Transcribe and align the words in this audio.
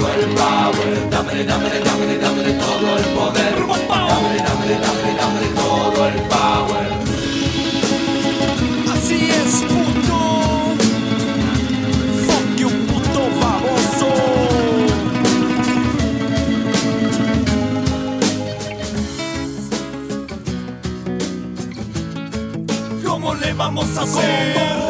Dámele, 0.00 1.44
dámele, 1.44 1.80
dámele, 1.80 2.18
dámele 2.18 2.52
todo 2.52 2.96
el 2.98 3.04
poder. 3.16 3.54
Dámele, 3.88 4.38
dámele, 4.46 4.76
dámele, 4.84 5.12
dámele 5.18 5.48
todo 5.56 6.06
el 6.06 6.14
power. 6.32 6.88
Así 8.92 9.18
es, 9.30 9.52
puto. 9.68 10.18
Fuck 12.26 12.46
you, 12.58 12.70
puto 12.86 13.22
baboso. 13.40 14.10
¿Cómo 23.04 23.34
le 23.34 23.52
vamos 23.54 23.96
a 23.96 24.02
hacer? 24.02 24.87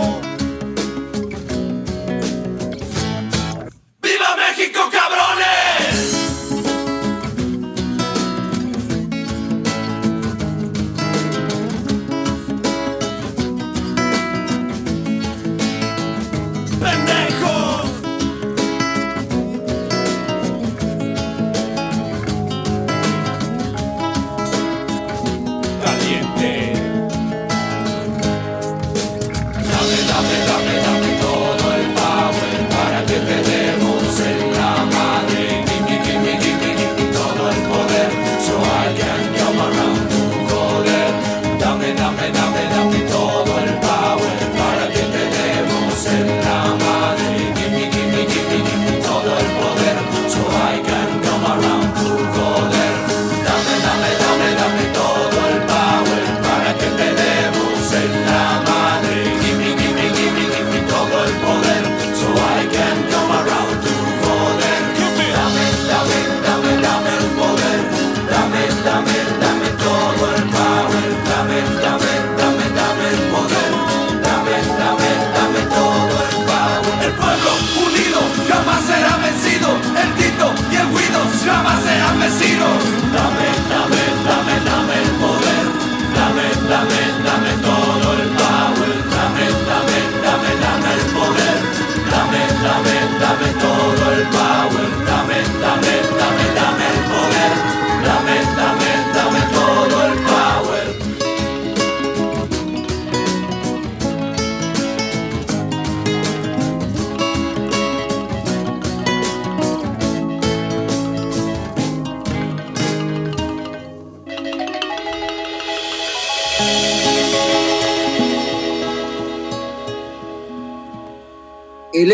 Todo 94.30 94.78
el 94.84 95.07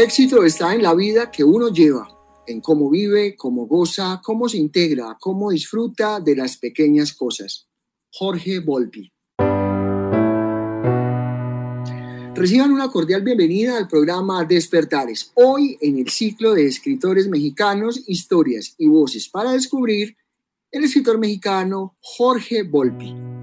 éxito 0.04 0.44
está 0.44 0.74
en 0.74 0.82
la 0.82 0.94
vida 0.94 1.30
que 1.30 1.42
uno 1.42 1.70
lleva, 1.70 2.06
en 2.46 2.60
cómo 2.60 2.90
vive, 2.90 3.34
cómo 3.36 3.66
goza, 3.66 4.20
cómo 4.22 4.50
se 4.50 4.58
integra, 4.58 5.16
cómo 5.18 5.50
disfruta 5.50 6.20
de 6.20 6.36
las 6.36 6.58
pequeñas 6.58 7.14
cosas. 7.14 7.66
Jorge 8.12 8.60
Volpi. 8.60 9.10
Reciban 12.34 12.70
una 12.70 12.90
cordial 12.90 13.22
bienvenida 13.22 13.78
al 13.78 13.88
programa 13.88 14.44
Despertares. 14.44 15.32
Hoy, 15.36 15.78
en 15.80 15.98
el 15.98 16.10
ciclo 16.10 16.52
de 16.52 16.66
escritores 16.66 17.26
mexicanos, 17.26 18.02
historias 18.06 18.74
y 18.76 18.88
voces 18.88 19.30
para 19.30 19.52
descubrir, 19.52 20.18
el 20.70 20.84
escritor 20.84 21.16
mexicano 21.16 21.96
Jorge 22.00 22.62
Volpi. 22.62 23.33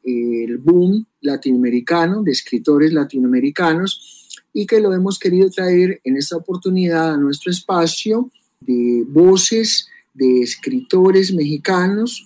el 0.04 0.58
boom 0.58 1.06
latinoamericano, 1.22 2.24
de 2.24 2.32
escritores 2.32 2.92
latinoamericanos, 2.92 4.19
y 4.54 4.66
que 4.66 4.80
lo 4.80 4.94
hemos 4.94 5.20
querido 5.20 5.50
traer 5.50 6.00
en 6.04 6.18
esta 6.18 6.38
oportunidad 6.38 7.14
a 7.14 7.18
nuestro 7.18 7.52
espacio 7.52 8.30
de 8.60 9.04
voces 9.08 9.88
de 10.14 10.42
escritores 10.42 11.34
mexicanos, 11.34 12.26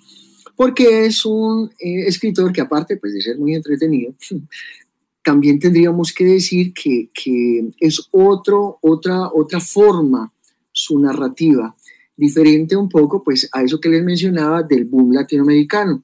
porque 0.56 1.06
es 1.06 1.26
un 1.26 1.70
eh, 1.80 2.08
escritor 2.08 2.52
que 2.52 2.62
aparte 2.62 2.98
pues, 2.98 3.14
de 3.14 3.22
ser 3.22 3.38
muy 3.38 3.56
entretenido, 3.56 4.14
también 5.24 5.60
tendríamos 5.60 6.12
que 6.12 6.26
decir 6.26 6.74
que, 6.74 7.10
que, 7.14 7.70
es 7.80 8.08
otro, 8.12 8.78
otra, 8.82 9.30
otra 9.34 9.60
forma 9.60 10.32
su 10.72 11.00
narrativa, 11.00 11.76
diferente 12.16 12.76
un 12.76 12.90
poco 12.90 13.24
pues, 13.24 13.48
a 13.52 13.62
eso 13.64 13.80
que 13.80 13.90
les 13.90 14.04
mencionaba 14.04 14.64
del 14.64 14.86
boom 14.86 15.14
latinoamericano. 15.14 16.04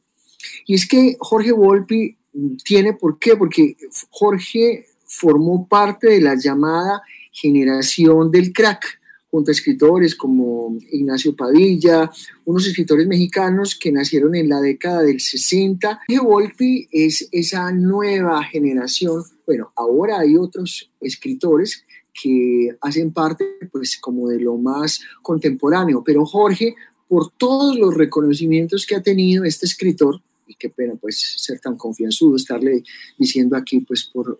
Y 0.65 0.75
es 0.75 0.87
que 0.87 1.17
Jorge 1.19 1.51
Volpi 1.51 2.15
tiene, 2.63 2.93
¿por 2.93 3.19
qué? 3.19 3.35
Porque 3.35 3.75
Jorge 4.09 4.85
formó 5.09 5.67
parte 5.67 6.07
de 6.07 6.21
la 6.21 6.35
llamada 6.35 7.01
generación 7.31 8.31
del 8.31 8.53
crack, 8.53 8.99
junto 9.31 9.51
a 9.51 9.53
escritores 9.53 10.15
como 10.15 10.77
Ignacio 10.91 11.35
Padilla, 11.35 12.09
unos 12.45 12.67
escritores 12.67 13.05
mexicanos 13.05 13.77
que 13.79 13.91
nacieron 13.91 14.35
en 14.35 14.49
la 14.49 14.59
década 14.59 15.03
del 15.03 15.19
60. 15.19 16.01
Y 16.07 16.17
Volpi 16.17 16.87
es 16.91 17.27
esa 17.31 17.71
nueva 17.71 18.43
generación. 18.43 19.23
Bueno, 19.45 19.71
ahora 19.75 20.19
hay 20.19 20.35
otros 20.35 20.91
escritores 21.01 21.85
que 22.21 22.69
hacen 22.81 23.13
parte, 23.13 23.45
pues, 23.71 23.97
como 23.99 24.29
de 24.29 24.39
lo 24.39 24.57
más 24.57 24.99
contemporáneo, 25.21 26.03
pero 26.03 26.25
Jorge, 26.25 26.75
por 27.07 27.31
todos 27.31 27.77
los 27.77 27.95
reconocimientos 27.95 28.85
que 28.85 28.95
ha 28.95 29.01
tenido 29.01 29.43
este 29.43 29.65
escritor, 29.65 30.21
y 30.49 30.55
qué 30.55 30.69
pena 30.69 30.95
pues 30.99 31.35
ser 31.37 31.59
tan 31.59 31.77
confianzudo, 31.77 32.35
estarle 32.35 32.83
diciendo 33.17 33.55
aquí 33.55 33.79
pues 33.81 34.11
por, 34.11 34.39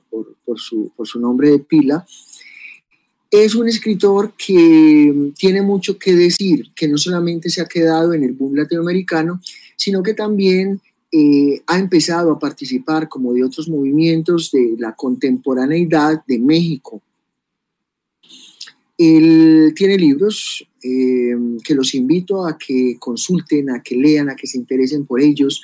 su 0.58 1.20
nombre 1.20 1.52
de 1.52 1.60
pila, 1.60 2.06
es 3.32 3.54
un 3.54 3.68
escritor 3.68 4.34
que 4.36 5.32
tiene 5.38 5.62
mucho 5.62 6.00
que 6.00 6.16
decir, 6.16 6.72
que 6.76 6.88
no 6.88 6.98
solamente 6.98 7.50
se 7.50 7.62
ha 7.62 7.66
quedado 7.66 8.14
en 8.14 8.24
el 8.24 8.34
boom 8.34 8.56
latinoamericano, 8.56 9.40
sino 9.76 10.02
que 10.02 10.16
también 10.16 10.82
eh, 11.12 11.62
ha 11.68 11.78
empezado 11.78 12.32
a 12.32 12.40
participar 12.40 13.08
como 13.08 13.34
de 13.34 13.44
otros 13.44 13.70
movimientos 13.70 14.50
de 14.52 14.76
la 14.80 14.94
contemporaneidad 14.96 16.24
de 16.26 16.40
México. 16.40 17.04
Él 19.00 19.72
tiene 19.78 19.98
libros 19.98 20.68
eh, 20.84 21.34
que 21.64 21.74
los 21.74 21.96
invito 21.96 22.46
a 22.46 22.58
que 22.58 22.98
consulten, 23.00 23.70
a 23.70 23.82
que 23.82 23.96
lean, 23.96 24.30
a 24.30 24.36
que 24.36 24.46
se 24.46 24.58
interesen 24.58 25.06
por 25.06 25.22
ellos, 25.22 25.62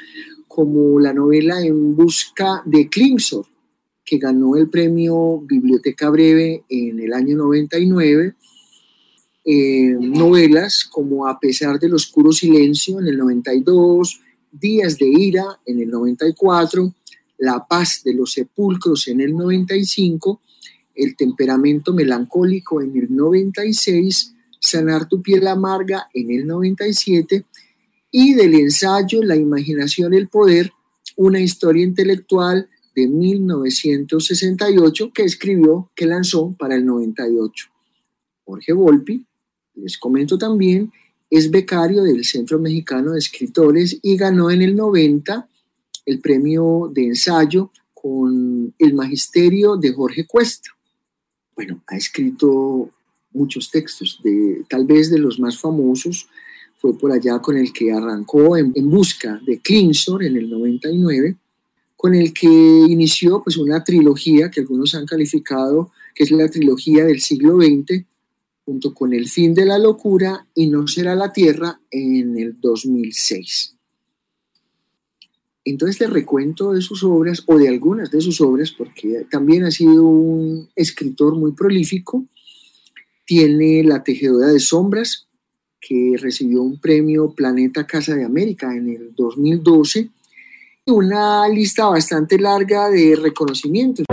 como 0.48 1.02
la 1.02 1.14
novela 1.14 1.60
En 1.60 1.98
busca 1.98 2.64
de 2.66 2.88
Klingsor, 2.88 3.46
que 4.06 4.20
ganó 4.20 4.56
el 4.56 4.70
premio 4.70 5.42
Biblioteca 5.42 6.10
Breve 6.10 6.64
en 6.70 6.98
el 7.02 7.12
año 7.12 7.36
99. 7.36 8.36
Eh, 9.44 9.98
novelas 10.00 10.86
como 10.86 11.28
A 11.28 11.38
pesar 11.38 11.78
del 11.78 11.94
oscuro 11.94 12.32
silencio 12.32 13.02
en 13.02 13.08
el 13.08 13.18
92, 13.18 14.22
Días 14.50 14.98
de 14.98 15.08
ira 15.08 15.44
en 15.66 15.82
el 15.82 15.90
94, 15.90 16.94
La 17.40 17.66
paz 17.68 18.02
de 18.06 18.14
los 18.14 18.32
sepulcros 18.32 19.10
en 19.10 19.20
el 19.20 19.36
95, 19.36 20.40
El 20.96 21.16
temperamento 21.16 21.94
melancólico 21.94 22.82
en 22.82 22.96
el 22.96 23.16
96, 23.16 24.32
Sanar 24.60 25.08
tu 25.08 25.22
piel 25.22 25.48
amarga 25.48 26.10
en 26.14 26.32
el 26.32 26.48
97 26.48 27.46
y 28.10 28.34
del 28.34 28.56
ensayo 28.56 29.22
La 29.22 29.36
imaginación, 29.36 30.16
el 30.16 30.28
poder, 30.28 30.72
una 31.16 31.40
historia 31.40 31.84
intelectual 31.84 32.68
de 32.96 33.08
1968 33.08 35.12
que 35.14 35.24
escribió, 35.24 35.92
que 35.96 36.08
lanzó 36.08 36.56
para 36.58 36.76
el 36.76 36.86
98. 36.86 37.68
Jorge 38.44 38.74
Volpi, 38.74 39.26
les 39.76 39.98
comento 39.98 40.38
también, 40.38 40.92
es 41.30 41.52
becario 41.52 42.04
del 42.04 42.24
Centro 42.24 42.60
Mexicano 42.60 43.12
de 43.12 43.20
Escritores 43.20 44.00
y 44.02 44.18
ganó 44.18 44.50
en 44.50 44.62
el 44.62 44.76
90 44.76 45.48
el 46.06 46.22
premio 46.22 46.90
de 46.94 47.08
ensayo 47.08 47.72
con 47.94 48.74
el 48.80 48.94
magisterio 48.94 49.78
de 49.78 49.94
Jorge 49.94 50.26
Cuesta. 50.26 50.70
Bueno, 51.56 51.82
ha 51.88 51.96
escrito 51.96 52.90
muchos 53.34 53.70
textos, 53.70 54.20
de, 54.24 54.64
tal 54.70 54.86
vez 54.86 55.10
de 55.10 55.20
los 55.20 55.40
más 55.40 55.60
famosos, 55.60 56.28
fue 56.78 56.98
por 56.98 57.12
allá 57.12 57.40
con 57.40 57.58
el 57.58 57.72
que 57.74 57.92
arrancó 57.92 58.58
en, 58.58 58.72
en 58.76 58.90
busca 58.90 59.40
de 59.46 59.60
Klingsor 59.60 60.24
en 60.24 60.38
el 60.38 60.50
99 60.50 61.38
con 61.96 62.14
el 62.14 62.34
que 62.34 62.48
inició 62.48 63.42
pues, 63.44 63.58
una 63.58 63.84
trilogía 63.84 64.52
que 64.52 64.62
algunos 64.62 64.94
han 64.94 65.06
calificado 65.06 65.92
que 66.14 66.24
es 66.24 66.32
la 66.32 66.48
trilogía 66.48 67.04
del 67.06 67.20
siglo 67.20 67.58
XX, 67.58 68.06
junto 68.64 68.94
con 68.94 69.14
El 69.14 69.28
fin 69.28 69.54
de 69.54 69.66
la 69.66 69.78
locura 69.78 70.48
y 70.56 70.68
No 70.68 70.88
será 70.88 71.14
la 71.16 71.34
tierra 71.34 71.80
en 71.92 72.38
el 72.38 72.60
2006. 72.60 73.75
Entonces 75.66 76.00
le 76.00 76.08
recuento 76.08 76.74
de 76.74 76.82
sus 76.82 77.04
obras, 77.04 77.44
o 77.48 77.58
de 77.58 77.68
algunas 77.68 78.12
de 78.12 78.22
sus 78.22 78.40
obras, 78.40 78.72
porque 78.72 79.26
también 79.30 79.64
ha 79.64 79.72
sido 79.72 80.06
un 80.06 80.70
escritor 80.76 81.36
muy 81.36 81.54
prolífico. 81.54 82.26
Tiene 83.26 83.84
La 83.84 84.04
Tejedora 84.04 84.48
de 84.48 84.60
Sombras, 84.60 85.28
que 85.82 86.16
recibió 86.20 86.62
un 86.62 86.80
premio 86.80 87.34
Planeta 87.34 87.86
Casa 87.86 88.16
de 88.16 88.24
América 88.24 88.76
en 88.76 88.90
el 88.90 89.16
2012 89.16 90.12
una 90.88 91.48
lista 91.48 91.88
bastante 91.88 92.38
larga 92.38 92.90
de 92.92 93.16
reconocimientos. 93.16 94.06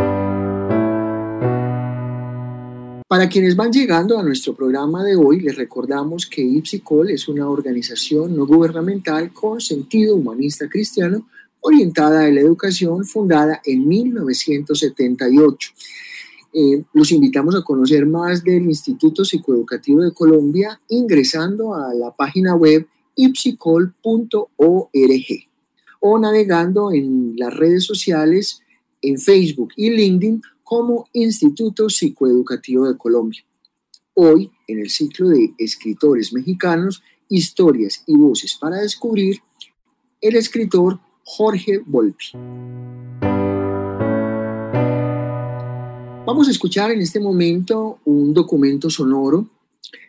Para 3.07 3.29
quienes 3.29 3.55
van 3.55 3.71
llegando 3.71 4.19
a 4.19 4.23
nuestro 4.23 4.55
programa 4.55 5.05
de 5.05 5.15
hoy, 5.15 5.41
les 5.41 5.55
recordamos 5.55 6.27
que 6.27 6.41
Ipsicol 6.41 7.11
es 7.11 7.29
una 7.29 7.47
organización 7.47 8.35
no 8.35 8.47
gubernamental 8.47 9.35
con 9.35 9.61
sentido 9.61 10.17
humanista 10.17 10.67
cristiano 10.67 11.27
orientada 11.63 12.25
a 12.25 12.31
la 12.31 12.41
educación 12.41 13.05
fundada 13.05 13.63
en 13.65 13.89
1978. 13.89 15.71
Eh, 16.55 16.85
los 16.93 17.11
invitamos 17.13 17.55
a 17.55 17.63
conocer 17.63 18.05
más 18.05 18.45
del 18.45 18.65
Instituto 18.65 19.25
Psicoeducativo 19.25 20.03
de 20.03 20.13
Colombia 20.13 20.79
ingresando 20.89 21.75
a 21.75 21.95
la 21.95 22.15
página 22.15 22.55
web 22.55 22.87
ipsicol.org 23.15 23.93
o 26.01 26.19
navegando 26.19 26.93
en 26.93 27.35
las 27.37 27.55
redes 27.55 27.85
sociales, 27.85 28.61
en 29.01 29.19
Facebook 29.19 29.73
y 29.77 29.91
LinkedIn 29.91 30.43
como 30.63 31.09
Instituto 31.13 31.89
Psicoeducativo 31.89 32.89
de 32.89 32.99
Colombia. 32.99 33.43
Hoy, 34.15 34.51
en 34.67 34.81
el 34.81 34.91
ciclo 34.91 35.29
de 35.29 35.55
escritores 35.57 36.33
mexicanos, 36.33 37.03
historias 37.29 38.03
y 38.07 38.17
voces 38.17 38.59
para 38.61 38.77
descubrir, 38.77 39.41
el 40.21 40.37
escritor 40.37 41.01
Jorge 41.25 41.81
Volpi. 41.85 42.27
Vamos 46.25 46.49
a 46.49 46.51
escuchar 46.51 46.91
en 46.91 47.01
este 47.01 47.21
momento 47.21 47.99
un 48.05 48.33
documento 48.33 48.89
sonoro 48.89 49.49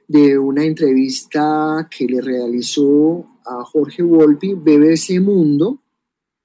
de 0.07 0.37
una 0.37 0.63
entrevista 0.63 1.87
que 1.89 2.05
le 2.05 2.21
realizó 2.21 3.25
a 3.45 3.63
Jorge 3.63 4.03
Volpi 4.03 4.53
BBC 4.53 5.19
Mundo 5.19 5.79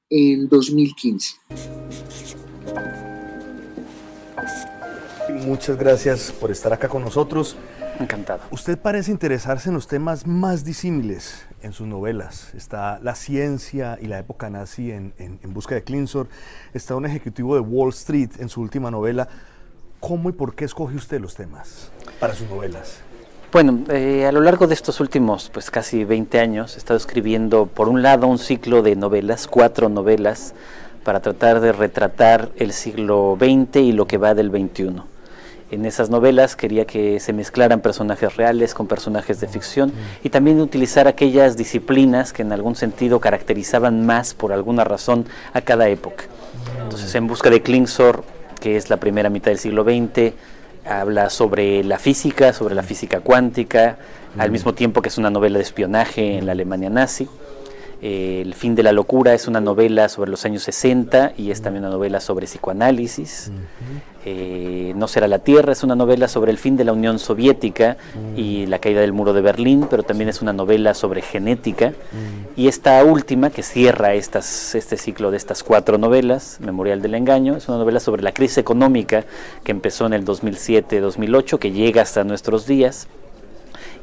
en 0.09 0.49
2015. 0.49 1.37
Muchas 5.47 5.79
gracias 5.79 6.33
por 6.33 6.51
estar 6.51 6.73
acá 6.73 6.89
con 6.89 7.03
nosotros. 7.03 7.57
Encantado. 8.01 8.41
Usted 8.51 8.79
parece 8.79 9.11
interesarse 9.11 9.69
en 9.69 9.75
los 9.75 9.89
temas 9.89 10.27
más 10.27 10.65
disímiles 10.65 11.47
en 11.63 11.73
sus 11.73 11.87
novelas. 11.87 12.55
Está 12.55 13.01
la 13.03 13.15
ciencia 13.15 13.99
y 14.01 14.07
la 14.07 14.19
época 14.19 14.51
nazi 14.51 14.93
en, 14.93 15.13
en, 15.19 15.41
en 15.43 15.55
busca 15.55 15.75
de 15.75 15.83
Klinsor. 15.83 16.29
Está 16.75 16.95
un 16.95 17.07
ejecutivo 17.07 17.55
de 17.55 17.61
Wall 17.61 17.91
Street 17.91 18.31
en 18.39 18.49
su 18.49 18.61
última 18.61 18.91
novela. 18.91 19.29
¿Cómo 20.01 20.29
y 20.29 20.33
por 20.33 20.55
qué 20.55 20.65
escoge 20.65 20.95
usted 20.95 21.21
los 21.21 21.35
temas 21.35 21.91
para 22.21 22.35
sus 22.35 22.49
novelas? 22.49 23.01
Bueno, 23.51 23.85
eh, 23.89 24.27
a 24.27 24.33
lo 24.33 24.43
largo 24.43 24.67
de 24.67 24.75
estos 24.75 25.01
últimos 25.01 25.51
pues 25.53 25.71
casi 25.71 26.05
20 26.05 26.39
años 26.39 26.75
he 26.75 26.79
estado 26.79 26.99
escribiendo 26.99 27.67
por 27.67 27.89
un 27.89 28.03
lado 28.03 28.27
un 28.27 28.39
ciclo 28.39 28.83
de 28.83 28.95
novelas, 28.95 29.49
cuatro 29.49 29.89
novelas, 29.89 30.55
para 31.03 31.21
tratar 31.21 31.61
de 31.61 31.73
retratar 31.73 32.51
el 32.57 32.73
siglo 32.73 33.39
XX 33.41 33.77
y 33.77 33.93
lo 33.93 34.07
que 34.07 34.19
va 34.19 34.35
del 34.35 34.51
XXI. 34.51 35.03
En 35.71 35.85
esas 35.85 36.09
novelas 36.09 36.57
quería 36.57 36.87
que 36.87 37.21
se 37.21 37.35
mezclaran 37.35 37.81
personajes 37.81 38.37
reales 38.37 38.73
con 38.73 38.87
personajes 38.87 39.39
de 39.41 39.49
ficción 39.49 39.93
y 40.25 40.31
también 40.31 40.61
utilizar 40.61 41.09
aquellas 41.09 41.59
disciplinas 41.59 42.33
que 42.33 42.41
en 42.41 42.53
algún 42.53 42.75
sentido 42.75 43.21
caracterizaban 43.21 44.07
más 44.07 44.33
por 44.33 44.53
alguna 44.53 44.85
razón 44.85 45.27
a 45.53 45.61
cada 45.61 45.89
época. 45.89 46.25
Entonces, 46.83 47.15
en 47.15 47.27
busca 47.27 47.51
de 47.51 47.61
Klingsor, 47.61 48.25
que 48.61 48.77
es 48.77 48.89
la 48.89 48.97
primera 48.97 49.29
mitad 49.29 49.51
del 49.51 49.59
siglo 49.59 49.85
XX, 49.85 50.33
habla 50.87 51.29
sobre 51.29 51.85
la 51.85 51.99
física, 51.99 52.55
sobre 52.55 52.75
la 52.75 52.83
física 52.83 53.21
cuántica, 53.21 53.99
al 54.39 54.51
mismo 54.51 54.73
tiempo 54.73 55.03
que 55.03 55.09
es 55.09 55.19
una 55.19 55.31
novela 55.31 55.59
de 55.59 55.65
espionaje 55.65 56.39
en 56.39 56.47
la 56.47 56.53
Alemania 56.53 56.89
nazi. 56.89 57.29
Eh, 58.01 58.43
el 58.45 58.55
fin 58.55 58.77
de 58.77 58.85
la 58.85 58.93
locura 58.93 59.35
es 59.35 59.49
una 59.49 59.61
novela 59.61 60.09
sobre 60.09 60.31
los 60.31 60.45
años 60.45 60.63
60 60.63 61.33
y 61.37 61.51
es 61.51 61.63
también 61.63 61.85
una 61.85 61.93
novela 61.93 62.21
sobre 62.21 62.47
psicoanálisis. 62.47 63.51
Eh, 64.25 64.93
no 64.95 65.09
será 65.09 65.27
la 65.27 65.41
Tierra 65.41 65.73
es 65.73 65.83
una 65.83 65.97
novela 65.97 66.29
sobre 66.29 66.51
el 66.51 66.59
fin 66.59 66.77
de 66.77 66.85
la 66.85 66.93
Unión 66.93 67.19
Soviética 67.19 67.97
y 68.37 68.67
la 68.67 68.79
caída 68.79 69.01
del 69.01 69.13
muro 69.13 69.33
de 69.33 69.41
Berlín, 69.41 69.87
pero 69.91 70.03
también 70.03 70.29
es 70.29 70.43
una 70.43 70.53
novela 70.53 70.95
sobre 70.95 71.23
genética. 71.23 71.93
Y 72.57 72.69
esta 72.69 73.03
última, 73.03 73.51
que 73.51 73.63
cierra 73.63 74.15
estas, 74.15 74.75
este 74.75 74.97
ciclo 74.97 75.31
de 75.31 75.37
estas 75.37 75.65
cuatro 75.65 75.99
novelas, 75.99 76.59
Memorial 76.61 77.03
del 77.03 77.15
Engaño, 77.15 77.57
es 77.57 77.69
una 77.69 77.79
novela 77.79 78.01
sobre 78.01 78.23
la 78.23 78.33
crisis 78.33 78.59
económica 78.59 79.25
que 79.65 79.73
empezó 79.73 80.07
en 80.07 80.13
el 80.13 80.25
2007-2008, 80.25 81.59
que 81.59 81.73
llega 81.73 82.03
hasta 82.03 82.23
nuestros 82.23 82.67
días 82.67 83.09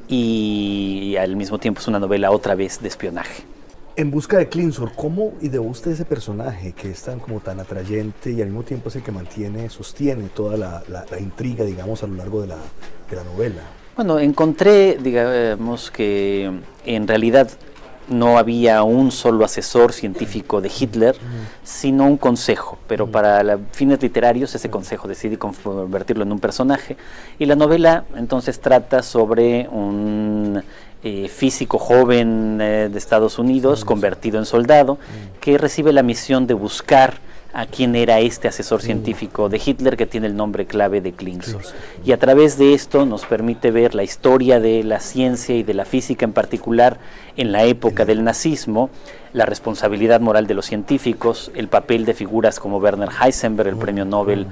y 0.07 1.15
al 1.19 1.35
mismo 1.35 1.59
tiempo 1.59 1.79
es 1.79 1.87
una 1.87 1.99
novela 1.99 2.31
otra 2.31 2.55
vez 2.55 2.81
de 2.81 2.87
espionaje. 2.89 3.54
En 3.97 4.11
busca 4.11 4.37
de 4.37 4.49
Clinsor, 4.49 4.91
¿cómo 4.93 5.33
ideó 5.41 5.61
usted 5.63 5.91
ese 5.91 6.03
personaje 6.03 6.73
que 6.73 6.91
es 6.91 7.01
tan 7.03 7.19
como 7.19 7.39
tan 7.39 7.61
atrayente 7.61 8.29
y 8.31 8.41
al 8.41 8.47
mismo 8.49 8.63
tiempo 8.63 8.89
es 8.89 8.97
el 8.97 9.03
que 9.03 9.11
mantiene, 9.13 9.69
sostiene 9.69 10.25
toda 10.35 10.57
la, 10.57 10.83
la- 10.89 11.05
la 11.09 11.19
intriga, 11.19 11.63
digamos, 11.63 12.03
a 12.03 12.07
lo 12.07 12.15
largo 12.15 12.41
de 12.41 12.47
la, 12.47 12.57
de 13.09 13.15
la 13.15 13.23
novela? 13.23 13.61
Bueno, 13.95 14.19
encontré, 14.19 14.97
digamos 15.01 15.91
que 15.91 16.51
en 16.85 17.07
realidad 17.07 17.49
no 18.09 18.37
había 18.37 18.83
un 18.83 19.11
solo 19.11 19.45
asesor 19.45 19.93
científico 19.93 20.59
de 20.61 20.69
Hitler, 20.77 21.15
sino 21.63 22.05
un 22.05 22.17
consejo, 22.17 22.77
pero 22.87 23.07
para 23.09 23.41
la- 23.43 23.57
fines 23.71 24.01
literarios 24.01 24.53
ese 24.55 24.69
consejo 24.69 25.07
decidí 25.07 25.37
convertirlo 25.37 26.23
en 26.23 26.33
un 26.33 26.39
personaje. 26.39 26.97
Y 27.39 27.45
la 27.45 27.55
novela 27.55 28.03
entonces 28.17 28.59
trata 28.59 29.01
sobre 29.01 29.69
un 29.69 30.61
eh, 31.07 31.29
físico 31.29 31.77
joven 31.77 32.57
eh, 32.59 32.89
de 32.91 32.97
Estados 32.97 33.37
Unidos 33.37 33.85
convertido 33.85 34.39
en 34.39 34.45
soldado 34.45 34.97
que 35.39 35.59
recibe 35.59 35.93
la 35.93 36.01
misión 36.01 36.47
de 36.47 36.55
buscar 36.55 37.19
a 37.53 37.67
quién 37.67 37.95
era 37.95 38.21
este 38.21 38.47
asesor 38.47 38.81
científico 38.81 39.47
de 39.47 39.61
Hitler 39.63 39.97
que 39.97 40.07
tiene 40.07 40.25
el 40.25 40.35
nombre 40.35 40.65
clave 40.65 41.01
de 41.01 41.11
Klingsor. 41.11 41.61
Y 42.03 42.11
a 42.11 42.17
través 42.17 42.57
de 42.57 42.73
esto 42.73 43.05
nos 43.05 43.23
permite 43.23 43.69
ver 43.69 43.93
la 43.93 44.01
historia 44.01 44.59
de 44.59 44.83
la 44.83 44.99
ciencia 44.99 45.55
y 45.55 45.61
de 45.61 45.75
la 45.75 45.85
física 45.85 46.25
en 46.25 46.33
particular 46.33 46.97
en 47.37 47.51
la 47.51 47.65
época 47.65 48.03
del 48.03 48.23
nazismo, 48.23 48.89
la 49.35 49.45
responsabilidad 49.45 50.21
moral 50.21 50.47
de 50.47 50.53
los 50.53 50.65
científicos, 50.65 51.51
el 51.55 51.67
papel 51.67 52.05
de 52.05 52.13
figuras 52.13 52.57
como 52.57 52.77
Werner 52.77 53.09
Heisenberg, 53.09 53.67
el 53.67 53.75
premio 53.75 54.05
Nobel 54.05 54.47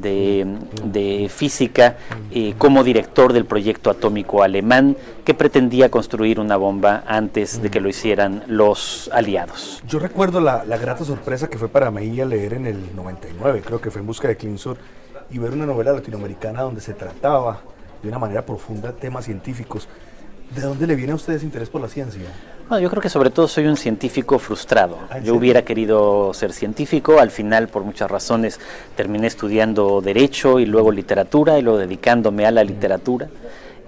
de, 0.00 0.46
de 0.84 1.28
física, 1.28 1.96
eh, 2.30 2.54
como 2.56 2.84
director 2.84 3.32
del 3.32 3.46
proyecto 3.46 3.90
atómico 3.90 4.44
alemán 4.44 4.96
que 5.24 5.34
pretendía 5.34 5.90
construir 5.90 6.38
una 6.38 6.56
bomba 6.56 7.02
antes 7.08 7.60
de 7.60 7.68
que 7.68 7.80
lo 7.80 7.88
hicieran 7.88 8.44
los 8.46 9.10
aliados. 9.12 9.82
Yo 9.88 9.98
recuerdo 9.98 10.40
la, 10.40 10.64
la 10.64 10.78
grata 10.78 11.04
sorpresa 11.04 11.48
que 11.48 11.58
fue 11.58 11.68
para 11.68 11.90
mí 11.90 12.20
al 12.20 12.28
leer 12.28 12.54
en 12.54 12.66
el 12.66 12.94
99, 12.94 13.62
creo 13.66 13.80
que 13.80 13.90
fue 13.90 14.00
en 14.00 14.06
busca 14.06 14.28
de 14.28 14.36
Clinsor, 14.36 14.76
y 15.30 15.38
ver 15.38 15.50
una 15.50 15.66
novela 15.66 15.92
latinoamericana 15.92 16.62
donde 16.62 16.80
se 16.80 16.94
trataba 16.94 17.60
de 18.02 18.08
una 18.08 18.20
manera 18.20 18.46
profunda 18.46 18.92
temas 18.92 19.24
científicos. 19.24 19.88
¿De 20.54 20.62
dónde 20.62 20.86
le 20.86 20.96
viene 20.96 21.12
a 21.12 21.14
usted 21.14 21.34
ese 21.34 21.44
interés 21.44 21.68
por 21.68 21.80
la 21.80 21.88
ciencia? 21.88 22.22
Bueno, 22.68 22.82
yo 22.82 22.90
creo 22.90 23.02
que 23.02 23.08
sobre 23.08 23.30
todo 23.30 23.48
soy 23.48 23.66
un 23.66 23.76
científico 23.76 24.38
frustrado. 24.38 24.98
¿Ah, 25.10 25.18
Yo 25.18 25.34
hubiera 25.34 25.62
querido 25.62 26.32
ser 26.34 26.52
científico, 26.52 27.20
al 27.20 27.30
final 27.30 27.68
por 27.68 27.82
muchas 27.82 28.10
razones 28.10 28.58
terminé 28.96 29.26
estudiando 29.26 30.00
derecho 30.00 30.58
y 30.58 30.66
luego 30.66 30.90
literatura 30.90 31.58
y 31.58 31.62
luego 31.62 31.78
dedicándome 31.78 32.46
a 32.46 32.50
la 32.50 32.64
literatura. 32.64 33.28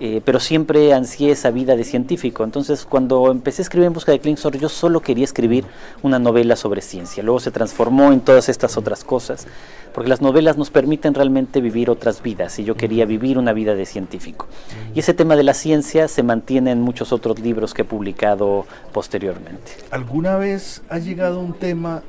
Eh, 0.02 0.22
pero 0.24 0.40
siempre 0.40 0.94
ansié 0.94 1.32
esa 1.32 1.50
vida 1.50 1.76
de 1.76 1.84
científico. 1.84 2.42
Entonces, 2.42 2.86
cuando 2.86 3.30
empecé 3.30 3.60
a 3.60 3.64
escribir 3.64 3.86
en 3.86 3.92
busca 3.92 4.12
de 4.12 4.18
Klingsor, 4.18 4.56
yo 4.56 4.70
solo 4.70 5.00
quería 5.00 5.24
escribir 5.24 5.66
una 6.02 6.18
novela 6.18 6.56
sobre 6.56 6.80
ciencia. 6.80 7.22
Luego 7.22 7.38
se 7.38 7.50
transformó 7.50 8.10
en 8.10 8.22
todas 8.22 8.48
estas 8.48 8.78
otras 8.78 9.04
cosas, 9.04 9.46
porque 9.92 10.08
las 10.08 10.22
novelas 10.22 10.56
nos 10.56 10.70
permiten 10.70 11.12
realmente 11.12 11.60
vivir 11.60 11.90
otras 11.90 12.22
vidas, 12.22 12.58
y 12.58 12.64
yo 12.64 12.76
quería 12.76 13.04
vivir 13.04 13.36
una 13.36 13.52
vida 13.52 13.74
de 13.74 13.84
científico. 13.84 14.46
Y 14.94 15.00
ese 15.00 15.12
tema 15.12 15.36
de 15.36 15.42
la 15.42 15.52
ciencia 15.52 16.08
se 16.08 16.22
mantiene 16.22 16.70
en 16.70 16.80
muchos 16.80 17.12
otros 17.12 17.38
libros 17.38 17.74
que 17.74 17.82
he 17.82 17.84
publicado 17.84 18.64
posteriormente. 18.92 19.72
¿Alguna 19.90 20.36
vez 20.36 20.82
ha 20.88 20.98
llegado 20.98 21.40
un 21.40 21.52
tema 21.52 22.02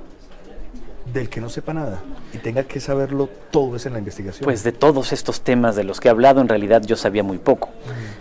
del 1.14 1.30
que 1.30 1.42
no 1.42 1.50
sepa 1.50 1.74
nada 1.74 2.00
y 2.34 2.38
tenga 2.38 2.64
que 2.64 2.80
saberlo 2.80 3.30
todo 3.52 3.76
es 3.76 3.86
en 3.86 3.94
la 3.94 4.00
investigación? 4.00 4.44
Pues 4.44 4.64
de 4.64 4.72
todos 4.72 5.12
estos 5.14 5.42
temas 5.42 5.76
de 5.76 5.84
los 5.84 6.00
que 6.00 6.08
he 6.08 6.12
hablado, 6.12 6.42
en 6.42 6.48
realidad 6.48 6.82
yo 6.84 6.96
sabía 6.96 7.24
muy 7.24 7.38
poco. 7.38 7.70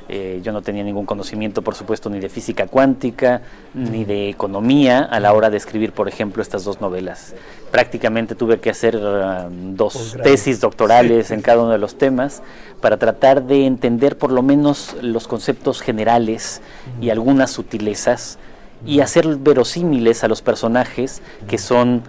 Eh, 0.08 0.40
yo 0.42 0.50
no 0.52 0.60
tenía 0.62 0.82
ningún 0.82 1.06
conocimiento, 1.06 1.62
por 1.62 1.76
supuesto, 1.76 2.10
ni 2.10 2.18
de 2.18 2.28
física 2.28 2.66
cuántica, 2.66 3.42
ni 3.74 4.04
de 4.04 4.28
economía 4.28 5.00
a 5.04 5.20
la 5.20 5.32
hora 5.32 5.50
de 5.50 5.56
escribir, 5.56 5.92
por 5.92 6.08
ejemplo, 6.08 6.42
estas 6.42 6.64
dos 6.64 6.80
novelas. 6.80 7.34
Prácticamente 7.70 8.34
tuve 8.34 8.58
que 8.58 8.70
hacer 8.70 8.98
ah, 9.00 9.48
dos 9.50 10.16
tesis 10.22 10.60
doctorales 10.60 11.28
Sí. 11.28 11.34
en 11.34 11.42
cada 11.42 11.62
uno 11.62 11.70
de 11.70 11.78
los 11.78 11.96
temas 11.96 12.42
para 12.80 12.96
tratar 12.96 13.44
de 13.44 13.66
entender 13.66 14.18
por 14.18 14.32
lo 14.32 14.42
menos 14.42 14.96
los 15.00 15.28
conceptos 15.28 15.80
generales 15.80 16.60
y 17.00 17.10
algunas 17.10 17.50
sutilezas 17.52 18.38
y 18.84 19.00
hacer 19.00 19.26
verosímiles 19.36 20.24
a 20.24 20.28
los 20.28 20.42
personajes 20.42 21.20
que 21.46 21.58
son 21.58 22.02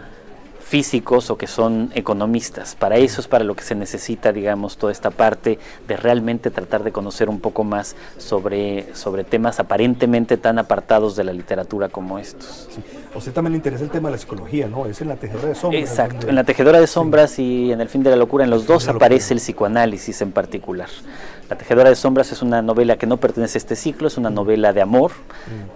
físicos 0.75 1.29
o 1.29 1.37
que 1.37 1.47
son 1.47 1.91
economistas. 1.95 2.75
Para 2.75 2.95
eso 2.95 3.19
es 3.19 3.27
para 3.27 3.43
lo 3.43 3.55
que 3.55 3.63
se 3.65 3.75
necesita, 3.75 4.31
digamos, 4.31 4.77
toda 4.77 4.93
esta 4.93 5.11
parte 5.11 5.59
de 5.85 5.97
realmente 5.97 6.49
tratar 6.49 6.81
de 6.85 6.93
conocer 6.93 7.27
un 7.27 7.41
poco 7.41 7.65
más 7.65 7.97
sobre, 8.17 8.95
sobre 8.95 9.25
temas 9.25 9.59
aparentemente 9.59 10.37
tan 10.37 10.59
apartados 10.59 11.17
de 11.17 11.25
la 11.25 11.33
literatura 11.33 11.89
como 11.89 12.19
estos. 12.19 12.69
Sí. 12.73 12.81
A 13.13 13.17
usted 13.17 13.33
también 13.33 13.51
le 13.51 13.57
interesa 13.57 13.83
el 13.83 13.89
tema 13.89 14.07
de 14.07 14.13
la 14.13 14.17
psicología, 14.17 14.69
¿no? 14.69 14.85
Es 14.85 15.01
en 15.01 15.09
la 15.09 15.17
tejedora 15.17 15.49
de 15.49 15.55
sombras. 15.55 15.81
Exacto. 15.83 16.13
donde- 16.15 16.29
En 16.29 16.35
La 16.35 16.43
Tejedora 16.45 16.79
de 16.79 16.87
Sombras 16.87 17.37
y 17.39 17.73
en 17.73 17.81
El 17.81 17.89
fin 17.89 18.01
de 18.03 18.09
la 18.09 18.15
locura, 18.15 18.45
en 18.45 18.49
los 18.49 18.65
dos 18.65 18.87
aparece 18.87 19.33
el 19.33 19.41
psicoanálisis 19.41 20.21
en 20.21 20.31
particular. 20.31 20.87
La 21.49 21.57
Tejedora 21.57 21.89
de 21.89 21.97
Sombras 21.97 22.31
es 22.31 22.41
una 22.41 22.61
novela 22.61 22.95
que 22.95 23.07
no 23.07 23.17
pertenece 23.17 23.57
a 23.57 23.59
este 23.59 23.75
ciclo, 23.75 24.07
es 24.07 24.17
una 24.17 24.29
novela 24.29 24.71
de 24.71 24.81
amor, 24.81 25.11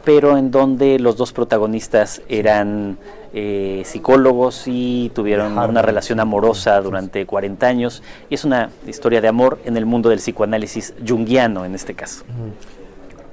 pero 0.05 0.37
en 0.37 0.49
donde 0.51 0.97
los 0.99 1.17
dos 1.17 1.33
protagonistas 1.33 2.21
eran 2.29 2.97
eh, 3.37 3.81
psicólogos 3.85 4.63
y 4.65 5.11
tuvieron 5.13 5.51
Harvard. 5.51 5.69
una 5.69 5.81
relación 5.81 6.19
amorosa 6.21 6.79
durante 6.81 7.25
40 7.25 7.67
años. 7.67 8.01
Y 8.29 8.35
es 8.35 8.45
una 8.45 8.69
historia 8.87 9.19
de 9.21 9.27
amor 9.27 9.59
en 9.65 9.75
el 9.77 9.85
mundo 9.85 10.09
del 10.09 10.19
psicoanálisis 10.19 10.93
junguiano 11.05 11.65
en 11.65 11.75
este 11.75 11.93
caso. 11.93 12.23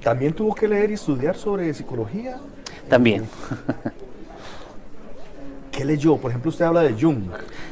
¿También 0.03 0.33
tuvo 0.33 0.55
que 0.55 0.67
leer 0.67 0.91
y 0.91 0.95
estudiar 0.95 1.37
sobre 1.37 1.73
psicología? 1.73 2.39
También. 2.89 3.27
¿Qué 5.71 5.85
leyó? 5.87 6.19
Por 6.19 6.31
ejemplo, 6.33 6.51
usted 6.51 6.67
habla 6.67 6.83
de 6.83 6.93
Jung. 7.01 7.23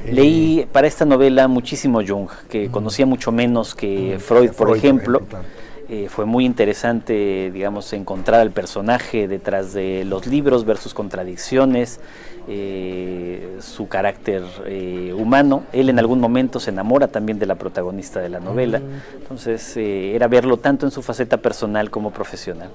Eh, 0.07 0.13
Leí 0.13 0.67
para 0.73 0.87
esta 0.87 1.05
novela 1.05 1.49
muchísimo 1.49 2.01
Jung, 2.07 2.29
que 2.49 2.71
conocía 2.71 3.05
mucho 3.05 3.31
menos 3.31 3.75
que 3.75 4.15
Mm, 4.17 4.21
Freud, 4.21 4.47
por 4.47 4.55
Freud, 4.55 4.69
por 4.69 4.77
ejemplo. 4.77 5.17
ejemplo, 5.19 5.39
claro. 5.39 5.45
Eh, 5.93 6.09
fue 6.09 6.25
muy 6.25 6.45
interesante, 6.45 7.51
digamos, 7.53 7.93
encontrar 7.93 8.41
al 8.41 8.53
personaje 8.53 9.27
detrás 9.27 9.73
de 9.73 10.05
los 10.05 10.25
libros, 10.29 10.65
ver 10.65 10.77
sus 10.77 10.95
contradicciones, 10.95 11.99
eh, 12.47 13.57
su 13.61 13.89
carácter 13.89 14.45
eh, 14.67 15.13
humano. 15.17 15.65
Él 15.73 15.89
en 15.89 15.99
algún 15.99 16.21
momento 16.21 16.61
se 16.61 16.71
enamora 16.71 17.09
también 17.09 17.41
de 17.41 17.47
la 17.47 17.57
protagonista 17.57 18.21
de 18.21 18.29
la 18.29 18.39
novela. 18.39 18.79
Mm. 18.79 19.19
Entonces, 19.21 19.77
eh, 19.77 20.15
era 20.15 20.29
verlo 20.29 20.59
tanto 20.59 20.87
en 20.87 20.93
su 20.93 21.03
faceta 21.03 21.39
personal 21.39 21.91
como 21.91 22.13
profesional. 22.13 22.71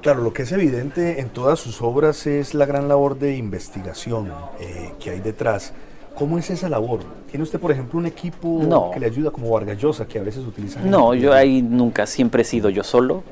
Claro, 0.00 0.22
lo 0.22 0.32
que 0.32 0.44
es 0.44 0.52
evidente 0.52 1.20
en 1.20 1.28
todas 1.28 1.60
sus 1.60 1.82
obras 1.82 2.26
es 2.26 2.54
la 2.54 2.64
gran 2.64 2.88
labor 2.88 3.18
de 3.18 3.36
investigación 3.36 4.32
eh, 4.58 4.94
que 4.98 5.10
hay 5.10 5.20
detrás. 5.20 5.74
¿Cómo 6.14 6.38
es 6.38 6.50
esa 6.50 6.68
labor? 6.68 7.00
¿Tiene 7.30 7.44
usted, 7.44 7.58
por 7.58 7.70
ejemplo, 7.70 7.98
un 7.98 8.06
equipo 8.06 8.60
No. 8.66 8.90
que 8.90 9.00
le 9.00 9.06
ayuda 9.06 9.30
como 9.30 9.50
Vargas 9.50 9.78
Llosa, 9.78 10.06
que 10.06 10.18
a 10.18 10.22
veces 10.22 10.44
utiliza? 10.44 10.80
No, 10.80 11.14
yo 11.14 11.32
ahí 11.32 11.62
nunca, 11.62 12.06
siempre 12.06 12.42
he 12.42 12.44
sido 12.44 12.68
yo 12.68 12.82
solo. 12.82 13.22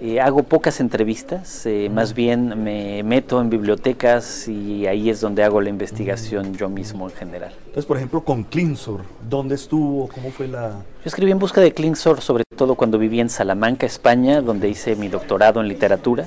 Mm. 0.00 0.04
Eh, 0.04 0.20
hago 0.20 0.42
pocas 0.42 0.80
entrevistas, 0.80 1.64
eh, 1.64 1.88
más 1.90 2.12
bien 2.14 2.62
me 2.62 3.02
meto 3.04 3.40
en 3.40 3.48
bibliotecas 3.48 4.48
y 4.48 4.86
ahí 4.86 5.08
es 5.08 5.20
donde 5.20 5.44
hago 5.44 5.60
la 5.60 5.70
investigación 5.70 6.54
yo 6.54 6.68
mismo 6.68 7.08
en 7.08 7.16
general. 7.16 7.52
Entonces, 7.60 7.86
por 7.86 7.96
ejemplo, 7.96 8.22
con 8.22 8.42
Clinsor, 8.44 9.00
¿dónde 9.28 9.54
estuvo? 9.54 10.08
¿Cómo 10.08 10.30
fue 10.30 10.48
la...? 10.48 10.70
Yo 10.70 11.06
escribí 11.06 11.30
en 11.30 11.38
busca 11.38 11.60
de 11.60 11.72
Klingsor 11.72 12.20
sobre 12.20 12.44
todo 12.56 12.74
cuando 12.74 12.98
viví 12.98 13.20
en 13.20 13.30
Salamanca, 13.30 13.86
España, 13.86 14.40
donde 14.42 14.68
hice 14.68 14.96
mi 14.96 15.08
doctorado 15.08 15.60
en 15.60 15.68
literatura. 15.68 16.26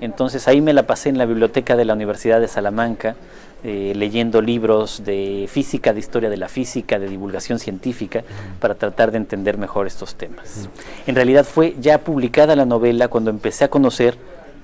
Entonces 0.00 0.48
ahí 0.48 0.60
me 0.60 0.72
la 0.72 0.86
pasé 0.86 1.08
en 1.10 1.18
la 1.18 1.26
biblioteca 1.26 1.76
de 1.76 1.84
la 1.84 1.94
Universidad 1.94 2.40
de 2.40 2.48
Salamanca, 2.48 3.14
eh, 3.64 3.92
leyendo 3.94 4.42
libros 4.42 5.04
de 5.04 5.48
física, 5.48 5.92
de 5.92 6.00
historia 6.00 6.30
de 6.30 6.36
la 6.36 6.48
física, 6.48 6.98
de 6.98 7.08
divulgación 7.08 7.58
científica, 7.58 8.24
para 8.60 8.74
tratar 8.74 9.12
de 9.12 9.18
entender 9.18 9.56
mejor 9.58 9.86
estos 9.86 10.14
temas. 10.16 10.68
En 11.06 11.14
realidad 11.14 11.44
fue 11.44 11.76
ya 11.80 11.98
publicada 11.98 12.56
la 12.56 12.64
novela 12.64 13.08
cuando 13.08 13.30
empecé 13.30 13.64
a 13.64 13.68
conocer 13.68 14.16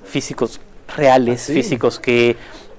físicos 0.05 0.61
reales, 0.97 1.43
¿Ah, 1.43 1.47
sí? 1.47 1.55
físicos 1.55 2.01
que 2.01 2.37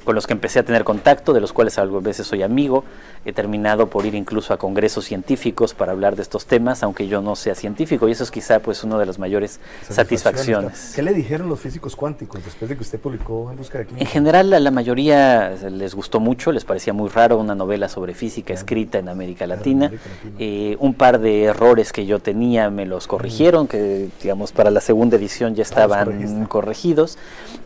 con 0.09 0.15
los 0.15 0.25
que 0.25 0.33
empecé 0.33 0.57
a 0.57 0.63
tener 0.63 0.83
contacto, 0.83 1.33
de 1.33 1.39
los 1.39 1.53
cuales 1.53 1.77
a 1.77 1.85
veces 1.85 2.25
soy 2.25 2.41
amigo. 2.41 2.83
He 3.25 3.31
terminado 3.31 3.91
por 3.91 4.07
ir 4.07 4.15
incluso 4.15 4.55
a 4.55 4.57
congresos 4.57 5.05
científicos 5.05 5.75
para 5.75 5.91
hablar 5.91 6.15
de 6.15 6.23
estos 6.23 6.47
temas, 6.47 6.81
aunque 6.81 7.07
yo 7.07 7.21
no 7.21 7.35
sea 7.35 7.53
científico, 7.53 8.07
y 8.07 8.13
eso 8.13 8.23
es 8.23 8.31
quizá 8.31 8.59
pues 8.59 8.83
una 8.83 8.97
de 8.97 9.05
las 9.05 9.19
mayores 9.19 9.59
satisfacciones. 9.87 10.93
¿Qué 10.95 11.03
le 11.03 11.13
dijeron 11.13 11.47
los 11.47 11.59
físicos 11.59 11.95
cuánticos 11.95 12.43
después 12.43 12.69
de 12.69 12.75
que 12.75 12.81
usted 12.81 12.99
publicó 12.99 13.51
En 13.51 13.57
Busca 13.57 13.77
de 13.77 13.85
Clima? 13.85 14.01
En 14.01 14.07
general 14.07 14.51
a 14.51 14.59
la 14.59 14.71
mayoría 14.71 15.51
les 15.69 15.93
gustó 15.93 16.19
mucho, 16.19 16.51
les 16.51 16.65
parecía 16.65 16.91
muy 16.91 17.09
raro 17.09 17.37
una 17.37 17.53
novela 17.53 17.87
sobre 17.87 18.15
física 18.15 18.51
escrita 18.51 18.97
en 18.97 19.09
América 19.09 19.45
Latina. 19.45 19.85
América 19.85 20.09
Latina. 20.09 20.35
Eh, 20.39 20.75
un 20.79 20.95
par 20.95 21.19
de 21.19 21.43
errores 21.43 21.93
que 21.93 22.07
yo 22.07 22.17
tenía 22.17 22.71
me 22.71 22.87
los 22.87 23.05
corrigieron, 23.05 23.67
que 23.67 24.09
digamos 24.23 24.53
para 24.53 24.71
la 24.71 24.81
segunda 24.81 25.17
edición 25.17 25.53
ya 25.53 25.61
estaban 25.61 26.47
corregidos, 26.47 27.19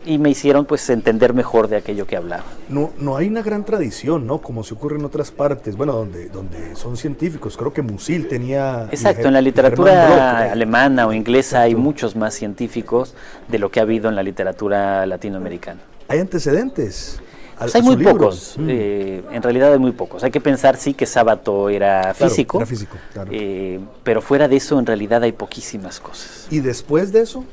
y 0.04 0.18
me 0.18 0.28
hicieron 0.28 0.66
pues 0.66 0.90
entender 0.90 1.32
mejor 1.32 1.68
de 1.68 1.76
aquello 1.76 2.06
que 2.06 2.18
hablaba. 2.18 2.33
No, 2.68 2.92
no 2.98 3.16
hay 3.16 3.28
una 3.28 3.42
gran 3.42 3.64
tradición, 3.64 4.26
¿no? 4.26 4.38
Como 4.38 4.64
se 4.64 4.74
ocurre 4.74 4.96
en 4.96 5.04
otras 5.04 5.30
partes, 5.30 5.76
bueno, 5.76 5.92
donde, 5.92 6.28
donde 6.28 6.76
son 6.76 6.96
científicos. 6.96 7.56
Creo 7.56 7.72
que 7.72 7.82
Musil 7.82 8.28
tenía... 8.28 8.88
Exacto, 8.90 9.28
en 9.28 9.34
la 9.34 9.40
literatura 9.40 10.52
alemana 10.52 11.06
o 11.06 11.12
inglesa 11.12 11.62
hay 11.62 11.74
muchos 11.74 12.16
más 12.16 12.34
científicos 12.34 13.14
de 13.48 13.58
lo 13.58 13.70
que 13.70 13.80
ha 13.80 13.82
habido 13.82 14.08
en 14.08 14.16
la 14.16 14.22
literatura 14.22 15.06
latinoamericana. 15.06 15.80
¿Hay 16.08 16.18
antecedentes? 16.18 17.20
Pues 17.58 17.74
hay 17.76 17.82
muy 17.82 17.96
pocos, 17.96 18.56
mm. 18.58 18.66
eh, 18.68 19.22
en 19.30 19.42
realidad 19.42 19.72
hay 19.72 19.78
muy 19.78 19.92
pocos. 19.92 20.24
Hay 20.24 20.30
que 20.30 20.40
pensar, 20.40 20.76
sí, 20.76 20.92
que 20.92 21.06
Sábato 21.06 21.68
era 21.68 22.12
físico, 22.12 22.58
era 22.58 22.66
físico 22.66 22.96
claro. 23.12 23.30
eh, 23.32 23.78
pero 24.02 24.20
fuera 24.20 24.48
de 24.48 24.56
eso, 24.56 24.78
en 24.78 24.86
realidad 24.86 25.22
hay 25.22 25.32
poquísimas 25.32 26.00
cosas. 26.00 26.48
¿Y 26.50 26.60
después 26.60 27.12
de 27.12 27.20
eso, 27.20 27.44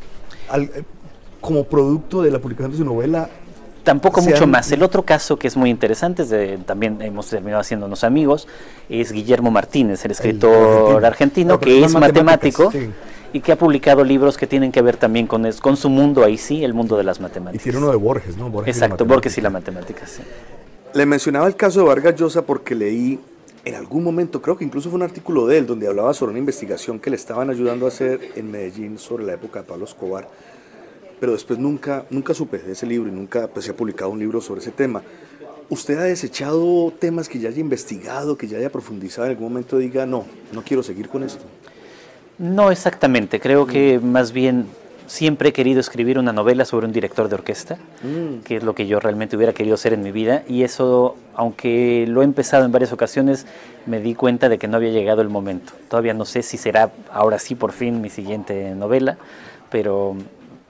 al, 0.50 0.63
eh, 0.63 0.84
como 1.39 1.65
producto 1.65 2.22
de 2.22 2.32
la 2.32 2.39
publicación 2.39 2.72
de 2.72 2.78
su 2.78 2.86
novela, 2.86 3.30
Tampoco 3.84 4.22
mucho 4.22 4.48
más. 4.48 4.72
El 4.72 4.84
otro 4.84 5.04
caso 5.04 5.38
que 5.38 5.48
es 5.48 5.58
muy 5.58 5.70
interesante, 5.70 6.24
es 6.24 6.30
de, 6.30 6.58
también 6.60 7.02
hemos 7.02 7.28
terminado 7.28 7.62
haciéndonos 7.62 8.04
amigos, 8.04 8.48
es 8.89 9.12
Guillermo 9.12 9.50
Martínez, 9.50 10.06
el 10.06 10.12
escritor 10.12 11.00
el 11.00 11.06
argentino, 11.06 11.56
argentino 11.56 11.60
que 11.60 11.84
es 11.84 11.94
matemático 11.94 12.72
sí. 12.72 12.89
y 13.34 13.39
que 13.39 13.52
ha 13.52 13.56
publicado 13.56 14.04
libros 14.04 14.38
que 14.38 14.46
tienen 14.46 14.72
que 14.72 14.82
ver 14.82 14.98
también 14.98 15.26
con, 15.26 15.46
es, 15.46 15.60
con 15.60 15.78
su 15.78 15.89
mundo, 15.89 16.24
ahí 16.24 16.38
sí, 16.38 16.63
el 16.63 16.74
mundo 16.74 16.98
de 16.98 17.04
las 17.04 17.20
matemáticas. 17.20 17.62
Y 17.62 17.63
tiene 17.63 17.80
uno 17.80 17.89
de 17.89 17.98
Borges, 17.98 18.38
¿no? 18.38 18.50
Borges 18.50 18.76
Exacto, 18.76 19.06
Borges 19.06 19.38
y 19.38 19.41
la 19.41 19.50
matemática, 19.50 20.06
sí. 20.06 20.22
Le 20.94 21.06
mencionaba 21.06 21.48
el 21.48 21.56
caso 21.56 21.80
de 21.80 21.86
Vargas 21.88 22.15
Llosa 22.15 22.41
porque 22.44 22.76
leí 22.76 23.20
en 23.63 23.76
algún 23.76 24.04
momento, 24.04 24.41
creo 24.41 24.58
que 24.58 24.65
incluso 24.65 24.89
fue 24.89 24.98
un 24.98 25.04
artículo 25.04 25.46
de 25.46 25.60
él, 25.60 25.67
donde 25.67 25.88
hablaba 25.88 26.13
sobre 26.13 26.32
una 26.32 26.39
investigación 26.39 27.00
que 27.00 27.10
le 27.10 27.15
estaban 27.15 27.50
ayudando 27.50 27.86
a 27.86 27.89
hacer 27.89 28.20
en 28.36 28.52
Medellín 28.52 28.98
sobre 28.98 29.24
la 29.24 29.34
época 29.34 29.62
de 29.62 29.65
Pablo 29.65 29.86
Escobar 29.86 30.28
pero 31.21 31.34
después 31.34 31.60
nunca, 31.60 32.03
nunca 32.10 32.34
supe 32.34 32.57
de 32.57 32.71
ese 32.71 32.88
libro 32.88 33.07
y 33.07 33.12
nunca 33.12 33.47
pues, 33.47 33.65
se 33.65 33.71
ha 33.71 33.75
publicado 33.75 34.10
un 34.10 34.17
libro 34.17 34.41
sobre 34.41 34.60
ese 34.60 34.71
tema. 34.71 35.03
¿Usted 35.69 35.99
ha 35.99 36.03
desechado 36.05 36.91
temas 36.97 37.29
que 37.29 37.38
ya 37.38 37.49
haya 37.49 37.60
investigado, 37.60 38.36
que 38.36 38.47
ya 38.47 38.57
haya 38.57 38.71
profundizado 38.71 39.27
en 39.27 39.34
algún 39.34 39.49
momento 39.49 39.77
diga, 39.77 40.07
no, 40.07 40.25
no 40.51 40.63
quiero 40.63 40.81
seguir 40.81 41.10
con 41.10 41.21
esto? 41.21 41.45
No 42.39 42.71
exactamente, 42.71 43.39
creo 43.39 43.67
que 43.67 43.99
más 43.99 44.31
bien 44.31 44.65
siempre 45.05 45.49
he 45.49 45.53
querido 45.53 45.79
escribir 45.79 46.17
una 46.17 46.34
novela 46.34 46.65
sobre 46.65 46.88
un 46.88 46.91
director 46.91 47.29
de 47.29 47.36
orquesta, 47.36 47.75
mm. 48.01 48.41
que 48.43 48.55
es 48.55 48.63
lo 48.63 48.73
que 48.73 48.88
yo 48.88 48.99
realmente 48.99 49.36
hubiera 49.36 49.53
querido 49.53 49.75
hacer 49.75 49.93
en 49.93 50.01
mi 50.01 50.12
vida, 50.12 50.41
y 50.47 50.63
eso, 50.63 51.17
aunque 51.36 52.05
lo 52.07 52.23
he 52.23 52.25
empezado 52.25 52.65
en 52.65 52.71
varias 52.71 52.93
ocasiones, 52.93 53.45
me 53.86 53.99
di 53.99 54.15
cuenta 54.15 54.49
de 54.49 54.57
que 54.57 54.67
no 54.67 54.77
había 54.77 54.89
llegado 54.89 55.21
el 55.21 55.29
momento. 55.29 55.73
Todavía 55.88 56.15
no 56.15 56.25
sé 56.25 56.41
si 56.41 56.57
será 56.57 56.91
ahora 57.12 57.38
sí 57.38 57.53
por 57.53 57.73
fin 57.73 58.01
mi 58.01 58.10
siguiente 58.10 58.73
novela, 58.73 59.17
pero 59.69 60.15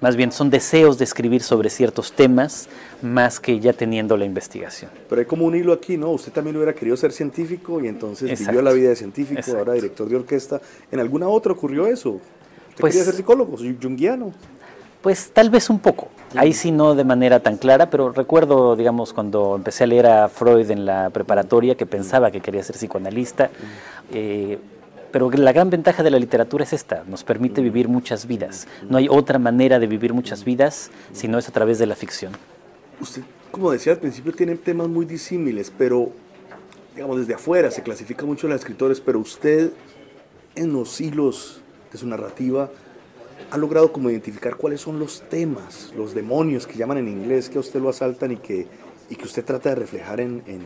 más 0.01 0.15
bien 0.15 0.31
son 0.31 0.49
deseos 0.49 0.97
de 0.97 1.05
escribir 1.05 1.41
sobre 1.43 1.69
ciertos 1.69 2.11
temas 2.11 2.67
más 3.01 3.39
que 3.39 3.59
ya 3.59 3.71
teniendo 3.71 4.17
la 4.17 4.25
investigación. 4.25 4.91
Pero 5.07 5.21
hay 5.21 5.25
como 5.25 5.45
un 5.45 5.55
hilo 5.55 5.71
aquí, 5.71 5.95
¿no? 5.95 6.09
Usted 6.09 6.31
también 6.31 6.55
hubiera 6.55 6.73
querido 6.73 6.97
ser 6.97 7.11
científico 7.11 7.79
y 7.79 7.87
entonces 7.87 8.29
Exacto. 8.29 8.51
vivió 8.51 8.61
la 8.63 8.73
vida 8.73 8.89
de 8.89 8.95
científico, 8.95 9.39
Exacto. 9.39 9.59
ahora 9.59 9.73
director 9.73 10.09
de 10.09 10.15
orquesta. 10.15 10.59
¿En 10.91 10.99
alguna 10.99 11.27
otra 11.27 11.53
ocurrió 11.53 11.87
eso? 11.87 12.09
¿Usted 12.11 12.81
pues, 12.81 12.93
quería 12.93 13.05
ser 13.05 13.15
psicólogo, 13.15 13.57
junguiano? 13.57 14.33
Pues 15.01 15.31
tal 15.31 15.49
vez 15.49 15.69
un 15.69 15.79
poco. 15.79 16.09
Ahí 16.35 16.53
sí 16.53 16.71
no 16.71 16.95
de 16.95 17.03
manera 17.03 17.39
tan 17.39 17.57
clara, 17.57 17.89
pero 17.89 18.11
recuerdo, 18.11 18.75
digamos, 18.75 19.13
cuando 19.13 19.55
empecé 19.55 19.83
a 19.83 19.87
leer 19.87 20.05
a 20.07 20.29
Freud 20.29 20.69
en 20.71 20.85
la 20.85 21.09
preparatoria, 21.09 21.75
que 21.75 21.85
pensaba 21.85 22.31
que 22.31 22.39
quería 22.39 22.63
ser 22.63 22.75
psicoanalista. 22.75 23.49
Eh, 24.13 24.59
pero 25.11 25.29
la 25.29 25.51
gran 25.51 25.69
ventaja 25.69 26.03
de 26.03 26.11
la 26.11 26.19
literatura 26.19 26.63
es 26.63 26.73
esta, 26.73 27.03
nos 27.07 27.23
permite 27.23 27.61
vivir 27.61 27.87
muchas 27.87 28.27
vidas. 28.27 28.67
No 28.89 28.97
hay 28.97 29.07
otra 29.09 29.39
manera 29.39 29.79
de 29.79 29.87
vivir 29.87 30.13
muchas 30.13 30.43
vidas 30.43 30.91
si 31.13 31.27
no 31.27 31.37
es 31.37 31.47
a 31.47 31.51
través 31.51 31.79
de 31.79 31.85
la 31.85 31.95
ficción. 31.95 32.33
Usted, 32.99 33.23
como 33.51 33.71
decía 33.71 33.93
al 33.93 33.99
principio, 33.99 34.31
tiene 34.31 34.55
temas 34.55 34.87
muy 34.87 35.05
disímiles, 35.05 35.71
pero 35.75 36.11
digamos 36.95 37.19
desde 37.19 37.33
afuera 37.33 37.71
se 37.71 37.83
clasifica 37.83 38.25
mucho 38.25 38.47
a 38.47 38.49
los 38.51 38.59
escritores, 38.59 38.99
pero 38.99 39.19
usted 39.19 39.71
en 40.55 40.73
los 40.73 40.99
hilos 40.99 41.61
de 41.91 41.97
su 41.97 42.07
narrativa 42.07 42.69
ha 43.49 43.57
logrado 43.57 43.91
como 43.91 44.09
identificar 44.09 44.55
cuáles 44.55 44.81
son 44.81 44.99
los 44.99 45.21
temas, 45.29 45.91
los 45.97 46.13
demonios 46.13 46.67
que 46.67 46.77
llaman 46.77 46.97
en 46.97 47.07
inglés, 47.07 47.49
que 47.49 47.57
a 47.57 47.61
usted 47.61 47.81
lo 47.81 47.89
asaltan 47.89 48.31
y 48.31 48.37
que, 48.37 48.67
y 49.09 49.15
que 49.15 49.25
usted 49.25 49.43
trata 49.43 49.69
de 49.69 49.75
reflejar 49.75 50.21
en, 50.21 50.41
en, 50.47 50.61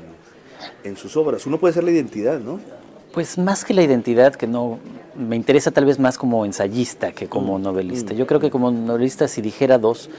en 0.83 0.97
sus 0.97 1.17
obras. 1.17 1.45
Uno 1.47 1.59
puede 1.59 1.73
ser 1.73 1.83
la 1.83 1.91
identidad, 1.91 2.39
¿no? 2.39 2.59
Pues 3.15 3.37
más 3.37 3.63
que 3.63 3.73
la 3.73 3.81
identidad, 3.81 4.35
que 4.35 4.45
no 4.45 4.77
me 5.15 5.37
interesa 5.37 5.71
tal 5.71 5.85
vez 5.85 5.99
más 5.99 6.17
como 6.17 6.45
ensayista 6.45 7.13
que 7.13 7.27
como 7.27 7.57
novelista. 7.57 8.13
Yo 8.13 8.27
creo 8.27 8.41
que 8.41 8.51
como 8.51 8.71
novelista, 8.71 9.29
si 9.29 9.41
dijera 9.41 9.77
dos, 9.77 10.09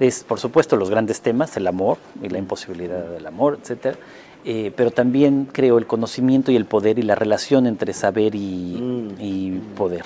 es 0.00 0.24
por 0.24 0.40
supuesto 0.40 0.74
los 0.74 0.90
grandes 0.90 1.20
temas, 1.20 1.56
el 1.56 1.68
amor 1.68 1.98
y 2.20 2.28
la 2.28 2.38
imposibilidad 2.38 3.04
del 3.04 3.24
amor, 3.24 3.60
etcétera. 3.62 3.96
Eh, 4.44 4.72
pero 4.74 4.90
también 4.90 5.48
creo 5.52 5.78
el 5.78 5.86
conocimiento 5.86 6.50
y 6.50 6.56
el 6.56 6.64
poder 6.64 6.98
y 6.98 7.02
la 7.02 7.14
relación 7.14 7.68
entre 7.68 7.92
saber 7.92 8.34
y, 8.34 8.78
mm. 8.80 9.10
y 9.20 9.50
poder. 9.76 10.04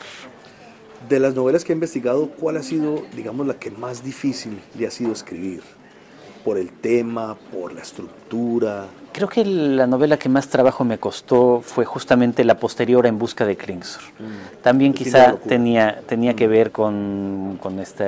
De 1.08 1.20
las 1.20 1.34
novelas 1.34 1.64
que 1.64 1.72
he 1.72 1.76
investigado, 1.76 2.28
¿cuál 2.28 2.58
ha 2.58 2.62
sido, 2.62 3.04
digamos, 3.16 3.46
la 3.46 3.54
que 3.54 3.70
más 3.70 4.04
difícil 4.04 4.60
le 4.78 4.86
ha 4.86 4.90
sido 4.90 5.12
escribir? 5.12 5.62
Por 6.44 6.58
el 6.58 6.70
tema, 6.70 7.36
por 7.52 7.72
la 7.72 7.80
estructura? 7.80 8.86
Creo 9.12 9.28
que 9.28 9.44
la 9.44 9.86
novela 9.86 10.16
que 10.18 10.28
más 10.28 10.48
trabajo 10.48 10.84
me 10.84 10.98
costó 10.98 11.60
fue 11.62 11.84
justamente 11.84 12.44
la 12.44 12.58
posterior 12.58 13.06
En 13.06 13.18
busca 13.18 13.46
de 13.46 13.56
Klingsor. 13.56 14.02
Mm. 14.18 14.62
También 14.62 14.92
quizá 14.92 15.36
tenía, 15.36 16.00
tenía 16.06 16.32
mm. 16.32 16.36
que 16.36 16.48
ver 16.48 16.70
con, 16.72 17.58
con 17.62 17.78
esta, 17.78 18.04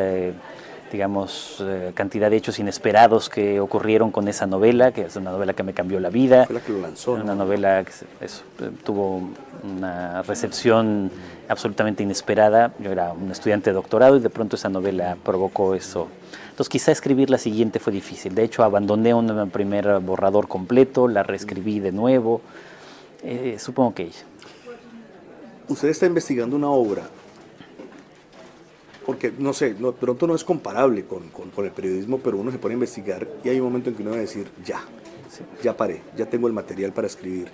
digamos, 0.90 1.59
eh, 1.61 1.92
cantidad 1.94 2.31
de 2.31 2.37
hechos 2.37 2.59
inesperados 2.59 3.29
que 3.29 3.61
ocurrieron 3.61 4.11
con 4.11 4.29
esa 4.29 4.46
novela, 4.46 4.92
que 4.92 5.03
es 5.03 5.16
una 5.16 5.31
novela 5.31 5.55
que 5.55 5.62
me 5.62 5.75
cambió 5.75 6.01
la 6.01 6.11
vida. 6.11 6.46
Fue 6.46 6.57
la 6.57 6.61
que 6.61 6.72
lo 6.72 6.81
lanzó. 6.81 7.12
Una 7.12 7.25
¿no? 7.25 7.37
novela 7.37 7.85
que 7.85 7.92
eso, 8.25 8.42
tuvo 8.85 9.31
una 9.62 10.22
recepción 10.22 11.11
absolutamente 11.49 12.03
inesperada. 12.03 12.72
Yo 12.79 12.90
era 12.90 13.12
un 13.12 13.31
estudiante 13.31 13.70
de 13.70 13.75
doctorado 13.75 14.16
y 14.16 14.20
de 14.20 14.31
pronto 14.31 14.57
esa 14.57 14.68
novela 14.68 15.16
provocó 15.22 15.75
eso. 15.75 16.09
Entonces 16.56 16.70
quizá 16.70 16.90
escribir 16.90 17.28
la 17.28 17.36
siguiente 17.36 17.78
fue 17.78 17.92
difícil. 17.92 18.34
De 18.34 18.42
hecho, 18.42 18.64
abandoné 18.64 19.12
un 19.12 19.50
primer 19.50 20.00
borrador 20.00 20.48
completo, 20.48 21.06
la 21.06 21.22
reescribí 21.22 21.80
de 21.80 21.92
nuevo. 21.92 22.40
Eh, 23.22 23.58
supongo 23.58 23.92
que 23.92 24.04
ella. 24.04 24.24
Usted 25.68 25.88
está 25.88 26.06
investigando 26.06 26.56
una 26.56 26.70
obra, 26.70 27.10
porque 29.04 29.34
no 29.38 29.52
sé, 29.52 29.76
no, 29.78 29.92
pronto 29.92 30.26
no 30.26 30.34
es 30.34 30.44
comparable 30.44 31.04
con, 31.04 31.28
con, 31.28 31.50
con, 31.50 31.66
el 31.66 31.72
periodismo, 31.72 32.20
pero 32.20 32.38
uno 32.38 32.50
se 32.50 32.56
pone 32.56 32.72
a 32.72 32.76
investigar 32.76 33.28
y 33.44 33.50
hay 33.50 33.60
un 33.60 33.66
momento 33.66 33.90
en 33.90 33.96
que 33.96 34.00
uno 34.00 34.12
va 34.12 34.16
a 34.16 34.20
decir, 34.20 34.46
ya, 34.64 34.80
sí. 35.28 35.42
ya 35.62 35.76
paré, 35.76 36.00
ya 36.16 36.24
tengo 36.24 36.46
el 36.46 36.54
material 36.54 36.90
para 36.90 37.06
escribir. 37.06 37.48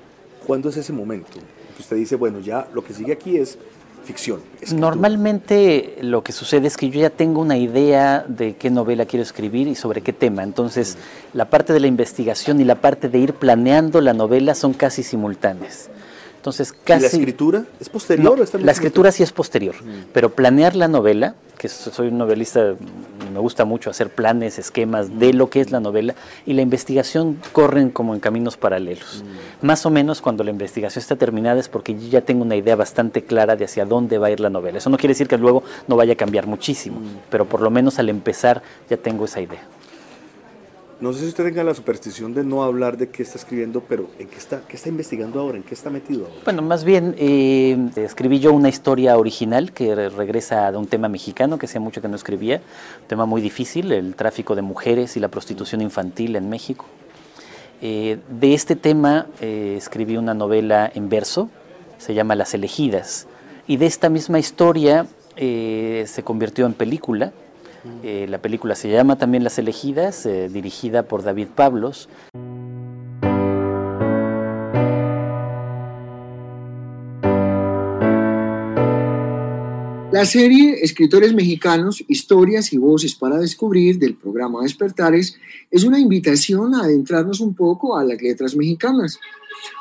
¿Cuándo 0.47 0.69
es 0.69 0.77
ese 0.77 0.93
momento? 0.93 1.41
Usted 1.77 1.97
dice, 1.97 2.15
bueno, 2.15 2.39
ya 2.39 2.69
lo 2.73 2.85
que 2.85 2.95
sigue 2.95 3.13
aquí 3.13 3.37
es 3.37 3.59
ficción. 4.03 4.41
Escritura. 4.55 4.81
Normalmente 4.81 5.99
lo 6.03 6.23
que 6.23 6.33
sucede 6.33 6.67
es 6.67 6.77
que 6.77 6.91
yo 6.91 7.01
ya 7.01 7.11
tengo 7.11 7.41
una 7.41 7.57
idea 7.57 8.25
de 8.27 8.57
qué 8.57 8.71
novela 8.71 9.07
quiero 9.07 9.23
escribir 9.23 9.69
y 9.69 9.75
sobre 9.75 10.01
qué 10.03 10.13
tema. 10.13 10.43
Entonces, 10.43 10.97
mm. 10.97 11.37
la 11.37 11.51
parte 11.51 11.73
de 11.73 11.81
la 11.81 11.87
investigación 11.87 12.61
y 12.61 12.65
la 12.65 12.77
parte 12.77 13.09
de 13.09 13.19
ir 13.19 13.35
planeando 13.35 14.01
la 14.01 14.13
novela 14.13 14.55
son 14.55 14.73
casi 14.75 15.03
simultáneas. 15.03 15.89
Entonces, 16.43 16.73
casi, 16.73 16.99
¿Y 16.99 17.03
la 17.03 17.07
escritura 17.07 17.65
es 17.79 17.89
posterior? 17.89 18.37
No, 18.37 18.59
la 18.59 18.73
escritura 18.73 19.13
sí 19.13 19.23
es 19.23 19.31
posterior, 19.31 19.77
mm. 19.77 20.07
pero 20.13 20.31
planear 20.31 20.75
la 20.75 20.89
novela, 20.89 21.37
que 21.57 21.69
soy 21.69 22.09
un 22.09 22.19
novelista, 22.19 22.75
me 23.33 23.39
gusta 23.39 23.65
mucho 23.65 23.91
hacer 23.91 24.11
planes, 24.11 24.59
esquemas 24.59 25.21
de 25.21 25.35
lo 25.35 25.51
que 25.51 25.61
es 25.61 25.71
la 25.71 25.79
novela, 25.79 26.17
y 26.45 26.55
la 26.55 26.63
investigación 26.63 27.39
corren 27.53 27.91
como 27.91 28.13
en 28.13 28.19
caminos 28.19 28.57
paralelos. 28.57 29.23
Mm. 29.23 29.67
Más 29.67 29.87
o 29.87 29.91
menos 29.91 30.21
cuando 30.21 30.43
la 30.43 30.51
investigación 30.51 31.01
está 31.01 31.15
terminada 31.15 31.61
es 31.61 31.69
porque 31.69 31.95
yo 31.95 32.09
ya 32.09 32.23
tengo 32.23 32.43
una 32.43 32.57
idea 32.57 32.75
bastante 32.75 33.23
clara 33.23 33.55
de 33.55 33.65
hacia 33.65 33.85
dónde 33.85 34.19
va 34.19 34.27
a 34.27 34.31
ir 34.33 34.41
la 34.41 34.51
novela. 34.51 34.79
Eso 34.79 34.91
no 34.91 34.97
quiere 34.97 35.13
decir 35.13 35.29
que 35.29 35.39
luego 35.39 35.63
no 35.87 35.95
vaya 35.95 36.15
a 36.15 36.17
cambiar 36.17 36.49
muchísimo, 36.49 36.99
mm. 36.99 37.19
pero 37.31 37.45
por 37.45 37.61
lo 37.61 37.71
menos 37.71 38.01
al 38.01 38.09
empezar 38.09 38.65
ya 38.91 38.97
tengo 38.97 39.27
esa 39.27 39.41
idea. 39.41 39.63
No 41.03 41.13
sé 41.13 41.23
si 41.23 41.27
usted 41.27 41.43
tenga 41.43 41.65
la 41.65 41.75
superstición 41.75 42.33
de 42.33 42.45
no 42.45 42.63
hablar 42.63 42.97
de 42.97 43.09
qué 43.09 43.25
está 43.25 43.37
escribiendo, 43.37 43.81
pero 43.81 44.09
¿en 44.21 44.29
qué 44.29 44.37
está, 44.37 44.61
qué 44.69 44.77
está 44.77 44.89
investigando 44.89 45.41
ahora? 45.41 45.57
¿En 45.57 45.65
qué 45.65 45.75
está 45.75 45.91
metido 45.91 46.27
ahora? 46.27 46.43
Bueno, 46.45 46.63
más 46.63 46.85
bien 46.85 47.17
eh, 47.19 47.77
escribí 47.97 48.39
yo 48.39 48.53
una 48.53 48.69
historia 48.69 49.19
original 49.19 49.73
que 49.73 49.97
regresa 50.11 50.71
de 50.71 50.79
un 50.79 50.87
tema 50.87 51.09
mexicano 51.09 51.59
que 51.59 51.67
hacía 51.67 51.81
mucho 51.81 52.01
que 52.01 52.07
no 52.07 52.15
escribía, 52.15 52.59
un 53.01 53.09
tema 53.09 53.27
muy 53.27 53.41
difícil, 53.41 53.91
el 53.91 54.15
tráfico 54.15 54.55
de 54.55 54.63
mujeres 54.63 55.17
y 55.17 55.21
la 55.21 55.27
prostitución 55.27 55.81
infantil 55.81 56.37
en 56.37 56.49
México. 56.49 56.85
Eh, 57.81 58.21
de 58.29 58.55
este 58.55 58.77
tema 58.77 59.27
eh, 59.41 59.75
escribí 59.77 60.17
una 60.17 60.35
novela 60.35 60.89
en 60.95 61.09
verso, 61.09 61.51
se 61.99 62.15
llama 62.15 62.37
Las 62.37 62.55
elegidas, 62.55 63.27
y 63.67 63.77
de 63.77 63.87
esta 63.87 64.09
misma 64.09 64.39
historia 64.39 65.09
se 65.35 66.23
convirtió 66.23 66.65
en 66.67 66.75
película. 66.75 67.33
La 68.03 68.41
película 68.41 68.75
se 68.75 68.91
llama 68.91 69.17
también 69.17 69.45
Las 69.45 69.59
elegidas, 69.59 70.29
dirigida 70.51 71.09
por 71.09 71.23
David 71.23 71.49
Pablos. 71.55 72.09
La 80.13 80.27
serie 80.27 80.85
Escritores 80.85 81.33
Mexicanos, 81.33 82.05
Historias 82.07 82.75
y 82.75 82.77
Voces 82.77 83.15
para 83.15 83.39
Descubrir 83.39 83.99
del 83.99 84.15
programa 84.15 84.63
Despertares 84.63 85.39
es 85.71 85.85
una 85.85 85.99
invitación 85.99 86.75
a 86.75 86.83
adentrarnos 86.85 87.41
un 87.41 87.55
poco 87.55 87.97
a 87.97 88.05
las 88.05 88.21
letras 88.21 88.55
mexicanas, 88.55 89.19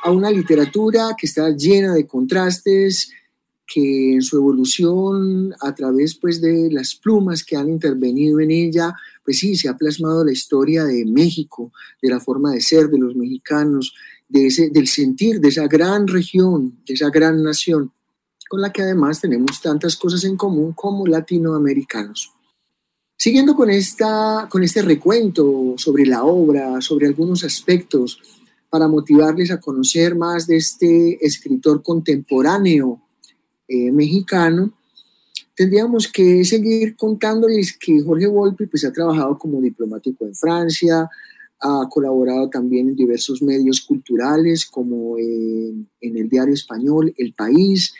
a 0.05 0.09
una 0.09 0.31
literatura 0.31 1.17
que 1.19 1.27
está 1.27 1.49
llena 1.49 1.93
de 1.93 2.07
contrastes, 2.07 3.11
que 3.71 4.13
en 4.13 4.21
su 4.21 4.37
evolución 4.37 5.53
a 5.61 5.73
través 5.73 6.15
pues, 6.15 6.41
de 6.41 6.69
las 6.71 6.95
plumas 6.95 7.43
que 7.43 7.55
han 7.55 7.69
intervenido 7.69 8.39
en 8.39 8.51
ella, 8.51 8.93
pues 9.23 9.39
sí, 9.39 9.55
se 9.55 9.69
ha 9.69 9.77
plasmado 9.77 10.25
la 10.25 10.31
historia 10.31 10.83
de 10.83 11.05
México, 11.05 11.71
de 12.01 12.09
la 12.09 12.19
forma 12.19 12.51
de 12.51 12.61
ser 12.61 12.89
de 12.89 12.97
los 12.97 13.15
mexicanos, 13.15 13.93
de 14.27 14.47
ese, 14.47 14.69
del 14.69 14.87
sentir 14.87 15.39
de 15.39 15.49
esa 15.49 15.67
gran 15.67 16.07
región, 16.07 16.79
de 16.85 16.93
esa 16.93 17.09
gran 17.09 17.43
nación 17.43 17.91
con 18.49 18.59
la 18.59 18.73
que 18.73 18.81
además 18.81 19.21
tenemos 19.21 19.61
tantas 19.61 19.95
cosas 19.95 20.25
en 20.25 20.35
común 20.35 20.73
como 20.73 21.07
latinoamericanos. 21.07 22.33
Siguiendo 23.15 23.55
con, 23.55 23.69
esta, 23.69 24.49
con 24.51 24.61
este 24.61 24.81
recuento 24.81 25.75
sobre 25.77 26.05
la 26.05 26.25
obra, 26.25 26.81
sobre 26.81 27.07
algunos 27.07 27.45
aspectos, 27.45 28.19
para 28.69 28.89
motivarles 28.89 29.51
a 29.51 29.59
conocer 29.61 30.15
más 30.15 30.47
de 30.47 30.57
este 30.57 31.25
escritor 31.25 31.81
contemporáneo 31.81 33.01
eh, 33.73 33.89
mexicano, 33.89 34.73
tendríamos 35.55 36.11
que 36.11 36.43
seguir 36.43 36.97
contándoles 36.97 37.77
que 37.77 38.01
Jorge 38.01 38.27
Volpi 38.27 38.65
pues, 38.65 38.83
ha 38.83 38.91
trabajado 38.91 39.37
como 39.37 39.61
diplomático 39.61 40.25
en 40.25 40.35
Francia, 40.35 41.09
ha 41.61 41.87
colaborado 41.89 42.49
también 42.49 42.89
en 42.89 42.95
diversos 42.95 43.41
medios 43.41 43.79
culturales 43.79 44.65
como 44.65 45.17
en 45.17 45.87
el 46.01 46.27
diario 46.27 46.53
español 46.53 47.13
El 47.17 47.33
País, 47.33 47.93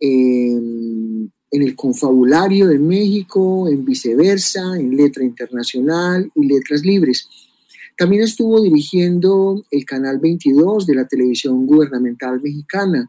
en, 0.00 1.30
el 1.52 1.76
Confabulario 1.76 2.66
de 2.66 2.78
México, 2.80 3.68
en 3.68 3.84
Viceversa, 3.84 4.76
en 4.76 4.96
Letra 4.96 5.22
Internacional 5.22 6.32
y 6.34 6.46
Letras 6.46 6.82
Libres. 6.82 7.28
También 7.96 8.22
estuvo 8.22 8.60
dirigiendo 8.60 9.62
el 9.70 9.84
Canal 9.84 10.18
22 10.18 10.86
de 10.86 10.94
la 10.96 11.06
televisión 11.06 11.66
gubernamental 11.66 12.40
mexicana. 12.40 13.08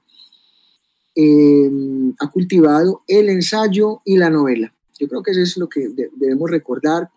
Em, 1.15 2.13
ha 2.19 2.31
cultivado 2.31 3.03
el 3.07 3.29
ensayo 3.29 4.01
y 4.03 4.17
la 4.17 4.31
novela. 4.31 4.73
Yo 4.99 5.07
creo 5.07 5.21
que 5.21 5.31
eso 5.31 5.41
es 5.41 5.57
lo 5.57 5.69
que 5.69 5.89
debemos 6.15 6.49
recordar 6.49 7.09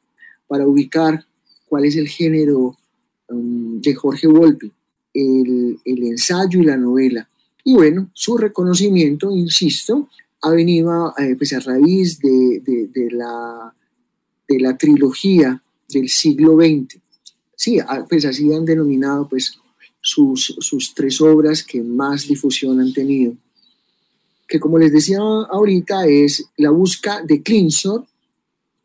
para 0.46 0.66
ubicar 0.66 1.24
cuál 1.66 1.87
es 1.87 1.96
el 1.96 2.09
género 2.09 2.76
um, 3.28 3.80
de 3.80 3.94
Jorge 3.94 4.26
Volpi, 4.26 4.70
el, 5.14 5.78
el 5.85 6.02
ensayo 6.04 6.61
y 6.61 6.64
la 6.64 6.76
novela. 6.76 7.28
Y 7.64 7.74
bueno, 7.74 8.11
su 8.12 8.37
reconocimiento, 8.37 9.30
insisto, 9.30 10.09
ha 10.42 10.50
venido 10.50 11.14
eh, 11.18 11.35
pues 11.37 11.52
a 11.54 11.61
raíz 11.61 12.18
de, 12.18 12.62
la, 13.11 13.74
de 14.46 14.61
la 14.61 14.76
trilogía 14.76 15.62
del 15.88 16.09
siglo 16.09 16.56
XX. 16.56 17.00
Sí, 17.54 17.78
pues 18.09 18.26
así 18.26 18.52
han 18.52 18.66
denominado 18.66 19.26
pues 19.28 19.59
sus, 20.00 20.54
sus 20.61 20.94
tres 20.94 21.20
obras 21.20 21.64
que 21.64 21.82
más 21.82 22.28
difusión 22.28 22.78
han 22.78 22.92
tenido. 22.92 23.35
Que 24.46 24.61
como 24.61 24.78
les 24.78 24.92
decía 24.92 25.18
ahorita 25.18 26.06
es 26.06 26.46
La 26.56 26.70
busca 26.70 27.22
de 27.22 27.42
Clinsor, 27.42 28.06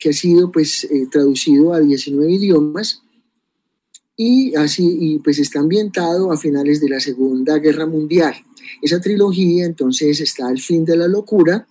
que 0.01 0.09
ha 0.09 0.13
sido 0.13 0.51
pues 0.51 0.83
eh, 0.85 1.07
traducido 1.11 1.73
a 1.73 1.79
19 1.79 2.31
idiomas 2.31 3.03
y 4.17 4.55
así 4.55 4.97
y 4.99 5.19
pues 5.19 5.39
está 5.39 5.59
ambientado 5.59 6.31
a 6.31 6.37
finales 6.37 6.81
de 6.81 6.89
la 6.89 6.99
Segunda 6.99 7.59
Guerra 7.59 7.85
Mundial. 7.85 8.33
Esa 8.81 8.99
trilogía 8.99 9.65
entonces 9.65 10.19
está 10.19 10.49
El 10.49 10.59
fin 10.59 10.85
de 10.85 10.97
la 10.97 11.07
locura, 11.07 11.67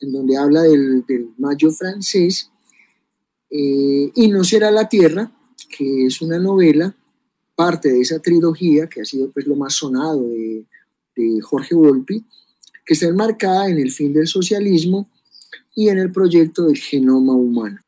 en 0.00 0.12
donde 0.12 0.36
habla 0.36 0.62
del, 0.62 1.04
mayo 1.38 1.70
francés, 1.70 2.50
eh, 3.50 4.10
y 4.14 4.28
No 4.28 4.42
será 4.44 4.70
la 4.70 4.88
tierra, 4.88 5.30
que 5.76 6.06
es 6.06 6.20
una 6.20 6.38
novela, 6.38 6.94
parte 7.54 7.92
de 7.92 8.00
esa 8.00 8.18
trilogía, 8.18 8.88
que 8.88 9.02
ha 9.02 9.04
sido 9.04 9.30
pues 9.30 9.46
lo 9.46 9.56
más 9.56 9.74
sonado 9.74 10.28
de, 10.28 10.66
de 11.14 11.40
Jorge 11.40 11.74
Volpi, 11.74 12.24
que 12.84 12.94
está 12.94 13.06
enmarcada 13.06 13.68
en 13.68 13.78
el 13.78 13.90
fin 13.90 14.12
del 14.12 14.26
socialismo 14.26 15.08
y 15.74 15.88
en 15.88 15.98
el 15.98 16.12
proyecto 16.12 16.66
del 16.66 16.76
genoma 16.76 17.32
humano. 17.32 17.80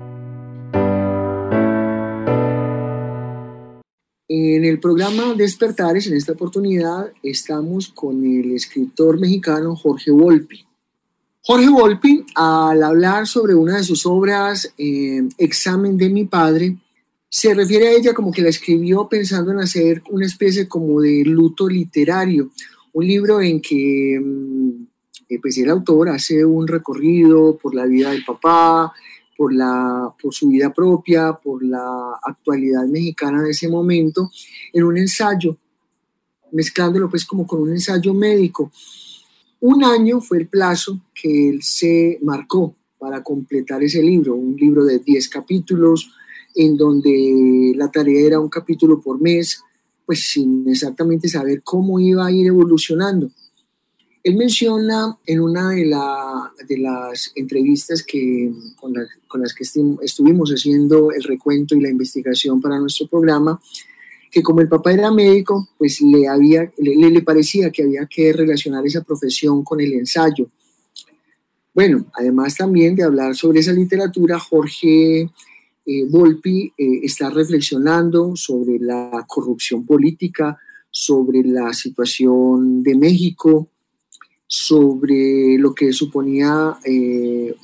En 4.29 4.65
el 4.65 4.81
programa 4.81 5.35
Despertares, 5.35 6.09
en 6.09 6.15
esta 6.15 6.33
oportunidad, 6.33 7.13
estamos 7.23 7.89
con 7.89 8.25
el 8.25 8.53
escritor 8.53 9.21
mexicano 9.21 9.77
Jorge 9.77 10.11
Volpi. 10.11 10.65
Jorge 11.43 11.69
Volpi, 11.69 12.25
al 12.35 12.83
hablar 12.83 13.29
sobre 13.29 13.55
una 13.55 13.77
de 13.77 13.85
sus 13.85 14.05
obras, 14.05 14.75
eh, 14.77 15.23
Examen 15.39 15.97
de 15.97 16.11
mi 16.11 16.25
padre, 16.25 16.77
se 17.29 17.55
refiere 17.55 17.87
a 17.87 17.93
ella 17.93 18.15
como 18.15 18.33
que 18.33 18.43
la 18.43 18.49
escribió 18.49 19.09
pensando 19.09 19.53
en 19.53 19.61
hacer 19.61 20.03
una 20.11 20.27
especie 20.27 20.67
como 20.67 21.01
de 21.01 21.23
luto 21.25 21.69
literario, 21.69 22.51
un 22.93 23.07
libro 23.07 23.41
en 23.41 23.61
que 23.61 24.21
mm, 24.21 24.86
eh, 25.29 25.39
pues 25.41 25.59
el 25.59 25.71
autor 25.71 26.09
hace 26.11 26.45
un 26.45 26.67
recorrido 26.67 27.57
por 27.57 27.75
la 27.75 27.87
vida 27.87 28.11
del 28.11 28.25
papá, 28.25 28.93
por, 29.37 29.53
la, 29.53 30.15
por 30.21 30.33
su 30.33 30.49
vida 30.49 30.73
propia, 30.73 31.33
por 31.33 31.65
la 31.65 32.19
actualidad 32.23 32.87
mexicana 32.87 33.43
de 33.43 33.51
ese 33.51 33.69
momento, 33.69 34.31
en 34.73 34.85
un 34.85 34.97
ensayo, 34.97 35.57
mezclándolo 36.53 37.11
pues 37.11 37.25
como 37.25 37.47
con 37.47 37.61
un 37.61 37.71
ensayo 37.71 38.15
médico. 38.15 38.71
Un 39.61 39.85
año 39.85 40.21
fue 40.21 40.39
el 40.39 40.49
plazo 40.49 41.01
que 41.15 41.49
él 41.49 41.63
se 41.63 42.19
marcó 42.23 42.75
para 42.99 43.23
completar 43.23 43.83
ese 43.83 44.03
libro, 44.03 44.35
un 44.35 44.57
libro 44.57 44.85
de 44.85 44.99
10 44.99 45.29
capítulos, 45.29 46.11
en 46.55 46.77
donde 46.77 47.73
la 47.77 47.91
tarea 47.91 48.27
era 48.27 48.41
un 48.41 48.49
capítulo 48.49 49.01
por 49.01 49.21
mes, 49.21 49.63
pues 50.07 50.31
sin 50.31 50.69
exactamente 50.69 51.29
saber 51.29 51.63
cómo 51.63 52.01
iba 52.01 52.27
a 52.27 52.33
ir 52.33 52.47
evolucionando. 52.47 53.31
Él 54.27 54.35
menciona 54.35 55.17
en 55.25 55.41
una 55.41 55.71
de, 55.71 55.87
las 55.87 57.31
entrevistas 57.37 58.03
que, 58.03 58.53
con, 58.75 58.93
las 58.93 59.55
que 59.55 59.63
estuvimos 60.03 60.51
haciendo 60.51 61.13
el 61.13 61.23
recuento 61.23 61.77
y 61.77 61.81
la 61.81 61.91
investigación 61.91 62.61
para 62.61 62.81
nuestro 62.81 63.07
programa, 63.07 63.61
que 64.29 64.43
como 64.43 64.63
el 64.63 64.69
papá 64.69 64.93
era 64.93 65.13
médico, 65.13 65.69
pues 65.79 66.01
le 66.01 67.23
parecía 67.23 67.71
que 67.71 67.85
había 67.85 68.05
que 68.07 68.33
relacionar 68.33 68.85
esa 68.85 69.05
profesión 69.05 69.63
con 69.63 69.81
el 69.81 69.93
ensayo. 69.93 70.51
Bueno, 71.73 72.07
además 72.13 72.57
también 72.57 72.97
de 72.97 73.05
hablar 73.05 73.37
sobre 73.37 73.61
esa 73.61 73.73
literatura, 73.73 74.41
Jorge 74.41 75.21
eh, 75.21 76.05
Volpi 76.11 76.73
eh, 76.77 77.01
está 77.05 77.31
reflexionando 77.31 78.35
sobre 78.35 78.81
la 78.81 79.25
corrupción 79.29 79.87
política, 79.87 80.59
sobre 80.91 81.45
la 81.45 81.73
situación 81.73 82.83
de 82.83 82.97
México, 82.97 83.69
sobre 84.47 85.59
lo 85.59 85.75
que 85.75 85.93
suponía 85.93 86.77
eh, 86.85 87.55